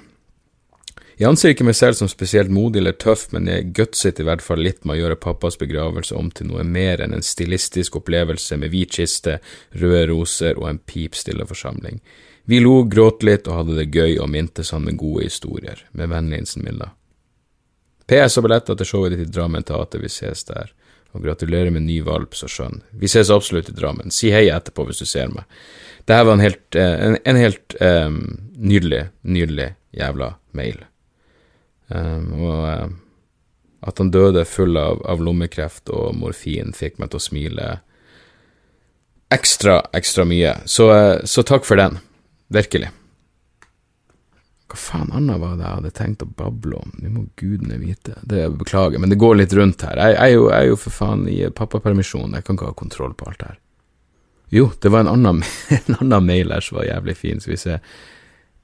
Jeg 1.19 1.29
anser 1.29 1.53
ikke 1.53 1.65
meg 1.67 1.75
selv 1.77 1.97
som 1.99 2.09
spesielt 2.09 2.49
modig 2.53 2.81
eller 2.81 2.95
tøff, 2.97 3.27
men 3.35 3.45
jeg 3.49 3.69
gutset 3.77 4.17
i 4.19 4.25
hvert 4.25 4.41
fall 4.41 4.63
litt 4.65 4.81
med 4.81 4.95
å 4.95 4.99
gjøre 5.03 5.19
pappas 5.21 5.59
begravelse 5.61 6.15
om 6.17 6.31
til 6.33 6.49
noe 6.49 6.65
mer 6.65 7.03
enn 7.03 7.13
en 7.13 7.25
stilistisk 7.25 7.99
opplevelse 7.99 8.57
med 8.57 8.73
hvit 8.73 8.97
kiste, 8.97 9.37
røde 9.77 10.07
roser 10.09 10.57
og 10.57 10.71
en 10.71 10.81
pipstille 10.81 11.45
forsamling. 11.45 12.01
Vi 12.49 12.59
lo, 12.59 12.81
gråt 12.89 13.23
litt 13.23 13.47
og 13.47 13.61
hadde 13.61 13.77
det 13.77 13.91
gøy 13.93 14.17
og 14.19 14.31
mintes 14.33 14.73
han 14.75 14.83
med 14.87 14.97
gode 14.99 15.29
historier. 15.29 15.85
Med 15.93 16.09
vennlig 16.11 16.41
hilsen 16.41 16.65
Milla. 16.65 16.89
PS 18.09 18.39
og 18.39 18.47
billetter 18.47 18.75
til 18.79 18.89
showet 18.89 19.13
ditt 19.13 19.29
i 19.29 19.31
Drammen 19.31 19.63
Teater, 19.63 20.01
vi 20.03 20.11
ses 20.11 20.43
der. 20.49 20.73
Og 21.13 21.23
gratulerer 21.23 21.69
med 21.71 21.85
ny 21.85 22.01
valp, 22.03 22.33
så 22.35 22.49
skjønn. 22.49 22.81
Vi 22.99 23.07
ses 23.07 23.31
absolutt 23.31 23.69
i 23.69 23.75
Drammen. 23.77 24.11
Si 24.11 24.33
hei 24.33 24.47
etterpå 24.51 24.87
hvis 24.89 25.03
du 25.03 25.07
ser 25.07 25.29
meg. 25.31 25.45
Det 26.03 26.17
her 26.17 26.25
var 26.27 26.35
en 26.35 26.43
helt, 26.43 26.65
eh, 26.75 26.95
en, 27.05 27.19
en 27.23 27.39
helt 27.39 27.77
um, 27.79 28.17
nydelig, 28.57 29.05
nydelig 29.21 29.69
jævla 29.95 30.33
mail. 30.57 30.81
Um, 31.93 32.29
og 32.41 32.61
um, 32.65 32.93
at 33.83 33.99
han 33.99 34.09
døde 34.13 34.45
full 34.47 34.77
av, 34.79 35.01
av, 35.05 35.21
lommekreft 35.21 35.91
og 35.93 36.15
morfin, 36.17 36.71
fikk 36.73 36.97
meg 37.01 37.11
til 37.11 37.19
å 37.19 37.25
smile 37.25 37.69
ekstra, 39.33 39.81
ekstra 39.93 40.25
mye. 40.25 40.55
Så, 40.65 40.89
uh, 40.89 41.21
så 41.29 41.45
takk 41.45 41.67
for 41.67 41.77
den. 41.79 41.99
Virkelig. 42.53 42.89
Hva 44.71 44.79
faen 44.79 45.11
annet 45.13 45.41
var 45.41 45.57
det 45.59 45.67
jeg 45.67 45.77
hadde 45.77 45.93
tenkt 45.99 46.23
å 46.25 46.29
bable 46.39 46.79
om? 46.79 46.93
Nå 46.97 47.11
må 47.13 47.25
gudene 47.37 47.77
vite. 47.81 48.15
Det 48.25 48.39
jeg 48.41 48.55
Beklager, 48.57 49.01
men 49.01 49.11
det 49.13 49.19
går 49.21 49.37
litt 49.43 49.53
rundt 49.53 49.85
her. 49.85 49.99
Jeg, 49.99 50.15
jeg, 50.15 50.39
er, 50.39 50.39
jeg 50.39 50.55
er, 50.57 50.69
jo, 50.71 50.79
for 50.81 50.95
faen 50.95 51.27
i 51.29 51.43
pappapermisjon, 51.53 52.33
jeg 52.33 52.47
kan 52.47 52.57
ikke 52.57 52.71
ha 52.71 52.79
kontroll 52.79 53.13
på 53.19 53.29
alt 53.29 53.45
her. 53.45 53.59
Jo, 54.53 54.71
det 54.81 54.89
var 54.93 55.03
en 55.03 55.11
annen, 55.11 55.43
en 55.77 55.99
annen 55.99 56.25
mail 56.25 56.55
her 56.55 56.65
som 56.65 56.79
var 56.79 56.89
jævlig 56.89 57.17
fin, 57.19 57.43
skal 57.43 57.53
vi 57.53 57.61
se. 57.61 57.77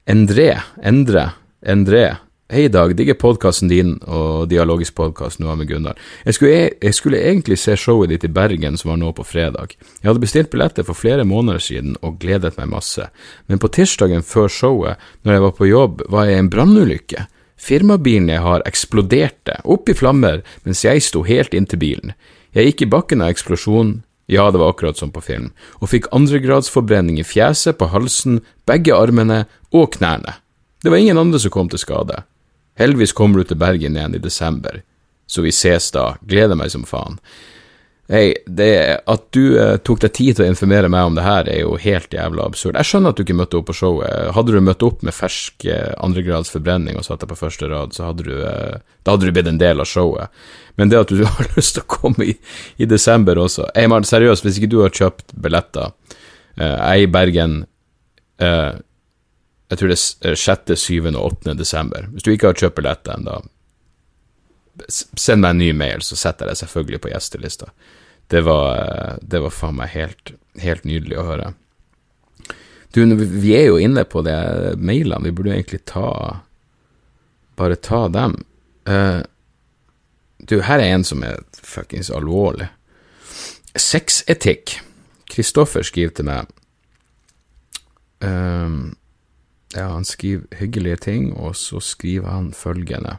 Endre, 0.09 0.49
Endre, 0.81 1.27
Endre 1.61 2.03
Hei, 2.49 2.67
Dag. 2.67 2.95
Digger 2.97 3.13
podkasten 3.13 3.69
din 3.69 3.91
og 4.09 4.47
Dialogisk 4.49 4.95
podkast 4.97 5.37
nå 5.37 5.53
med 5.53 5.67
Gunnar. 5.69 5.99
Jeg 6.25 6.33
skulle, 6.33 6.53
e, 6.57 6.69
jeg 6.81 6.95
skulle, 6.97 7.19
egentlig 7.21 7.59
se 7.61 7.75
showet 7.77 8.09
ditt 8.09 8.23
i 8.25 8.31
Bergen 8.33 8.73
som 8.73 8.89
var 8.89 8.97
nå 8.97 9.11
på 9.13 9.21
fredag. 9.21 9.75
Jeg 10.01 10.07
hadde 10.09 10.23
bestilt 10.23 10.49
billetter 10.49 10.87
for 10.87 10.97
flere 10.97 11.27
måneder 11.29 11.61
siden 11.61 11.91
og 12.01 12.17
gledet 12.17 12.57
meg 12.57 12.71
masse, 12.71 13.05
men 13.45 13.61
på 13.61 13.69
tirsdagen 13.69 14.25
før 14.25 14.49
showet, 14.49 14.97
når 15.21 15.33
jeg 15.33 15.43
var 15.43 15.53
på 15.59 15.67
jobb, 15.69 16.01
var 16.09 16.25
jeg 16.25 16.39
i 16.39 16.39
en 16.39 16.49
brannulykke. 16.49 17.27
Firmabilen 17.53 18.31
jeg 18.33 18.41
har, 18.41 18.65
eksploderte, 18.65 19.59
opp 19.69 19.93
i 19.93 19.97
flammer, 20.01 20.41
mens 20.65 20.81
jeg 20.87 21.05
sto 21.05 21.21
helt 21.29 21.53
inntil 21.53 21.83
bilen. 21.85 22.17
Jeg 22.57 22.71
gikk 22.71 22.81
i 22.81 22.89
bakken 22.95 23.21
av 23.21 23.29
eksplosjonen, 23.29 23.99
ja, 24.25 24.47
det 24.49 24.57
var 24.57 24.73
akkurat 24.73 24.97
som 24.97 25.13
på 25.13 25.21
film, 25.21 25.51
og 25.77 25.93
fikk 25.93 26.09
andregradsforbrenning 26.17 27.21
i 27.21 27.29
fjeset, 27.29 27.77
på 27.77 27.93
halsen, 27.93 28.41
begge 28.65 28.97
armene 28.97 29.43
og 29.69 29.91
knærne. 29.99 30.39
Det 30.81 30.89
var 30.89 30.97
ingen 30.97 31.21
andre 31.21 31.37
som 31.37 31.53
kom 31.53 31.69
til 31.69 31.85
skade. 31.85 32.23
Heldigvis 32.79 33.13
kommer 33.13 33.41
du 33.41 33.49
til 33.49 33.59
Bergen 33.59 33.97
igjen 33.97 34.15
i 34.15 34.23
desember, 34.23 34.81
så 35.27 35.43
vi 35.45 35.53
ses 35.55 35.91
da. 35.95 36.13
Gleder 36.25 36.57
meg 36.59 36.71
som 36.73 36.85
faen. 36.87 37.19
Hei, 38.09 38.31
at 39.05 39.25
du 39.35 39.43
eh, 39.61 39.75
tok 39.85 39.99
deg 40.01 40.13
tid 40.17 40.37
til 40.37 40.47
å 40.47 40.49
informere 40.49 40.89
meg 40.89 41.11
om 41.11 41.17
det 41.17 41.25
her, 41.27 41.45
er 41.45 41.59
jo 41.61 41.75
helt 41.77 42.15
jævla 42.15 42.47
absurd. 42.49 42.79
Jeg 42.79 42.89
skjønner 42.89 43.13
at 43.13 43.19
du 43.19 43.21
ikke 43.21 43.35
møtte 43.37 43.59
opp 43.59 43.67
på 43.69 43.75
showet. 43.77 44.31
Hadde 44.33 44.55
du 44.55 44.63
møtt 44.65 44.85
opp 44.87 45.03
med 45.05 45.13
fersk 45.13 45.67
eh, 45.69 45.91
andregrads 46.01 46.49
forbrenning 46.49 46.97
og 46.97 47.05
satt 47.05 47.21
deg 47.21 47.29
på 47.29 47.37
første 47.37 47.69
rad, 47.69 47.93
så 47.93 48.07
hadde 48.07 48.25
du, 48.25 48.33
eh, 48.49 48.81
da 49.05 49.13
hadde 49.13 49.29
du 49.29 49.35
blitt 49.35 49.51
en 49.51 49.61
del 49.61 49.83
av 49.83 49.91
showet. 49.91 50.33
Men 50.81 50.89
det 50.89 51.03
at 51.03 51.13
du 51.13 51.21
har 51.35 51.51
lyst 51.53 51.77
til 51.77 51.85
å 51.85 51.91
komme 51.99 52.31
i, 52.31 52.35
i 52.81 52.89
desember 52.89 53.37
også 53.37 53.69
Hei, 53.75 53.85
man, 53.91 54.07
seriøst, 54.07 54.47
hvis 54.47 54.57
ikke 54.57 54.71
du 54.73 54.79
har 54.81 54.95
kjøpt 54.95 55.35
billetter 55.37 55.91
eh, 56.57 56.65
Jeg 56.65 56.89
er 56.89 57.03
i 57.03 57.09
Bergen 57.13 57.57
eh, 58.41 58.71
jeg 59.69 59.77
tror 59.77 59.91
det 59.91 59.99
er 60.25 60.35
6., 60.35 60.75
7. 60.81 61.07
og 61.13 61.23
8. 61.45 61.53
desember. 61.53 62.09
Hvis 62.13 62.25
du 62.25 62.31
ikke 62.33 62.49
har 62.49 62.57
kjøpt 62.57 62.79
billetter 62.79 63.17
ennå, 63.17 63.37
send 64.89 65.43
meg 65.43 65.53
en 65.53 65.61
ny 65.61 65.71
mail, 65.77 66.01
så 66.05 66.17
setter 66.17 66.47
jeg 66.47 66.55
det 66.55 66.61
selvfølgelig 66.63 67.01
på 67.03 67.11
gjestelista. 67.11 67.69
Det 68.29 68.41
var, 68.45 69.19
det 69.21 69.41
var 69.43 69.53
faen 69.53 69.77
meg 69.77 69.91
helt, 69.93 70.33
helt 70.61 70.85
nydelig 70.89 71.19
å 71.19 71.25
høre. 71.27 71.51
Du, 72.93 73.03
vi 73.13 73.53
er 73.57 73.67
jo 73.69 73.77
inne 73.81 74.05
på 74.09 74.23
det 74.25 74.37
mailene, 74.81 75.27
vi 75.27 75.35
burde 75.35 75.53
egentlig 75.57 75.83
ta 75.89 76.39
Bare 77.59 77.75
ta 77.75 78.05
dem. 78.07 78.37
Uh, 78.87 79.19
du, 80.47 80.61
her 80.63 80.79
er 80.79 80.93
en 80.93 81.03
som 81.03 81.25
er 81.27 81.41
fuckings 81.51 82.07
alvorlig. 82.07 82.69
Sexetikk. 83.75 84.77
Kristoffer 85.27 85.83
skriver 85.83 86.13
til 86.15 86.29
meg 86.29 86.47
um, 88.23 88.95
ja, 89.75 89.87
han 89.91 90.05
skriver 90.05 90.59
hyggelige 90.59 90.97
ting, 91.05 91.33
og 91.33 91.55
så 91.55 91.81
skriver 91.83 92.29
han 92.29 92.51
følgende. 92.53 93.17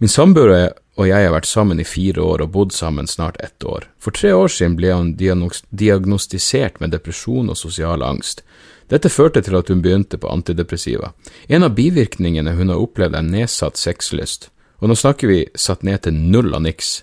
Min 0.00 0.08
samboer 0.08 0.72
og 1.00 1.08
jeg 1.08 1.24
har 1.24 1.32
vært 1.32 1.48
sammen 1.48 1.80
i 1.80 1.86
fire 1.88 2.20
år 2.20 2.42
og 2.44 2.52
bodd 2.52 2.74
sammen 2.76 3.08
snart 3.08 3.38
ett 3.40 3.64
år. 3.64 3.86
For 4.00 4.12
tre 4.12 4.32
år 4.36 4.50
siden 4.52 4.76
ble 4.76 4.92
hun 4.92 5.14
diagnostisert 5.16 6.80
med 6.80 6.92
depresjon 6.92 7.48
og 7.52 7.56
sosial 7.56 8.04
angst. 8.04 8.42
Dette 8.92 9.12
førte 9.12 9.40
til 9.46 9.56
at 9.56 9.70
hun 9.70 9.80
begynte 9.84 10.18
på 10.20 10.28
antidepressiva. 10.28 11.12
En 11.48 11.64
av 11.64 11.76
bivirkningene 11.76 12.56
hun 12.58 12.72
har 12.72 12.82
opplevd 12.82 13.16
er 13.16 13.28
nedsatt 13.28 13.80
sexlyst, 13.80 14.50
og 14.82 14.90
nå 14.90 14.96
snakker 14.98 15.30
vi 15.30 15.44
satt 15.54 15.86
ned 15.86 16.02
til 16.04 16.18
null 16.18 16.52
av 16.56 16.66
niks. 16.66 17.00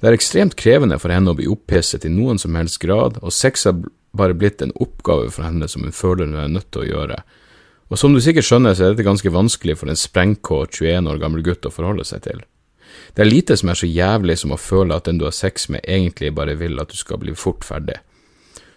Det 0.00 0.10
er 0.10 0.18
ekstremt 0.18 0.56
krevende 0.60 0.98
for 1.00 1.12
henne 1.12 1.32
å 1.32 1.38
bli 1.38 1.48
opphisset 1.50 2.06
i 2.06 2.12
noen 2.12 2.38
som 2.38 2.54
helst 2.58 2.78
grad, 2.84 3.18
og 3.22 3.34
sex 3.34 3.66
har 3.66 3.80
bare 4.16 4.36
blitt 4.36 4.62
en 4.62 4.74
oppgave 4.78 5.30
for 5.32 5.46
henne 5.46 5.68
som 5.70 5.86
hun 5.86 5.96
føler 5.96 6.28
hun 6.28 6.38
er 6.38 6.54
nødt 6.54 6.70
til 6.70 6.84
å 6.84 6.90
gjøre. 6.90 7.22
Og 7.90 7.98
som 7.98 8.14
du 8.14 8.20
sikkert 8.22 8.46
skjønner, 8.46 8.76
så 8.76 8.86
er 8.86 8.94
dette 8.94 9.06
ganske 9.06 9.32
vanskelig 9.34 9.80
for 9.80 9.90
en 9.90 9.98
sprengkåt 9.98 10.78
21 10.78 11.10
år 11.10 11.18
gammel 11.22 11.42
gutt 11.46 11.66
å 11.66 11.74
forholde 11.74 12.06
seg 12.06 12.22
til. 12.28 12.44
Det 13.14 13.24
er 13.24 13.30
lite 13.30 13.56
som 13.58 13.72
er 13.72 13.78
så 13.78 13.88
jævlig 13.90 14.36
som 14.38 14.54
å 14.54 14.60
føle 14.60 14.94
at 14.94 15.08
den 15.08 15.18
du 15.18 15.26
har 15.26 15.34
sex 15.34 15.66
med, 15.72 15.82
egentlig 15.82 16.30
bare 16.36 16.54
vil 16.58 16.78
at 16.82 16.94
du 16.94 16.98
skal 16.98 17.18
bli 17.22 17.34
fort 17.34 17.66
ferdig. 17.66 17.98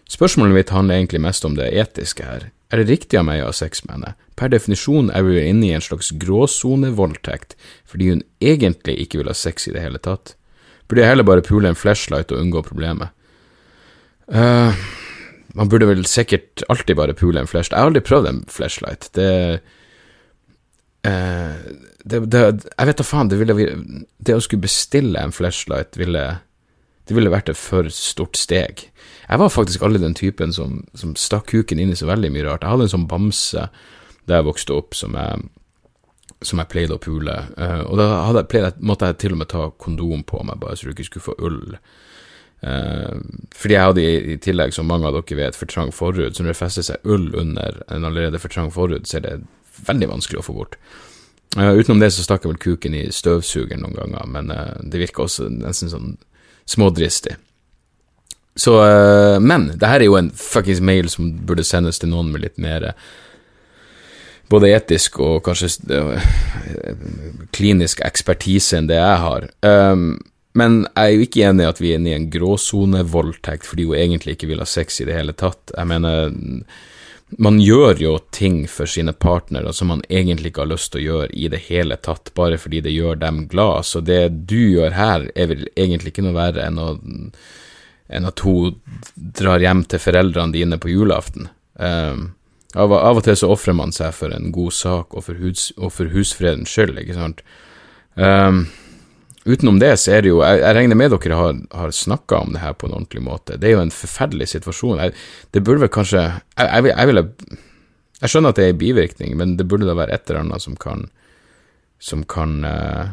Spørsmålet 0.09 0.57
mitt 0.57 0.73
handler 0.73 0.97
egentlig 0.97 1.21
mest 1.23 1.45
om 1.45 1.55
det 1.57 1.69
etiske 1.77 2.25
her. 2.25 2.49
Er 2.73 2.81
det 2.81 2.89
riktig 2.89 3.19
av 3.19 3.27
meg 3.27 3.43
å 3.43 3.51
ha 3.51 3.55
sex 3.55 3.83
med 3.85 3.95
henne? 3.95 4.15
Per 4.33 4.49
definisjon 4.49 5.11
er 5.13 5.25
vi 5.27 5.43
inne 5.45 5.67
i 5.67 5.75
en 5.77 5.85
slags 5.85 6.09
gråsonevoldtekt, 6.17 7.53
fordi 7.85 8.09
hun 8.09 8.23
egentlig 8.41 8.97
ikke 9.05 9.21
vil 9.21 9.29
ha 9.29 9.37
sex 9.37 9.69
i 9.69 9.75
det 9.75 9.83
hele 9.85 10.01
tatt. 10.01 10.33
Burde 10.89 11.05
jeg 11.05 11.13
heller 11.13 11.27
bare 11.27 11.45
pule 11.45 11.69
en 11.69 11.77
flashlight 11.77 12.33
og 12.33 12.41
unngå 12.41 12.65
problemet? 12.65 13.13
Uh, 14.25 14.73
man 15.53 15.69
burde 15.69 15.87
vel 15.89 16.05
sikkert 16.09 16.63
alltid 16.69 16.97
bare 16.97 17.15
pule 17.17 17.41
en 17.41 17.49
flashlight. 17.49 17.77
Jeg 17.77 17.85
har 17.85 17.91
aldri 17.91 18.03
prøvd 18.05 18.29
en 18.29 18.41
flashlight. 18.49 19.09
Det, 19.13 19.27
eh, 21.05 21.59
det, 22.03 22.21
det 22.33 22.41
Jeg 22.77 22.87
vet 22.89 22.97
da 22.97 23.05
faen, 23.05 23.29
det 23.29 23.39
ville 23.39 23.55
Det 24.17 24.35
å 24.35 24.41
skulle 24.41 24.65
bestille 24.65 25.19
en 25.19 25.35
flashlight 25.35 25.97
ville 25.97 26.23
Det 27.05 27.15
ville 27.15 27.31
vært 27.31 27.51
et 27.51 27.59
for 27.59 27.89
stort 27.93 28.39
steg. 28.39 28.87
Jeg 29.29 29.39
var 29.39 29.51
faktisk 29.51 29.83
aldri 29.83 30.01
den 30.01 30.15
typen 30.15 30.53
som, 30.55 30.85
som 30.95 31.15
stakk 31.19 31.51
kuken 31.51 31.79
inn 31.79 31.91
i 31.91 31.99
så 31.99 32.07
veldig 32.07 32.31
mye 32.31 32.45
rart. 32.47 32.63
Jeg 32.63 32.73
hadde 32.73 32.87
en 32.87 32.93
sånn 32.95 33.09
bamse 33.11 33.67
da 34.23 34.39
jeg 34.39 34.47
vokste 34.47 34.75
opp, 34.77 34.95
som 34.95 35.17
jeg, 35.19 35.41
som 36.47 36.61
jeg 36.61 36.71
pleide 36.71 36.95
å 36.95 37.01
pule. 37.03 37.35
Uh, 37.59 37.83
og 37.89 37.99
da 37.99 38.07
jeg 38.39 38.47
pleid, 38.51 38.79
måtte 38.79 39.09
jeg 39.11 39.19
til 39.19 39.35
og 39.35 39.41
med 39.41 39.51
ta 39.51 39.65
kondom 39.83 40.23
på 40.23 40.39
meg, 40.47 40.61
bare 40.61 40.79
så 40.79 40.87
du 40.87 40.93
ikke 40.93 41.09
skulle 41.09 41.27
få 41.27 41.35
ull. 41.43 41.75
Uh, 42.63 43.19
fordi 43.55 43.75
jeg 43.75 43.89
hadde 43.89 44.03
i, 44.03 44.35
tillegg, 44.39 44.73
som 44.75 44.87
mange 44.87 45.09
av 45.09 45.17
dere 45.17 45.39
vet, 45.39 45.57
for 45.59 45.69
trang 45.69 45.91
forhud, 45.95 46.31
så 46.31 46.43
når 46.43 46.53
det 46.53 46.59
fester 46.59 46.85
seg 46.87 47.07
ull 47.09 47.33
under 47.39 47.81
en 47.91 48.07
allerede 48.07 48.39
for 48.39 48.53
trang 48.53 48.71
forhud, 48.71 49.07
så 49.09 49.19
er 49.19 49.25
det 49.25 49.33
veldig 49.87 50.11
vanskelig 50.13 50.39
å 50.39 50.45
få 50.47 50.55
bort. 50.57 50.77
Uh, 51.57 51.73
utenom 51.75 51.99
det 52.01 52.13
så 52.15 52.25
stakk 52.25 52.45
jeg 52.45 52.53
vel 52.53 52.61
kuken 52.63 52.95
i 52.97 53.07
støvsugeren 53.13 53.83
noen 53.83 53.97
ganger, 53.99 54.29
men 54.31 54.53
uh, 54.53 54.77
det 54.79 55.03
virker 55.03 55.27
også 55.27 55.49
nesten 55.51 55.91
sånn 55.91 56.15
smådristig. 56.69 57.35
Så, 58.55 58.75
men 59.41 59.71
det 59.81 59.87
her 59.89 60.03
er 60.03 60.05
jo 60.05 60.15
en 60.19 60.27
fuckings 60.37 60.77
mail 60.77 61.07
som 61.09 61.31
burde 61.41 61.63
sendes 61.65 61.97
til 61.97 62.11
noen 62.11 62.27
med 62.29 62.43
litt 62.43 62.59
mer 62.61 62.91
både 64.53 64.69
etisk 64.75 65.17
og 65.23 65.39
kanskje 65.47 65.71
klinisk 67.55 68.03
ekspertise 68.05 68.77
enn 68.77 68.89
det 68.91 68.99
jeg 68.99 69.21
har. 69.23 69.47
Um, 69.65 70.05
men 70.53 70.83
jeg 70.85 71.03
er 71.03 71.13
jo 71.13 71.25
ikke 71.25 71.45
enig 71.49 71.63
i 71.63 71.69
at 71.71 71.79
vi 71.81 71.91
er 71.91 71.99
inne 71.99 72.11
i 72.11 72.17
en 72.17 72.29
gråsonevoldtekt 72.33 73.65
fordi 73.65 73.87
hun 73.89 73.97
egentlig 73.97 74.35
ikke 74.35 74.51
vil 74.51 74.61
ha 74.61 74.67
sex 74.69 75.01
i 75.01 75.07
det 75.09 75.15
hele 75.17 75.33
tatt. 75.37 75.73
Jeg 75.73 75.89
mener, 75.89 76.35
man 77.41 77.57
gjør 77.61 78.03
jo 78.03 78.13
ting 78.35 78.59
for 78.69 78.89
sine 78.89 79.15
partnere 79.17 79.73
som 79.73 79.89
man 79.89 80.03
egentlig 80.09 80.51
ikke 80.51 80.65
har 80.65 80.73
lyst 80.75 80.91
til 80.93 81.01
å 81.01 81.05
gjøre 81.07 81.31
i 81.33 81.49
det 81.49 81.63
hele 81.71 81.97
tatt, 81.97 82.29
bare 82.37 82.59
fordi 82.61 82.83
det 82.85 82.93
gjør 82.93 83.17
dem 83.23 83.47
glad. 83.49 83.89
Så 83.89 84.03
det 84.05 84.21
du 84.45 84.59
gjør 84.59 84.93
her, 84.93 85.25
er 85.33 85.49
vel 85.55 85.65
egentlig 85.73 86.13
ikke 86.13 86.27
noe 86.27 86.37
verre 86.37 86.67
enn, 86.67 86.77
å, 86.77 86.93
enn 88.13 88.29
at 88.29 88.45
hun 88.45 88.77
drar 89.15 89.63
hjem 89.63 89.83
til 89.89 90.05
foreldrene 90.05 90.53
dine 90.53 90.77
på 90.77 90.93
julaften. 90.93 91.49
Um, 91.81 92.29
av, 92.77 92.93
av, 92.93 93.17
og 93.17 93.25
til 93.25 93.37
så 93.37 93.49
ofrer 93.53 93.73
man 93.77 93.93
seg 93.93 94.13
for 94.13 94.33
en 94.33 94.53
god 94.53 94.73
sak 94.73 95.17
og 95.17 95.25
for, 95.25 95.41
hus, 95.41 95.71
og 95.81 95.93
for 95.97 96.13
husfredens 96.13 96.69
skyld, 96.73 97.01
ikke 97.01 97.17
sant. 97.17 97.41
Um, 98.13 98.67
Utenom 99.45 99.79
det 99.79 99.91
så 99.99 100.13
er 100.15 100.23
det 100.23 100.31
jo 100.31 100.39
Jeg, 100.39 100.61
jeg 100.61 100.75
regner 100.77 100.95
med 100.95 101.11
dere 101.11 101.39
har, 101.39 101.57
har 101.75 101.91
snakka 101.91 102.43
om 102.45 102.53
det 102.55 102.61
her 102.63 102.75
på 102.77 102.87
en 102.87 102.95
ordentlig 102.95 103.23
måte. 103.25 103.57
Det 103.59 103.69
er 103.69 103.75
jo 103.75 103.83
en 103.83 103.91
forferdelig 103.91 104.47
situasjon. 104.53 105.01
Jeg, 105.03 105.15
det 105.51 105.63
burde 105.63 105.83
vel 105.83 105.91
kanskje 105.91 106.21
jeg, 106.21 106.67
jeg, 106.67 106.85
jeg, 106.93 107.09
ville 107.09 107.25
Jeg 108.21 108.31
skjønner 108.31 108.53
at 108.53 108.59
det 108.59 108.67
er 108.67 108.71
en 108.75 108.79
bivirkning, 108.79 109.35
men 109.39 109.57
det 109.59 109.67
burde 109.67 109.89
da 109.89 109.97
være 109.99 110.15
et 110.15 110.29
eller 110.29 110.45
annet 110.45 110.63
som 110.63 110.77
kan 110.79 111.09
Som 111.99 112.23
kan 112.23 112.63
uh, 112.63 113.11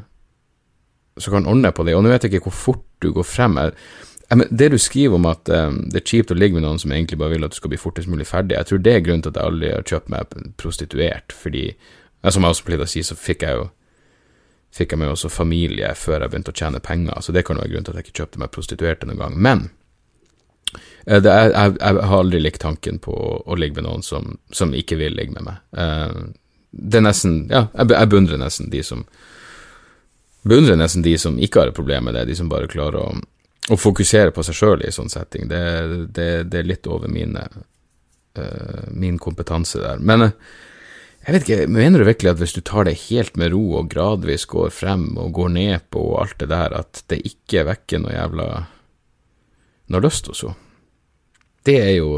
Som 1.19 1.35
kan 1.35 1.51
ordne 1.51 1.75
på 1.75 1.85
det. 1.85 1.97
Og 1.99 2.07
nå 2.07 2.13
vet 2.13 2.25
jeg 2.25 2.35
ikke 2.35 2.51
hvor 2.51 2.59
fort 2.59 2.87
du 3.03 3.11
går 3.17 3.25
frem. 3.25 3.59
det 4.51 4.71
du 4.71 4.79
skriver 4.79 5.15
om 5.15 5.27
at 5.27 5.49
um, 5.49 5.89
det 5.91 6.03
er 6.03 6.07
kjipt 6.07 6.31
å 6.31 6.35
ligge 6.39 6.55
med 6.55 6.63
noen 6.63 6.79
som 6.79 6.93
egentlig 6.93 7.19
bare 7.19 7.35
vil 7.35 7.45
at 7.45 7.51
du 7.51 7.57
skal 7.57 7.71
bli 7.73 7.81
fortest 7.81 8.09
mulig 8.09 8.27
ferdig, 8.27 8.55
jeg 8.55 8.67
tror 8.67 8.79
det 8.79 8.93
er 8.95 9.01
grunnen 9.01 9.23
til 9.23 9.33
at 9.33 9.37
jeg 9.41 9.51
aldri 9.51 9.71
har 9.73 9.83
kjøpt 9.83 10.13
meg 10.13 10.35
prostituert, 10.57 11.33
fordi 11.33 11.75
Som 12.29 12.45
jeg 12.45 12.51
også 12.53 12.65
pleide 12.65 12.85
å 12.85 12.87
si, 12.87 13.03
så 13.03 13.17
fikk 13.17 13.43
jeg 13.43 13.57
jo 13.57 13.71
fikk 14.75 14.95
jeg 14.95 15.03
med 15.03 15.11
også 15.11 15.31
familie 15.33 15.91
før 15.99 16.25
jeg 16.25 16.33
begynte 16.33 16.53
å 16.55 16.59
tjene 16.61 16.83
penger, 16.83 17.21
så 17.21 17.35
det 17.35 17.45
kan 17.47 17.59
være 17.59 17.73
grunnen 17.73 17.89
til 17.89 17.97
at 17.97 18.01
jeg 18.01 18.09
ikke 18.09 18.23
kjøpte 18.23 18.43
meg 18.43 18.53
prostituerte 18.55 19.09
noen 19.09 19.23
gang. 19.23 19.39
Men 19.49 19.65
eh, 21.07 21.19
jeg, 21.19 21.25
jeg, 21.25 21.75
jeg, 21.81 22.05
har 22.13 22.17
aldri 22.21 22.43
likt 22.43 22.63
tanken 22.63 23.01
på 23.03 23.15
å, 23.15 23.33
å 23.47 23.59
ligge 23.59 23.81
med 23.81 23.89
noen 23.89 24.07
som, 24.07 24.37
som, 24.55 24.75
ikke 24.77 25.01
vil 25.01 25.19
ligge 25.19 25.35
med 25.35 25.49
meg. 25.49 25.59
Uh, 25.75 26.31
det 26.71 27.01
er 27.01 27.03
nesten 27.03 27.43
Ja, 27.51 27.65
jeg, 27.75 27.91
jeg 27.97 28.11
beundrer 28.13 28.39
nesten 28.39 28.71
de 28.71 28.85
som 28.87 29.03
beundrer 30.47 30.79
nesten 30.79 31.03
de 31.05 31.17
som 31.21 31.35
ikke 31.43 31.61
har 31.61 31.73
et 31.73 31.77
problem 31.77 32.07
med 32.07 32.15
det, 32.17 32.29
de 32.31 32.37
som 32.39 32.49
bare 32.49 32.71
klarer 32.71 33.03
å, 33.03 33.09
å 33.75 33.77
fokusere 33.77 34.33
på 34.33 34.45
seg 34.47 34.57
sjøl 34.57 34.87
i 34.87 34.95
sånn 34.95 35.11
setting. 35.13 35.51
Det, 35.51 35.65
det, 36.15 36.31
det, 36.47 36.63
er 36.63 36.69
litt 36.71 36.87
over 36.89 37.11
mine, 37.13 37.43
uh, 38.39 38.87
min 38.95 39.19
kompetanse 39.21 39.83
der. 39.83 39.99
Men 39.99 40.31
uh, 40.31 40.33
jeg 41.31 41.37
vet 41.37 41.45
ikke, 41.47 41.71
Mener 41.71 42.03
du 42.03 42.09
virkelig 42.09 42.31
at 42.33 42.41
hvis 42.43 42.57
du 42.57 42.61
tar 42.67 42.89
det 42.89 42.97
helt 43.07 43.37
med 43.39 43.53
ro 43.55 43.63
og 43.79 43.91
gradvis 43.93 44.49
går 44.51 44.73
frem 44.75 45.13
og 45.15 45.31
går 45.37 45.53
ned 45.55 45.85
på 45.95 46.03
alt 46.19 46.35
det 46.43 46.49
der, 46.51 46.75
at 46.75 47.05
det 47.07 47.21
ikke 47.23 47.69
vekker 47.69 48.03
noe 48.03 48.17
jævla 48.17 48.47
noe 49.95 50.03
lyst 50.03 50.27
hos 50.27 50.43
henne? 50.43 50.59
Det 51.63 51.77
er 51.77 51.93
jo 52.01 52.11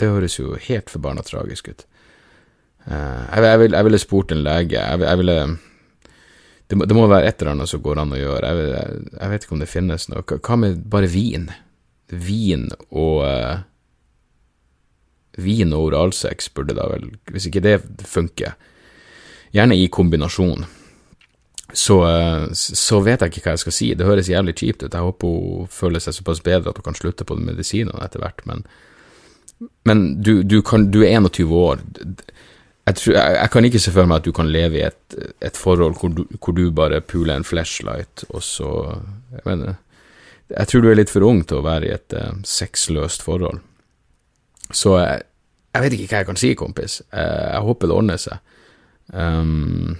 Det 0.00 0.08
høres 0.08 0.38
jo 0.38 0.54
helt 0.56 0.88
forbanna 0.88 1.20
tragisk 1.20 1.68
ut. 1.68 1.82
Uh, 2.88 3.28
jeg, 3.28 3.42
jeg, 3.44 3.58
vil, 3.60 3.74
jeg, 3.76 3.84
ville 3.84 3.98
spurt 4.00 4.32
en 4.32 4.40
lege. 4.40 4.78
Jeg, 4.80 5.00
jeg 5.04 5.18
ville 5.20 5.34
det 6.70 6.78
må, 6.78 6.86
det 6.88 6.96
må, 6.96 7.04
være 7.10 7.28
et 7.28 7.42
eller 7.42 7.52
annet 7.52 7.68
som 7.68 7.82
går 7.84 8.00
an 8.00 8.14
å 8.14 8.20
gjøre. 8.20 8.52
Jeg, 8.56 9.02
jeg 9.18 9.32
vet 9.34 9.44
ikke 9.44 9.56
om 9.58 9.60
det 9.60 9.68
finnes 9.68 10.08
noe. 10.08 10.24
Hva 10.24 10.56
med 10.56 10.80
bare 10.88 11.10
vin? 11.12 11.50
Vin 12.08 12.70
og 12.88 13.20
uh, 13.26 13.60
vin 15.38 15.72
og 15.76 15.90
oralsex 15.90 16.50
burde 16.54 16.74
da 16.78 16.88
vel, 16.90 17.10
hvis 17.30 17.46
ikke 17.50 17.62
det 17.64 17.78
funker, 18.08 18.56
gjerne 19.54 19.78
i 19.78 19.88
kombinasjon, 19.92 20.66
så, 21.72 21.96
så, 22.56 23.00
vet 23.04 23.22
jeg 23.22 23.30
ikke 23.30 23.44
hva 23.44 23.54
jeg 23.54 23.62
skal 23.64 23.74
si. 23.74 23.88
Det 23.94 24.06
høres 24.06 24.30
jævlig 24.30 24.56
kjipt 24.58 24.84
ut. 24.84 24.94
Jeg 24.94 25.06
håper 25.06 25.34
hun 25.34 25.68
føler 25.70 26.02
seg 26.02 26.16
såpass 26.16 26.42
bedre 26.42 26.72
at 26.72 26.80
hun 26.80 26.88
kan 26.88 26.98
slutte 26.98 27.26
på 27.26 27.36
medisinene 27.38 28.00
etter 28.04 28.22
hvert, 28.22 28.42
men, 28.48 28.64
men 29.88 30.04
du, 30.22 30.40
du, 30.42 30.60
kan, 30.66 30.88
du, 30.90 31.02
er 31.04 31.20
21 31.20 31.54
år. 31.54 31.84
Jeg, 32.00 32.96
tror, 32.98 33.14
jeg, 33.14 33.36
jeg, 33.36 33.52
kan 33.54 33.68
ikke 33.68 33.82
se 33.84 33.94
for 33.94 34.10
meg 34.10 34.18
at 34.18 34.26
du 34.26 34.34
kan 34.34 34.50
leve 34.50 34.80
i 34.80 34.86
et, 34.88 35.18
et 35.46 35.62
forhold 35.62 36.00
hvor 36.00 36.14
du, 36.16 36.24
hvor 36.40 36.56
du, 36.56 36.64
bare 36.74 37.02
puler 37.04 37.36
en 37.36 37.46
flashlight, 37.46 38.26
og 38.30 38.42
så 38.42 38.70
Jeg 39.30 39.46
mener 39.46 39.74
Jeg 40.50 40.66
tror 40.66 40.82
du 40.82 40.90
er 40.90 40.98
litt 40.98 41.12
for 41.12 41.22
ung 41.22 41.44
til 41.46 41.60
å 41.60 41.66
være 41.66 41.86
i 41.86 41.94
et 41.94 42.14
uh, 42.18 42.32
sexløst 42.42 43.22
forhold. 43.22 43.60
Så 44.76 44.94
jeg, 45.00 45.22
jeg, 45.74 45.82
vet 45.84 45.96
ikke 45.96 46.10
hva 46.10 46.22
jeg 46.22 46.28
kan 46.28 46.40
si, 46.40 46.52
kompis. 46.58 47.00
Jeg, 47.10 47.32
jeg 47.54 47.64
håper 47.66 47.90
det 47.90 47.96
ordner 47.96 48.20
seg. 48.20 48.38
Um, 49.10 49.96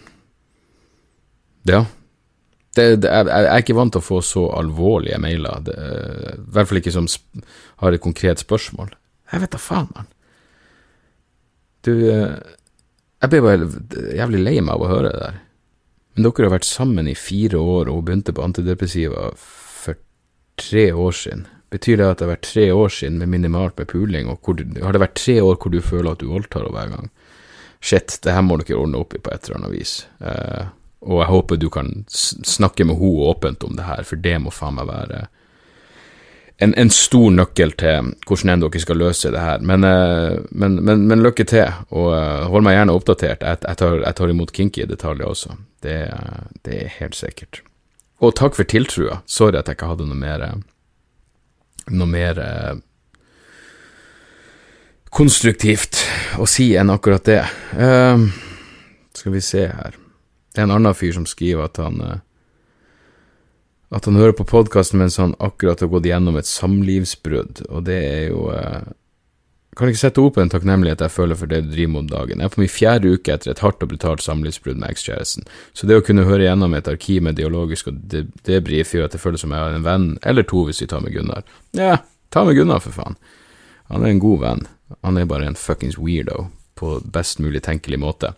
ja. 1.68 1.84
Det, 2.76 3.02
det, 3.02 3.10
jeg, 3.10 3.26
jeg, 3.26 3.48
er 3.50 3.64
ikke 3.64 3.76
vant 3.76 3.92
til 3.94 4.02
å 4.02 4.06
få 4.06 4.20
så 4.24 4.46
alvorlige 4.54 5.18
mailer. 5.22 5.66
Det, 5.66 5.76
I 6.36 6.54
hvert 6.54 6.70
fall 6.70 6.80
ikke 6.80 6.94
som 6.94 7.10
har 7.82 7.96
et 7.96 8.04
konkret 8.04 8.42
spørsmål. 8.42 8.94
Jeg 9.32 9.44
vet 9.44 9.54
da 9.54 9.60
faen, 9.62 9.90
mann. 9.94 10.08
Du 11.86 11.92
eh, 12.12 12.34
Jeg 13.22 13.32
ble 13.32 13.40
bare 13.44 13.68
jævlig 14.16 14.42
lei 14.42 14.58
meg 14.60 14.74
av 14.74 14.84
å 14.84 14.90
høre 14.90 15.12
det 15.12 15.22
der. 15.22 15.38
Men 16.14 16.26
dere 16.26 16.48
har 16.48 16.54
vært 16.56 16.68
sammen 16.68 17.08
i 17.08 17.16
fire 17.16 17.60
år, 17.60 17.88
og 17.88 18.00
hun 18.00 18.06
begynte 18.06 18.34
på 18.36 18.44
antidepressiva 18.44 19.30
for 19.38 19.98
tre 20.60 20.90
år 20.92 21.16
siden. 21.16 21.44
Betyr 21.70 22.00
det 22.00 22.06
at 22.08 22.18
det 22.18 22.26
har 22.26 22.32
vært 22.34 22.48
tre 22.50 22.66
år 22.74 22.90
siden 22.90 23.18
med 23.20 23.30
minimalt 23.30 23.78
med 23.78 23.88
puling, 23.92 24.28
og 24.30 24.42
hvor, 24.42 24.58
har 24.58 24.94
det 24.96 25.02
vært 25.04 25.18
tre 25.20 25.36
år 25.38 25.58
hvor 25.60 25.70
du 25.70 25.78
føler 25.84 26.12
at 26.12 26.22
du 26.22 26.30
voldtar 26.32 26.66
henne 26.66 26.74
hver 26.74 26.94
gang? 26.96 27.10
Shit, 27.80 28.18
det 28.24 28.34
her 28.34 28.42
må 28.44 28.58
dere 28.60 28.76
ordne 28.76 29.00
opp 29.00 29.14
i 29.14 29.20
på 29.22 29.30
et 29.32 29.46
eller 29.46 29.60
annet 29.60 29.76
vis. 29.78 29.92
Uh, 30.18 30.72
og 31.06 31.22
jeg 31.22 31.30
håper 31.30 31.60
du 31.60 31.68
kan 31.72 31.92
snakke 32.10 32.84
med 32.84 32.98
henne 33.00 33.28
åpent 33.30 33.62
om 33.64 33.78
det 33.78 33.86
her, 33.86 34.02
for 34.04 34.20
det 34.20 34.34
må 34.42 34.52
faen 34.52 34.76
meg 34.76 34.90
være 34.90 35.28
en, 36.60 36.74
en, 36.76 36.90
stor 36.92 37.30
nøkkel 37.32 37.72
til 37.80 38.10
hvordan 38.28 38.52
enn 38.52 38.64
dere 38.66 38.82
skal 38.82 39.00
løse 39.00 39.30
det 39.32 39.40
her. 39.40 39.62
Men, 39.64 39.86
uh, 39.86 40.42
men, 40.50 40.76
men, 40.84 41.06
men 41.08 41.24
lykke 41.24 41.46
til, 41.48 41.70
og 41.94 42.10
uh, 42.12 42.50
hold 42.52 42.66
meg 42.66 42.76
gjerne 42.76 42.98
oppdatert. 42.98 43.46
Jeg, 43.46 43.62
jeg, 43.62 43.80
tar, 43.80 43.96
jeg 44.02 44.18
tar, 44.18 44.34
imot 44.34 44.52
kinky 44.58 44.84
detaljer 44.90 45.30
også. 45.30 45.56
Det, 45.86 45.96
det, 46.66 46.82
er 46.82 46.92
helt 46.98 47.16
sikkert. 47.16 47.62
Og 48.20 48.34
takk 48.36 48.58
for 48.58 48.68
tiltrua. 48.68 49.22
Sorry 49.24 49.56
at 49.56 49.70
jeg 49.70 49.78
ikke 49.78 49.94
hadde 49.94 50.10
noe 50.10 50.20
mer 50.20 50.44
Noe 51.90 52.06
mer 52.06 52.38
konstruktivt 55.10 55.98
å 56.38 56.46
si 56.48 56.70
enn 56.78 56.92
akkurat 56.92 57.26
det. 57.26 57.42
Uh, 57.74 58.30
skal 59.16 59.34
vi 59.34 59.42
se 59.44 59.66
her. 59.66 59.96
Det 60.50 60.62
er 60.62 60.68
en 60.68 60.76
annen 60.78 60.96
fyr 60.96 61.14
som 61.18 61.26
skriver 61.28 61.66
at 61.66 61.80
han 61.82 62.02
uh, 62.02 62.18
At 63.90 64.06
han 64.06 64.14
hører 64.14 64.36
på 64.38 64.46
podkasten 64.46 65.00
mens 65.00 65.16
han 65.18 65.34
akkurat 65.42 65.80
har 65.82 65.88
gått 65.90 66.06
gjennom 66.06 66.36
et 66.38 66.46
samlivsbrudd, 66.46 67.64
og 67.74 67.88
det 67.88 67.96
er 67.98 68.28
jo 68.30 68.44
uh, 68.54 68.86
Kan 69.80 69.88
ikke 69.88 70.02
sette 70.02 70.20
opp 70.20 70.36
en 70.36 70.50
takknemlighet 70.52 71.00
jeg 71.00 71.12
føler 71.14 71.38
for 71.40 71.48
det 71.48 71.62
du 71.64 71.70
driver 71.72 71.92
med 71.94 72.00
om 72.02 72.08
dagen. 72.10 72.42
Jeg 72.42 72.50
er 72.50 72.52
på 72.52 72.60
min 72.60 72.68
fjerde 72.68 73.14
uke 73.16 73.32
etter 73.32 73.54
et 73.54 73.62
hardt 73.64 73.80
og 73.80 73.88
brutalt 73.88 74.20
samlivsbrudd 74.20 74.76
med 74.76 74.92
ekskjæresten, 74.92 75.48
så 75.72 75.88
det 75.88 75.96
å 75.96 76.04
kunne 76.04 76.26
høre 76.28 76.44
gjennom 76.44 76.76
et 76.76 76.90
arkiv 76.90 77.24
med 77.24 77.38
dialogisk 77.40 77.88
og 77.88 78.02
debrief 78.44 78.92
gjør 78.92 79.08
at 79.08 79.16
det 79.16 79.22
føles 79.22 79.40
som 79.40 79.56
jeg 79.56 79.64
har 79.64 79.78
en 79.78 79.86
venn, 79.86 80.06
eller 80.20 80.44
to 80.44 80.66
hvis 80.68 80.84
vi 80.84 80.90
tar 80.92 81.00
med 81.00 81.16
Gunnar. 81.16 81.48
Ja, 81.72 82.02
ta 82.28 82.44
med 82.44 82.60
Gunnar, 82.60 82.84
for 82.84 82.92
faen. 82.92 83.16
Han 83.88 84.04
er 84.04 84.12
en 84.12 84.22
god 84.22 84.44
venn. 84.44 84.66
Han 85.00 85.16
er 85.16 85.30
bare 85.30 85.48
en 85.48 85.56
fuckings 85.56 85.96
weirdo 85.96 86.50
på 86.80 86.96
best 87.04 87.42
mulig 87.44 87.62
tenkelig 87.66 88.00
måte. 88.00 88.32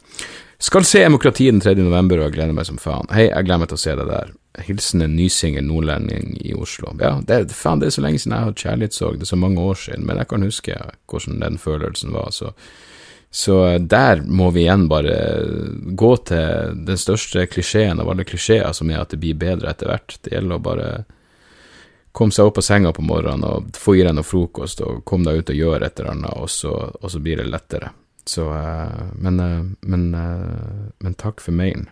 Skal 0.63 0.87
se 0.87 1.03
Demokrati 1.03 1.49
den 1.51 1.63
3. 1.63 1.75
november, 1.81 2.21
og 2.21 2.29
jeg 2.29 2.37
gleder 2.37 2.55
meg 2.55 2.69
som 2.69 2.79
faen. 2.79 3.09
Hei, 3.11 3.27
jeg 3.31 3.49
gleder 3.49 3.65
meg 3.65 3.73
til 3.73 3.81
å 3.81 3.83
se 3.83 3.97
deg 3.99 4.11
der. 4.13 4.33
Hilsen 4.63 5.03
en 5.03 5.17
nysingel 5.17 5.65
nordlending 5.67 6.37
i 6.45 6.53
Oslo. 6.55 6.93
Ja, 7.01 7.17
det, 7.27 7.45
faen, 7.57 7.81
det 7.83 7.89
er 7.89 7.97
så 7.97 8.05
lenge 8.05 8.21
siden 8.23 8.37
jeg 8.37 8.45
har 8.45 8.53
hatt 8.53 8.65
kjærlighetssorg, 8.67 9.19
det 9.19 9.27
er 9.27 9.33
så 9.33 9.41
mange 9.43 9.65
år 9.65 9.81
siden, 9.81 10.07
men 10.07 10.21
jeg 10.21 10.31
kan 10.31 10.47
huske 10.47 10.79
hvordan 11.11 11.41
den 11.43 11.59
følelsen 11.63 12.15
var, 12.15 12.31
så 12.37 12.53
så 13.35 13.79
der 13.79 14.21
må 14.29 14.51
vi 14.53 14.67
igjen 14.67 14.91
bare 14.93 15.15
gå 15.97 16.11
til 16.29 16.75
den 16.85 16.99
største 17.01 17.47
klisjeen 17.49 18.03
av 18.03 18.11
alle 18.13 18.27
klisjeer, 18.29 18.75
som 18.77 18.91
er 18.93 19.01
at 19.01 19.15
det 19.15 19.23
blir 19.23 19.39
bedre 19.41 19.71
etter 19.73 19.89
hvert. 19.89 20.19
Det 20.21 20.35
gjelder 20.35 20.59
å 20.59 20.65
bare 20.67 20.89
komme 22.13 22.37
seg 22.37 22.51
opp 22.51 22.61
av 22.61 22.67
senga 22.67 22.93
på 22.93 23.05
morgenen 23.09 23.47
og 23.49 23.73
få 23.81 23.97
i 23.97 24.05
deg 24.05 24.13
noe 24.19 24.29
frokost 24.29 24.85
og 24.85 25.01
komme 25.09 25.31
deg 25.31 25.41
ut 25.41 25.55
og 25.55 25.61
gjøre 25.63 25.89
et 25.89 26.03
eller 26.03 26.13
annet, 26.13 26.37
og 26.45 26.53
så, 26.53 26.75
og 26.93 27.09
så 27.09 27.23
blir 27.25 27.41
det 27.41 27.49
lettere. 27.49 27.89
Så 28.25 28.49
uh, 28.49 28.89
men, 29.15 29.41
uh, 29.41 29.65
men, 29.81 30.15
uh, 30.15 30.91
men, 30.99 31.15
takk 31.19 31.41
for 31.43 31.53
mailen. 31.57 31.89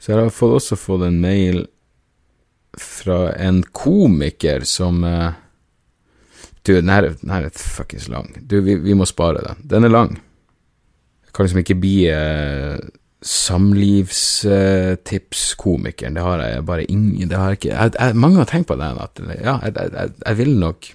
Så 0.00 0.12
jeg 0.12 0.20
har 0.20 0.30
også 0.30 0.76
fått 0.76 1.02
en 1.06 1.20
mail 1.20 1.66
fra 2.80 3.32
en 3.38 3.62
komiker 3.62 4.64
som 4.66 5.04
Du, 6.64 6.72
den 6.74 6.88
her, 6.88 7.02
den 7.20 7.30
her 7.30 7.44
er 7.46 7.50
fuckings 7.54 8.08
lang. 8.08 8.34
Du, 8.40 8.60
vi, 8.64 8.74
vi, 8.80 8.94
må 8.96 9.04
spare 9.06 9.40
den. 9.44 9.56
Den 9.68 9.84
er 9.84 9.88
lang. 9.92 10.20
Jeg 11.26 11.32
kan 11.36 11.44
liksom 11.44 11.60
ikke 11.60 11.80
bli 11.80 12.10
samlivstipskomikeren. 13.24 16.14
Det 16.16 16.22
har 16.24 16.38
jeg 16.40 16.66
bare 16.66 16.84
ingen 16.88 17.28
det 17.28 17.36
har 17.36 17.48
jeg 17.52 17.58
ikke, 17.60 17.76
jeg, 17.76 17.90
jeg, 18.00 18.16
Mange 18.16 18.38
har 18.40 18.48
tenkt 18.48 18.68
på 18.68 18.74
det. 18.80 18.90
At, 19.00 19.20
ja, 19.44 19.58
jeg, 19.64 20.10
jeg 20.24 20.38
vil 20.40 20.58
nok 20.58 20.94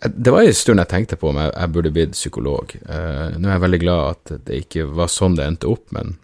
Det 0.00 0.32
var 0.32 0.42
en 0.42 0.54
stund 0.56 0.80
jeg 0.80 0.88
tenkte 0.88 1.16
på 1.20 1.28
om 1.28 1.38
jeg, 1.42 1.70
burde 1.74 1.92
blitt 1.92 2.16
psykolog. 2.16 2.72
Uh, 2.88 3.36
nå 3.36 3.48
er 3.48 3.56
jeg 3.58 3.64
veldig 3.66 3.80
glad 3.82 4.04
at 4.14 4.32
det 4.46 4.62
ikke 4.64 4.86
var 4.96 5.12
sånn 5.12 5.36
det 5.36 5.44
endte 5.44 5.68
opp, 5.68 5.90
men 5.92 6.14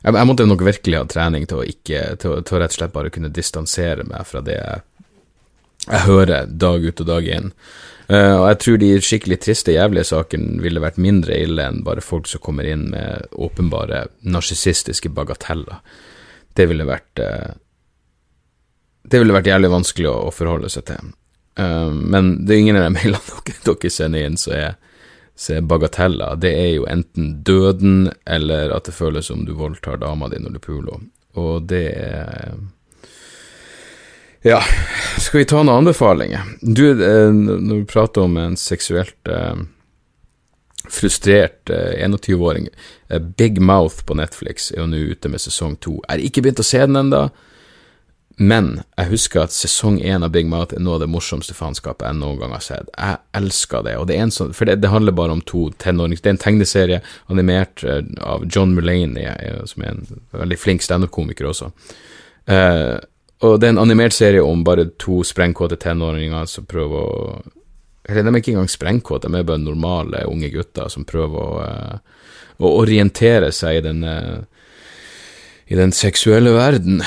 jeg, 0.00 0.16
måtte 0.24 0.46
nok 0.48 0.64
virkelig 0.64 0.96
ha 0.96 1.04
trening 1.08 1.44
til 1.48 1.60
å, 1.60 1.66
ikke, 1.68 2.04
til, 2.22 2.38
til 2.48 2.56
å 2.56 2.62
rett 2.62 2.72
og 2.72 2.78
slett 2.78 2.94
bare 2.94 3.12
kunne 3.12 3.32
distansere 3.36 4.06
meg 4.08 4.24
fra 4.28 4.40
det 4.44 4.56
jeg, 4.56 4.86
hører 6.06 6.48
dag 6.48 6.84
ut 6.84 7.00
og 7.04 7.08
dag 7.08 7.28
inn. 7.28 7.52
Uh, 8.08 8.40
og 8.40 8.46
jeg 8.48 8.60
tror 8.64 8.80
de 8.80 8.90
skikkelig 9.04 9.40
triste, 9.44 9.76
jævlige 9.76 10.08
sakene 10.08 10.64
ville 10.64 10.82
vært 10.82 10.98
mindre 11.00 11.36
ille 11.44 11.68
enn 11.68 11.84
bare 11.84 12.04
folk 12.04 12.28
som 12.30 12.42
kommer 12.42 12.66
inn 12.68 12.88
med 12.94 13.28
åpenbare 13.36 14.06
narsissistiske 14.24 15.12
bagateller. 15.12 15.84
Det 16.56 16.66
ville 16.72 16.88
vært 16.88 17.20
uh, 17.20 17.52
Det 19.04 19.20
ville 19.20 19.36
vært 19.36 19.52
jævlig 19.52 19.70
vanskelig 19.76 20.08
å, 20.08 20.18
å 20.28 20.34
forholde 20.34 20.72
seg 20.72 20.88
til. 20.88 21.12
Uh, 21.58 21.90
men 21.90 22.32
det 22.46 22.54
er 22.54 22.62
ingen 22.64 22.78
av 22.80 22.86
de 22.88 22.94
mailene 22.98 23.40
dere, 23.46 23.62
dere 23.66 23.92
sender 23.92 24.26
inn 24.26 24.38
som 24.40 24.54
er, 24.56 24.76
er 25.50 25.64
bagateller. 25.66 26.38
Det 26.40 26.52
er 26.56 26.74
jo 26.76 26.88
enten 26.90 27.32
døden 27.46 28.10
eller 28.26 28.74
at 28.76 28.88
det 28.88 28.96
føles 28.96 29.30
som 29.32 29.46
du 29.48 29.54
voldtar 29.58 30.00
dama 30.02 30.30
di 30.30 30.40
når 30.42 30.58
du 30.58 30.62
puler. 30.64 31.08
Og 31.40 31.66
det 31.70 31.86
er 31.94 32.54
ja, 34.42 34.62
skal 35.20 35.42
vi 35.42 35.44
ta 35.44 35.60
noen 35.60 35.82
anbefalinger? 35.82 36.46
Du, 36.62 36.86
eh, 36.88 37.28
når 37.28 37.82
vi 37.82 37.84
prater 37.84 38.24
om 38.24 38.38
en 38.40 38.54
seksuelt 38.56 39.28
eh, 39.28 39.58
frustrert 40.88 41.70
eh, 41.70 42.06
21-åring 42.06 42.68
eh, 43.08 43.20
Big 43.20 43.60
Mouth 43.60 44.06
på 44.08 44.16
Netflix 44.16 44.70
er 44.72 44.80
jo 44.80 44.88
nå 44.88 45.02
ute 45.12 45.28
med 45.28 45.44
sesong 45.44 45.76
to. 45.76 45.98
Jeg 46.00 46.14
har 46.14 46.24
ikke 46.24 46.44
begynt 46.46 46.62
å 46.62 46.66
se 46.66 46.80
den 46.80 46.96
ennå, 47.02 47.26
men 48.40 48.68
jeg 48.96 49.10
husker 49.10 49.42
at 49.42 49.52
sesong 49.52 49.98
én 50.00 50.24
av 50.24 50.30
Big 50.32 50.46
Mouth 50.48 50.72
er 50.72 50.80
noe 50.80 50.96
av 50.96 51.02
det 51.02 51.10
morsomste 51.12 51.52
faenskapet 51.52 52.06
jeg 52.08 52.16
noen 52.16 52.38
gang 52.40 52.54
har 52.56 52.62
sett. 52.64 52.88
Jeg 52.94 53.18
elsker 53.36 53.84
det, 53.84 53.98
og 54.00 54.06
det 54.08 54.16
er 54.16 54.24
en 54.24 54.32
sånn, 54.32 54.54
for 54.56 54.64
det, 54.64 54.78
det 54.80 54.88
handler 54.88 55.12
bare 55.18 55.34
om 55.36 55.42
to 55.44 55.66
tenåringer. 55.82 56.22
Det 56.24 56.30
er 56.30 56.36
en 56.38 56.40
tegneserie 56.46 57.00
animert 57.28 57.84
eh, 57.84 58.00
av 58.24 58.46
John 58.48 58.72
Mulaney, 58.72 59.26
eh, 59.28 59.60
som 59.68 59.84
er 59.84 59.92
en 59.92 60.22
veldig 60.32 60.56
flink 60.56 60.86
standup-komiker 60.86 61.50
også. 61.50 61.68
Uh, 62.48 62.96
og 63.44 63.58
det 63.60 63.68
er 63.68 63.74
en 63.74 63.82
animert 63.82 64.16
serie 64.16 64.40
om 64.42 64.64
bare 64.64 64.88
to 65.00 65.20
sprengkåte 65.28 65.76
tenåringer 65.80 66.48
som 66.48 66.64
prøver 66.68 66.96
å 67.04 67.42
Eller 68.08 68.24
de 68.24 68.32
er 68.32 68.40
ikke 68.40 68.54
engang 68.54 68.70
sprengkåte, 68.72 69.28
de 69.28 69.38
er 69.38 69.46
bare 69.46 69.60
normale 69.60 70.24
unge 70.26 70.48
gutter 70.50 70.88
som 70.90 71.04
prøver 71.06 71.36
å, 71.44 71.60
uh, 71.60 72.24
å 72.58 72.72
orientere 72.80 73.52
seg 73.52 73.76
i 73.76 73.84
den, 73.84 74.00
uh, 74.02 74.40
i 75.70 75.76
den 75.78 75.92
seksuelle 75.94 76.50
verden. 76.50 76.98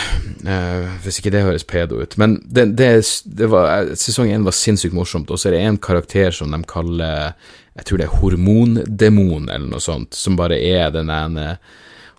Uh, 0.47 0.87
hvis 1.03 1.19
ikke 1.19 1.33
det 1.35 1.43
høres 1.43 1.65
pedo 1.67 1.99
ut. 1.99 2.15
Men 2.19 2.37
det, 2.47 2.69
det, 2.79 2.91
det 3.25 3.49
var, 3.51 3.89
sesong 3.99 4.31
én 4.31 4.45
var 4.47 4.55
sinnssykt 4.55 4.95
morsomt, 4.95 5.31
og 5.31 5.39
så 5.39 5.49
er 5.49 5.57
det 5.57 5.65
en 5.67 5.81
karakter 5.83 6.31
som 6.35 6.51
de 6.51 6.61
kaller 6.67 7.33
Jeg 7.73 7.87
tror 7.87 7.97
det 7.99 8.05
er 8.05 8.19
hormondemon, 8.21 9.49
eller 9.49 9.67
noe 9.67 9.81
sånt, 9.81 10.13
som 10.13 10.37
bare 10.37 10.59
er 10.61 10.91
den 10.93 11.09
ene 11.09 11.57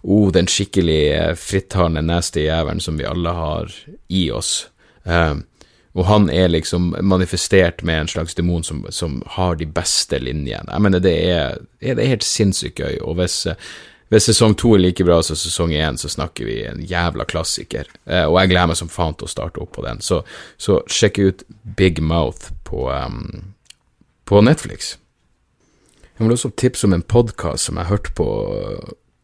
oh, 0.02 0.32
den 0.34 0.48
skikkelig 0.50 1.36
frittalende, 1.38 2.02
nasty 2.02 2.42
jævelen 2.44 2.82
som 2.82 2.98
vi 2.98 3.06
alle 3.08 3.32
har 3.32 3.72
i 4.12 4.26
oss. 4.34 4.66
Uh, 5.06 5.40
og 5.94 6.08
han 6.10 6.26
er 6.28 6.50
liksom 6.50 6.90
manifestert 7.06 7.84
med 7.86 8.00
en 8.02 8.10
slags 8.10 8.34
demon 8.34 8.66
som, 8.66 8.82
som 8.90 9.20
har 9.36 9.54
de 9.56 9.68
beste 9.70 10.18
linjene. 10.18 10.66
Jeg 10.66 10.82
mener, 10.82 11.00
det 11.00 11.14
er, 11.30 11.60
det 11.80 11.96
er 12.02 12.16
helt 12.16 12.26
sinnssykt 12.26 12.82
gøy, 12.82 12.98
og 13.00 13.20
hvis, 13.20 13.44
hvis 14.12 14.28
sesong 14.28 14.54
to 14.60 14.74
er 14.76 14.82
like 14.82 15.04
bra 15.06 15.20
som 15.24 15.38
sesong 15.38 15.72
én, 15.72 15.96
så 15.96 16.10
snakker 16.12 16.46
vi 16.48 16.58
en 16.68 16.82
jævla 16.84 17.24
klassiker. 17.28 17.88
Eh, 18.04 18.26
og 18.28 18.36
jeg 18.40 18.52
gleder 18.52 18.70
meg 18.70 18.78
som 18.78 18.90
faen 18.92 19.16
til 19.16 19.28
å 19.28 19.32
starte 19.32 19.62
opp 19.62 19.72
på 19.76 19.84
den. 19.86 20.02
Så, 20.04 20.20
så 20.60 20.82
sjekk 20.90 21.20
ut 21.22 21.46
Big 21.78 22.02
Mouth 22.04 22.52
på, 22.68 22.86
um, 22.92 23.54
på 24.28 24.42
Netflix. 24.44 24.94
Jeg 26.14 26.26
vil 26.26 26.36
også 26.36 26.52
tipse 26.60 26.86
om 26.86 26.94
en 26.94 27.02
podkast 27.02 27.66
som 27.66 27.80
jeg 27.80 27.88
har 27.88 27.96
hørt 27.96 28.12
på 28.18 28.28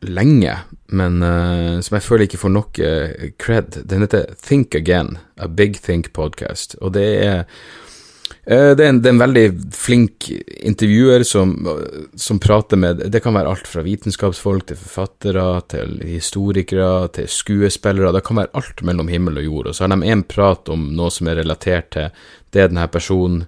lenge, 0.08 0.56
men 0.88 1.20
uh, 1.22 1.76
som 1.84 1.98
jeg 1.98 2.06
føler 2.06 2.26
ikke 2.26 2.40
får 2.40 2.54
nok 2.56 2.80
uh, 2.80 3.28
cred. 3.38 3.82
Den 3.84 4.06
heter 4.06 4.32
Think 4.40 4.74
Again, 4.74 5.18
A 5.36 5.46
Big 5.46 5.78
Think 5.84 6.14
Podcast, 6.16 6.74
og 6.80 6.96
det 6.96 7.06
er 7.20 7.44
uh, 7.44 7.62
det, 8.50 8.82
er 8.82 8.88
en, 8.88 8.98
det 8.98 9.06
er, 9.06 9.14
en, 9.14 9.20
veldig 9.22 9.44
flink 9.78 10.26
intervjuer 10.66 11.22
som, 11.22 11.52
som, 12.18 12.40
prater 12.42 12.80
med 12.82 13.04
Det 13.12 13.20
kan 13.22 13.36
være 13.36 13.52
alt 13.52 13.70
fra 13.70 13.84
vitenskapsfolk 13.86 14.66
til 14.66 14.80
forfattere 14.80 15.44
til 15.70 16.00
historikere 16.02 17.08
til 17.14 17.30
skuespillere. 17.30 18.10
Det 18.16 18.24
kan 18.26 18.40
være 18.42 18.54
alt 18.58 18.82
mellom 18.86 19.12
himmel 19.12 19.38
og 19.38 19.46
jord. 19.46 19.70
Og 19.70 19.76
så 19.78 19.86
har 19.86 19.94
de 19.94 20.10
en 20.10 20.26
prat 20.26 20.72
om 20.74 20.88
noe 20.98 21.14
som 21.14 21.30
er 21.30 21.38
relatert 21.44 21.92
til 21.94 22.10
det 22.50 22.66
denne 22.66 22.88
personen 22.90 23.44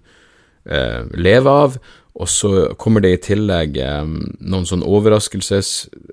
lever 0.64 1.50
av, 1.50 1.76
og 2.12 2.28
så 2.28 2.50
kommer 2.76 3.00
det 3.00 3.12
i 3.14 3.20
tillegg 3.24 3.78
eh, 3.80 4.04
noen 4.04 4.68
sånn 4.68 4.84
overraskelses 4.84 5.72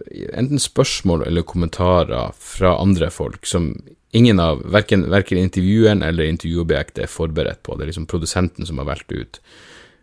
Enten 0.10 0.62
spørsmål 0.62 1.26
eller 1.28 1.46
kommentarer 1.48 2.32
fra 2.40 2.74
andre 2.80 3.12
folk 3.14 3.46
som 3.48 3.74
ingen 4.16 4.40
av, 4.42 4.64
verken, 4.74 5.04
verken 5.12 5.38
intervjueren 5.38 6.02
eller 6.04 6.26
intervjuobjektet 6.32 7.04
er 7.04 7.12
forberedt 7.12 7.62
på. 7.64 7.76
Det 7.76 7.86
er 7.86 7.92
liksom 7.92 8.08
produsenten 8.10 8.66
som 8.66 8.82
har 8.82 8.88
valgt 8.90 9.14
ut. 9.14 9.38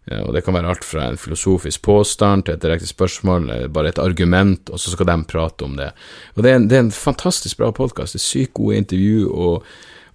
Uh, 0.06 0.20
og 0.28 0.30
det 0.36 0.44
kan 0.46 0.54
være 0.54 0.70
alt 0.70 0.86
fra 0.86 1.08
en 1.10 1.18
filosofisk 1.18 1.82
påstand 1.88 2.46
til 2.46 2.54
et 2.54 2.62
direkte 2.62 2.86
spørsmål, 2.86 3.50
bare 3.74 3.90
et 3.90 3.98
argument, 3.98 4.70
og 4.70 4.78
så 4.78 4.94
skal 4.94 5.10
de 5.10 5.18
prate 5.26 5.66
om 5.66 5.74
det. 5.80 5.90
Og 6.36 6.46
det 6.46 6.52
er 6.52 6.60
en, 6.60 6.70
det 6.70 6.78
er 6.78 6.86
en 6.86 6.94
fantastisk 6.94 7.58
bra 7.58 7.72
podkast. 7.74 8.14
Det 8.14 8.22
er 8.22 8.28
sykt 8.28 8.54
gode 8.60 8.78
intervju. 8.84 9.26
og 9.32 9.66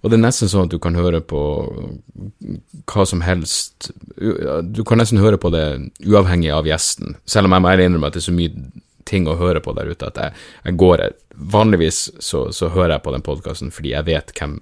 og 0.02 0.10
det 0.10 0.18
er 0.18 0.22
nesten 0.24 0.50
sånn 0.50 0.66
at 0.66 0.72
du 0.74 0.80
kan 0.82 0.98
høre 0.98 1.20
på 1.22 1.40
hva 2.90 3.04
som 3.06 3.22
helst. 3.22 3.92
Du 4.18 4.82
kan 4.86 4.98
nesten 4.98 5.22
høre 5.22 5.38
på 5.38 5.52
det 5.54 5.66
uavhengig 6.02 6.50
av 6.50 6.66
gjesten, 6.66 7.14
selv 7.22 7.46
om 7.46 7.54
jeg 7.54 7.64
må 7.64 7.74
innrømme 7.76 8.10
at 8.10 8.16
det 8.18 8.24
er 8.24 8.26
så 8.26 8.34
mye 8.34 8.72
ting 9.08 9.28
å 9.30 9.38
høre 9.38 9.62
på 9.62 9.74
der 9.78 9.92
ute 9.92 10.08
at 10.08 10.18
jeg, 10.18 10.42
jeg 10.66 10.78
går 10.78 11.08
Vanligvis 11.32 12.04
så, 12.22 12.44
så 12.52 12.68
hører 12.70 12.96
jeg 12.96 13.04
på 13.06 13.12
den 13.14 13.24
podkasten 13.24 13.72
fordi 13.74 13.94
jeg 13.94 14.06
vet 14.06 14.34
hvem 14.36 14.58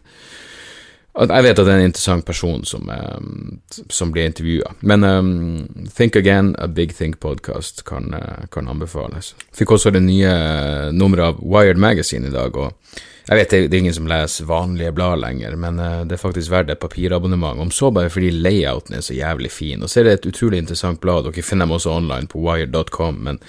jeg 1.18 1.42
vet 1.42 1.58
at 1.58 1.66
det 1.66 1.72
er 1.72 1.80
en 1.80 1.88
interessant 1.88 2.24
person 2.26 2.64
som, 2.64 2.86
um, 2.86 3.60
som 3.90 4.12
blir 4.14 4.28
intervjua. 4.30 4.74
Men 4.80 5.04
um, 5.04 5.68
Think 5.96 6.16
Again, 6.16 6.54
a 6.58 6.68
Big 6.68 6.94
Think 6.94 7.18
podcast, 7.20 7.84
kan, 7.84 8.14
uh, 8.14 8.46
kan 8.52 8.68
anbefales. 8.70 9.34
Fikk 9.56 9.74
også 9.74 9.90
det 9.90 10.04
nye 10.06 10.30
nummeret 10.94 11.32
av 11.32 11.40
Wired 11.42 11.80
Magazine 11.82 12.30
i 12.30 12.34
dag, 12.34 12.56
og 12.56 13.00
jeg 13.26 13.38
vet 13.38 13.52
det, 13.52 13.58
er 13.68 13.78
ingen 13.82 13.94
som 13.94 14.08
leser 14.10 14.46
vanlige 14.48 14.94
blad 14.94 15.20
lenger, 15.22 15.56
men 15.58 15.82
uh, 15.82 16.02
det 16.06 16.14
er 16.14 16.22
faktisk 16.22 16.52
verdt 16.54 16.70
et 16.70 16.82
papirabonnement, 16.82 17.58
om 17.58 17.74
så 17.74 17.90
bare 17.94 18.10
fordi 18.10 18.30
layouten 18.30 18.96
er 18.96 19.02
så 19.06 19.18
jævlig 19.18 19.50
fin. 19.54 19.82
Og 19.82 19.90
så 19.90 20.00
er 20.00 20.08
det 20.08 20.18
et 20.18 20.30
utrolig 20.30 20.62
interessant 20.62 21.02
blad, 21.02 21.26
dere 21.26 21.46
finner 21.46 21.66
dem 21.66 21.74
også 21.74 21.96
online 21.98 22.30
på 22.30 22.42
wired.com, 22.46 23.18
men 23.26 23.42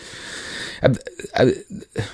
jeg, 0.81 0.97
jeg, 1.37 2.09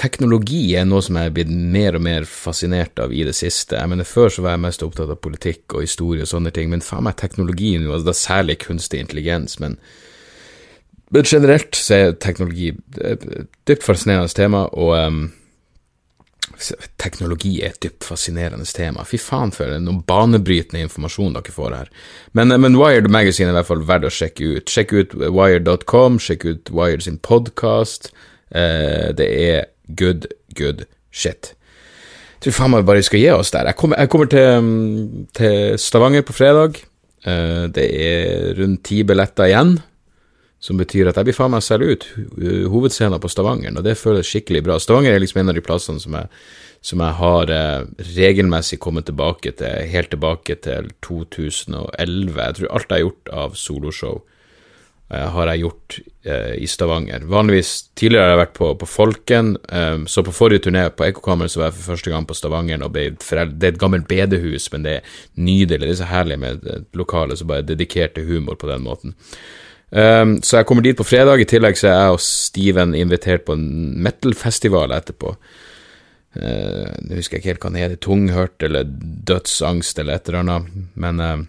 teknologi 0.00 0.74
er 0.78 0.86
noe 0.88 1.02
som 1.04 1.18
jeg 1.18 1.30
er 1.30 1.34
blitt 1.34 1.50
mer 1.50 1.98
og 1.98 2.04
mer 2.06 2.26
fascinert 2.28 3.00
av 3.02 3.12
i 3.12 3.24
det 3.26 3.34
siste. 3.36 3.78
Jeg 3.78 3.90
mener, 3.90 4.08
Før 4.08 4.30
så 4.30 4.44
var 4.44 4.54
jeg 4.54 4.64
mest 4.66 4.84
opptatt 4.86 5.10
av 5.10 5.20
politikk 5.22 5.74
og 5.74 5.84
historie 5.86 6.26
og 6.26 6.30
sånne 6.30 6.52
ting, 6.54 6.70
men 6.70 6.84
faen 6.84 7.04
meg 7.06 7.18
teknologi 7.20 7.74
nå, 7.78 7.90
altså, 7.90 8.10
det 8.10 8.14
er 8.14 8.22
særlig 8.22 8.58
kunstig 8.66 9.02
intelligens, 9.02 9.58
men 9.62 9.78
men 11.10 11.26
generelt 11.26 11.74
så 11.74 11.96
er 11.96 12.12
teknologi 12.22 12.68
et 13.02 13.24
dypt 13.66 13.82
fascinerende 13.82 14.30
tema, 14.30 14.68
og 14.78 14.92
um, 14.94 15.24
Teknologi 17.00 17.60
er 17.62 17.70
et 17.70 17.80
dypt 17.80 18.04
fascinerende 18.04 18.66
tema. 18.68 19.04
Fy 19.08 19.20
faen 19.22 19.52
for 19.54 19.70
noe 19.80 20.02
banebrytende 20.06 20.82
informasjon 20.84 21.36
dere 21.36 21.54
får 21.54 21.76
her. 21.76 21.92
Men, 22.36 22.52
men, 22.60 22.76
Wired 22.76 23.08
Magazine 23.12 23.48
er 23.48 23.54
i 23.54 23.58
hvert 23.60 23.70
fall 23.70 23.84
verdt 23.88 24.08
å 24.08 24.12
sjekke 24.12 24.48
ut. 24.56 24.72
Sjekk 24.72 24.92
ut 24.92 25.14
wired.com, 25.22 26.18
sjekk 26.20 26.44
ut 26.48 26.72
Wired 26.74 27.06
sin 27.06 27.20
podkast. 27.24 28.10
Eh, 28.50 29.10
det 29.16 29.28
er 29.28 29.70
good, 29.96 30.28
good 30.58 30.86
shit. 31.10 31.54
Jeg 32.40 32.46
tror 32.46 32.56
faen 32.56 32.72
meg 32.72 32.88
bare 32.88 33.04
skal 33.04 33.20
gi 33.20 33.28
oss 33.34 33.52
der. 33.52 33.68
Jeg 33.68 33.76
kommer, 33.76 34.00
jeg 34.00 34.10
kommer 34.12 34.30
til, 34.32 34.72
til, 35.36 35.78
Stavanger 35.78 36.24
på 36.24 36.36
fredag. 36.36 36.80
Eh, 37.24 37.68
det 37.68 37.86
er 38.00 38.58
rundt 38.60 38.84
ti 38.88 39.02
billetter 39.04 39.50
igjen 39.50 39.78
som 40.60 40.76
betyr 40.76 41.08
at 41.08 41.16
jeg 41.16 41.30
blir 41.30 41.36
faen 41.36 41.54
meg 41.54 41.64
selge 41.64 41.94
ut 41.94 42.06
hovedscenen 42.68 43.20
på 43.20 43.30
Stavanger, 43.32 43.72
og 43.80 43.84
det 43.86 43.96
føles 43.96 44.28
skikkelig 44.28 44.60
bra. 44.66 44.76
Stavanger 44.80 45.16
er 45.16 45.22
liksom 45.22 45.40
en 45.40 45.52
av 45.52 45.56
de 45.56 45.64
plassene 45.64 46.02
som 46.02 46.16
jeg, 46.18 46.28
som 46.84 47.00
jeg 47.00 47.16
har 47.16 47.52
eh, 47.54 47.86
regelmessig 48.16 48.80
kommet 48.80 49.08
tilbake 49.08 49.54
til, 49.56 49.88
helt 49.88 50.12
tilbake 50.12 50.58
til 50.66 50.92
2011. 51.06 52.36
Jeg 52.36 52.58
tror 52.58 52.74
alt 52.76 52.92
jeg 52.92 52.98
har 52.98 53.06
gjort 53.06 53.32
av 53.44 53.56
soloshow, 53.56 54.20
eh, 54.20 54.39
har 55.10 55.50
jeg 55.50 55.64
gjort 55.64 55.96
eh, 56.22 56.52
i 56.62 56.66
Stavanger. 56.70 57.24
Vanligvis 57.26 57.70
tidligere 57.98 58.28
har 58.28 58.30
jeg 58.34 58.40
vært 58.44 58.52
på, 58.58 58.68
på 58.78 58.86
Folken, 58.86 59.56
eh, 59.72 60.04
så 60.06 60.22
på 60.26 60.34
forrige 60.34 60.64
turné 60.68 60.84
på 60.94 61.08
Ekkokammeret 61.08 61.56
var 61.58 61.68
jeg 61.68 61.78
for 61.78 61.94
første 61.94 62.12
gang 62.12 62.28
på 62.28 62.36
Stavanger. 62.38 62.84
og 62.86 62.94
Det 62.94 63.08
er 63.34 63.72
et 63.72 63.80
gammelt 63.80 64.06
bedehus, 64.10 64.68
men 64.72 64.86
det 64.86 64.94
er 64.98 65.16
nydelig. 65.34 65.82
Det 65.82 65.96
er 65.96 66.02
så 66.02 66.12
herlig 66.12 66.38
med 66.38 66.62
et 66.62 66.86
lokale 66.94 67.36
som 67.36 67.50
bare 67.50 67.64
er 67.64 67.72
dedikert 67.72 68.14
til 68.14 68.28
humor 68.30 68.60
på 68.60 68.70
den 68.70 68.86
måten. 68.86 69.16
Um, 69.90 70.36
så 70.46 70.60
jeg 70.60 70.66
kommer 70.68 70.86
dit 70.86 70.98
på 70.98 71.06
fredag. 71.06 71.42
I 71.42 71.48
tillegg 71.50 71.78
så 71.78 71.88
er 71.90 71.96
jeg 71.96 72.14
og 72.14 72.22
Steven 72.22 72.94
invitert 72.94 73.42
på 73.48 73.56
en 73.58 73.66
metal-festival 73.98 74.94
etterpå. 74.94 75.34
Uh, 76.38 76.86
Nå 77.02 77.18
husker 77.18 77.36
jeg 77.36 77.42
ikke 77.42 77.50
helt 77.50 77.64
hva 77.64 77.72
den 77.72 77.82
heter, 77.82 77.98
tunghørt 78.06 78.62
eller 78.62 78.86
dødsangst 79.26 79.98
eller 79.98 80.20
et 80.20 80.30
eller 80.30 80.44
annet, 80.44 80.84
men 80.94 81.18
uh, 81.18 81.40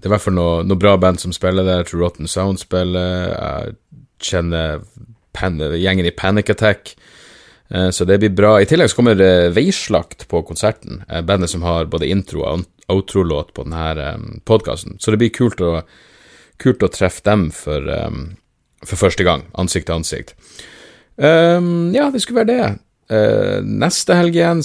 det 0.00 0.08
er 0.08 0.10
i 0.10 0.14
hvert 0.14 0.24
fall 0.24 0.36
noe, 0.36 0.64
noe, 0.64 0.80
bra 0.80 0.96
band 1.00 1.20
som 1.20 1.34
spiller 1.36 1.66
der. 1.66 1.84
Tror 1.84 2.06
Rotten 2.06 2.28
Sound 2.30 2.62
spiller. 2.62 3.30
Jeg 3.30 3.76
kjenner 4.30 4.80
pan, 5.36 5.60
gjengen 5.60 6.08
i 6.08 6.14
Panic 6.16 6.52
Attack. 6.52 6.94
Uh, 7.70 7.90
så 7.94 8.06
det 8.08 8.18
blir 8.22 8.32
bra. 8.34 8.56
I 8.58 8.68
tillegg 8.68 8.90
så 8.90 8.98
kommer 8.98 9.18
det 9.18 9.52
Veislakt 9.56 10.26
på 10.30 10.42
konserten. 10.48 11.04
bandet 11.24 11.52
som 11.52 11.62
har 11.68 11.90
både 11.92 12.08
intro 12.08 12.46
og 12.48 12.64
outro-låt 12.90 13.52
på 13.54 13.68
denne 13.68 14.40
podkasten. 14.48 14.96
Så 14.98 15.12
det 15.12 15.20
blir 15.20 15.34
kult 15.36 15.60
å 15.60 15.82
kult 16.60 16.82
å 16.84 16.90
treffe 16.92 17.24
dem 17.24 17.46
for, 17.56 17.86
for 18.84 19.00
første 19.00 19.24
gang, 19.24 19.46
ansikt 19.56 19.88
til 19.88 19.96
ansikt. 19.96 20.34
Um, 21.16 21.90
ja, 21.92 22.10
det 22.12 22.20
skulle 22.20 22.42
være 22.44 22.50
det. 22.50 22.68
Uh, 23.10 23.58
neste 23.66 24.14
helg 24.14 24.36
igjen, 24.38 24.60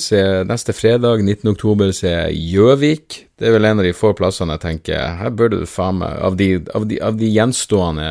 neste 0.46 0.74
fredag, 0.78 1.24
19. 1.24 1.50
oktober, 1.56 1.90
så 1.98 2.12
er 2.12 2.34
Gjøvik. 2.38 3.24
Det 3.34 3.48
er 3.50 3.56
vel 3.56 3.66
en 3.66 3.82
av 3.82 3.88
de 3.88 3.94
få 3.98 4.12
plassene 4.18 4.54
jeg 4.54 4.62
tenker 4.62 5.18
her 5.20 5.34
burde 5.34 5.64
du 5.64 5.66
faen 5.68 5.98
meg 6.00 6.20
Av 6.22 6.38
av 6.78 6.86
av 7.10 7.18
de 7.18 7.30
gjenstående 7.32 8.10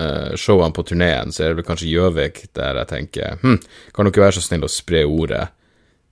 uh, 0.00 0.32
showene 0.40 0.74
på 0.74 0.86
turneen, 0.88 1.32
så 1.32 1.44
er 1.44 1.52
det 1.52 1.60
vel 1.60 1.68
kanskje 1.68 1.92
Gjøvik 1.92 2.42
der 2.56 2.80
jeg 2.80 2.90
tenker 2.94 3.36
hm, 3.44 3.58
kan 3.94 4.08
dere 4.08 4.24
være 4.24 4.38
så 4.38 4.46
snill 4.46 4.64
å 4.64 4.72
spre 4.72 5.04
ordet 5.04 5.44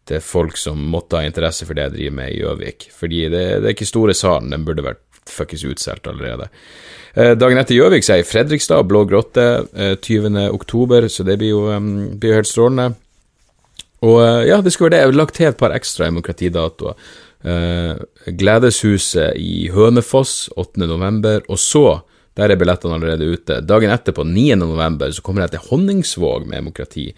til 0.09 0.23
folk 0.25 0.57
som 0.57 0.81
måtte 0.93 1.19
ha 1.19 1.27
interesse 1.29 1.67
for 1.69 1.77
det 1.77 1.89
jeg 1.89 1.97
driver 1.97 2.17
med 2.21 2.33
i 2.33 2.39
Gjøvik? 2.43 2.91
Fordi 2.95 3.25
det, 3.33 3.45
det 3.63 3.71
er 3.71 3.77
ikke 3.77 3.89
store 3.89 4.17
salen, 4.17 4.53
den 4.53 4.69
burde 4.69 4.85
vært 4.85 5.03
fuckings 5.33 5.65
utsolgt 5.69 6.09
allerede. 6.11 6.49
Eh, 7.15 7.35
dagen 7.39 7.61
etter 7.61 7.77
Gjøvik 7.77 8.07
så 8.07 8.15
er 8.15 8.21
jeg 8.21 8.27
i 8.27 8.31
Fredrikstad, 8.31 8.89
Blå 8.89 9.05
grotte, 9.09 9.47
20. 10.05 10.35
Eh, 10.35 10.51
oktober, 10.55 11.09
så 11.13 11.27
det 11.27 11.39
blir 11.41 11.55
jo, 11.55 11.63
blir 12.19 12.35
jo 12.35 12.41
helt 12.41 12.51
strålende. 12.51 12.91
Og 14.07 14.21
eh, 14.23 14.45
ja, 14.51 14.61
det 14.63 14.75
skulle 14.75 14.91
være 14.91 14.97
det. 14.97 15.03
Jeg 15.03 15.13
har 15.13 15.19
lagt 15.23 15.39
til 15.39 15.51
et 15.51 15.59
par 15.61 15.75
ekstra 15.77 16.11
demokratidatoer. 16.11 17.09
Gledeshuset 18.35 19.37
i 19.39 19.69
Hønefoss 19.71 20.49
8. 20.59 20.89
november, 20.91 21.45
og 21.47 21.61
så 21.63 22.01
der 22.39 22.53
er 22.53 22.59
billettene 22.59 22.95
allerede 22.99 23.27
ute. 23.31 23.61
Dagen 23.67 23.91
etterpå, 23.95 24.25
9. 24.27 24.57
november, 24.59 25.11
så 25.11 25.23
kommer 25.23 25.45
jeg 25.45 25.57
til 25.57 25.65
Honningsvåg 25.71 26.47
med 26.47 26.61
demokrati. 26.61 27.09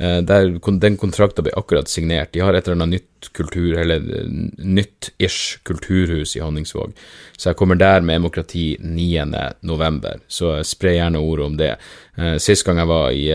Eh, 0.00 0.22
der, 0.24 0.48
den 0.80 0.96
kontrakten 0.96 1.44
ble 1.44 1.52
akkurat 1.60 1.88
signert. 1.92 2.32
De 2.32 2.40
har 2.40 2.56
et 2.56 2.64
eller 2.64 2.78
annet 2.78 3.02
nytt 3.02 3.28
kultur, 3.36 3.74
eller 3.76 4.00
eh, 4.00 4.30
nytt-ish 4.56 5.58
kulturhus 5.68 6.32
i 6.38 6.40
Honningsvåg. 6.40 6.94
Så 7.36 7.50
jeg 7.50 7.58
kommer 7.60 7.76
der 7.76 8.00
med 8.00 8.16
Demokrati 8.16 8.78
9. 8.80 9.26
november, 9.68 10.22
så 10.26 10.56
spre 10.64 10.96
gjerne 10.96 11.20
ordet 11.20 11.46
om 11.50 11.58
det. 11.60 11.74
Eh, 12.16 12.38
sist 12.40 12.64
gang 12.64 12.80
jeg 12.80 12.88
var 12.88 13.12
i, 13.12 13.28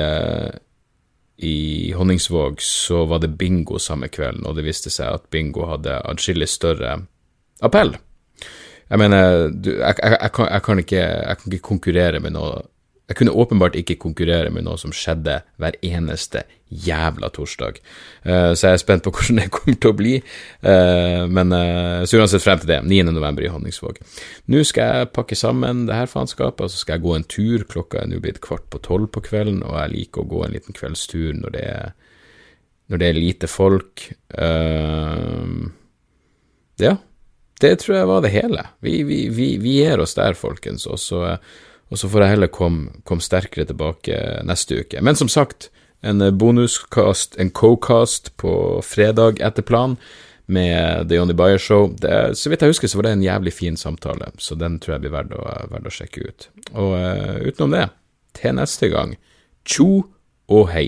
i 1.45 1.58
Honningsvåg, 1.93 2.58
så 2.65 3.06
var 3.06 3.21
det 3.21 3.36
bingo 3.38 3.78
samme 3.78 4.10
kvelden, 4.10 4.47
og 4.49 4.58
det 4.58 4.65
viste 4.65 4.89
seg 4.89 5.19
at 5.19 5.30
bingo 5.30 5.69
hadde 5.69 6.01
atskillig 6.01 6.49
større 6.49 6.97
appell. 7.62 7.93
Jeg 8.89 9.01
mener, 9.01 9.51
du, 9.54 9.75
jeg, 9.78 9.97
jeg, 10.01 10.17
jeg, 10.17 10.34
kan, 10.34 10.49
kan 10.65 10.82
ikke, 10.82 11.04
jeg 11.04 11.38
kan 11.38 11.54
ikke 11.54 11.69
konkurrere 11.69 12.21
med 12.25 12.34
noe 12.34 12.65
jeg 13.06 13.20
kunne 13.20 13.34
åpenbart 13.38 13.76
ikke 13.78 14.00
konkurrere 14.02 14.50
med 14.54 14.65
noe 14.65 14.80
som 14.82 14.94
skjedde 14.96 15.38
hver 15.62 15.76
eneste 15.86 16.41
jævla 16.74 17.30
torsdag. 17.30 17.78
Uh, 18.26 18.54
så 18.58 18.72
jeg 18.72 18.80
er 18.80 18.82
spent 18.82 19.04
på 19.06 19.12
hvordan 19.13 19.44
det 19.44 19.52
kommer 19.54 19.78
til 19.78 19.91
å 19.91 19.98
bli. 19.98 20.13
Uh, 20.65 21.30
men 21.30 21.54
uh, 21.54 22.02
så 22.10 22.18
uansett 22.18 22.41
frem 22.41 22.63
til 22.63 22.72
det, 22.74 22.80
9. 22.89 23.04
november 23.13 23.46
i 23.46 23.52
Honningsvåg. 23.54 24.00
Nå 24.50 24.63
skal 24.65 24.89
jeg 24.89 25.12
pakke 25.13 25.38
sammen 25.38 25.86
det 25.86 26.00
her 26.00 26.10
faenskapet, 26.10 26.65
og 26.65 26.74
så 26.74 26.82
skal 26.82 26.98
jeg 26.98 27.06
gå 27.06 27.13
en 27.13 27.28
tur. 27.36 27.68
Klokka 27.70 28.02
er 28.02 28.10
nå 28.10 28.22
blitt 28.24 28.41
kvart 28.44 28.65
på 28.74 28.82
tolv 28.88 29.12
på 29.13 29.22
kvelden, 29.30 29.62
og 29.68 29.78
jeg 29.84 29.94
liker 29.94 30.26
å 30.26 30.32
gå 30.34 30.41
en 30.46 30.58
liten 30.58 30.78
kveldstur 30.78 31.38
når 31.38 31.54
det 31.54 31.65
er, 31.76 31.94
når 32.89 33.02
det 33.02 33.12
er 33.12 33.20
lite 33.22 33.50
folk. 33.50 34.08
ja, 36.82 36.96
det 37.62 37.72
tror 37.82 37.96
jeg 37.98 38.10
var 38.10 38.26
det 38.26 38.34
hele. 38.34 38.65
Vi, 38.84 38.98
vi, 39.08 39.22
vi, 39.34 39.48
vi 39.62 39.78
gir 39.80 40.02
oss 40.02 40.18
der, 40.18 40.34
folkens. 40.38 40.89
Og 40.89 41.00
så 41.00 41.22
og 41.91 42.02
så 42.02 42.10
får 42.10 42.26
jeg 42.26 42.34
heller 42.36 42.54
komme 42.54 43.02
kom 43.06 43.21
sterkere 43.21 43.67
tilbake 43.69 44.19
neste 44.48 44.82
uke. 44.82 45.02
Men 45.06 45.17
som 45.19 45.30
sagt, 45.32 45.69
en 46.06 46.21
bonuskast, 46.38 47.38
en 47.41 47.51
co-cast 47.51 48.32
på 48.41 48.82
fredag 48.86 49.41
etter 49.41 49.66
planen 49.66 49.97
med 50.45 51.09
The 51.09 51.20
Only 51.20 51.34
Buyer 51.34 51.57
Show. 51.57 51.89
Det, 52.01 52.38
så 52.38 52.49
vidt 52.49 52.62
jeg 52.62 52.76
husker, 52.76 52.88
så 52.88 52.99
var 52.99 53.07
det 53.07 53.16
en 53.16 53.24
jævlig 53.26 53.53
fin 53.53 53.78
samtale, 53.78 54.30
så 54.38 54.55
den 54.55 54.78
tror 54.80 54.95
jeg 54.95 55.05
blir 55.05 55.16
verdt 55.16 55.34
å, 55.38 55.45
verdt 55.72 55.89
å 55.89 55.93
sjekke 55.93 56.28
ut. 56.28 56.49
Og 56.74 56.93
uh, 56.93 57.39
utenom 57.47 57.74
det, 57.74 57.88
til 58.38 58.57
neste 58.59 58.91
gang, 58.93 59.16
tjo 59.66 60.05
og 60.51 60.70
hei. 60.74 60.88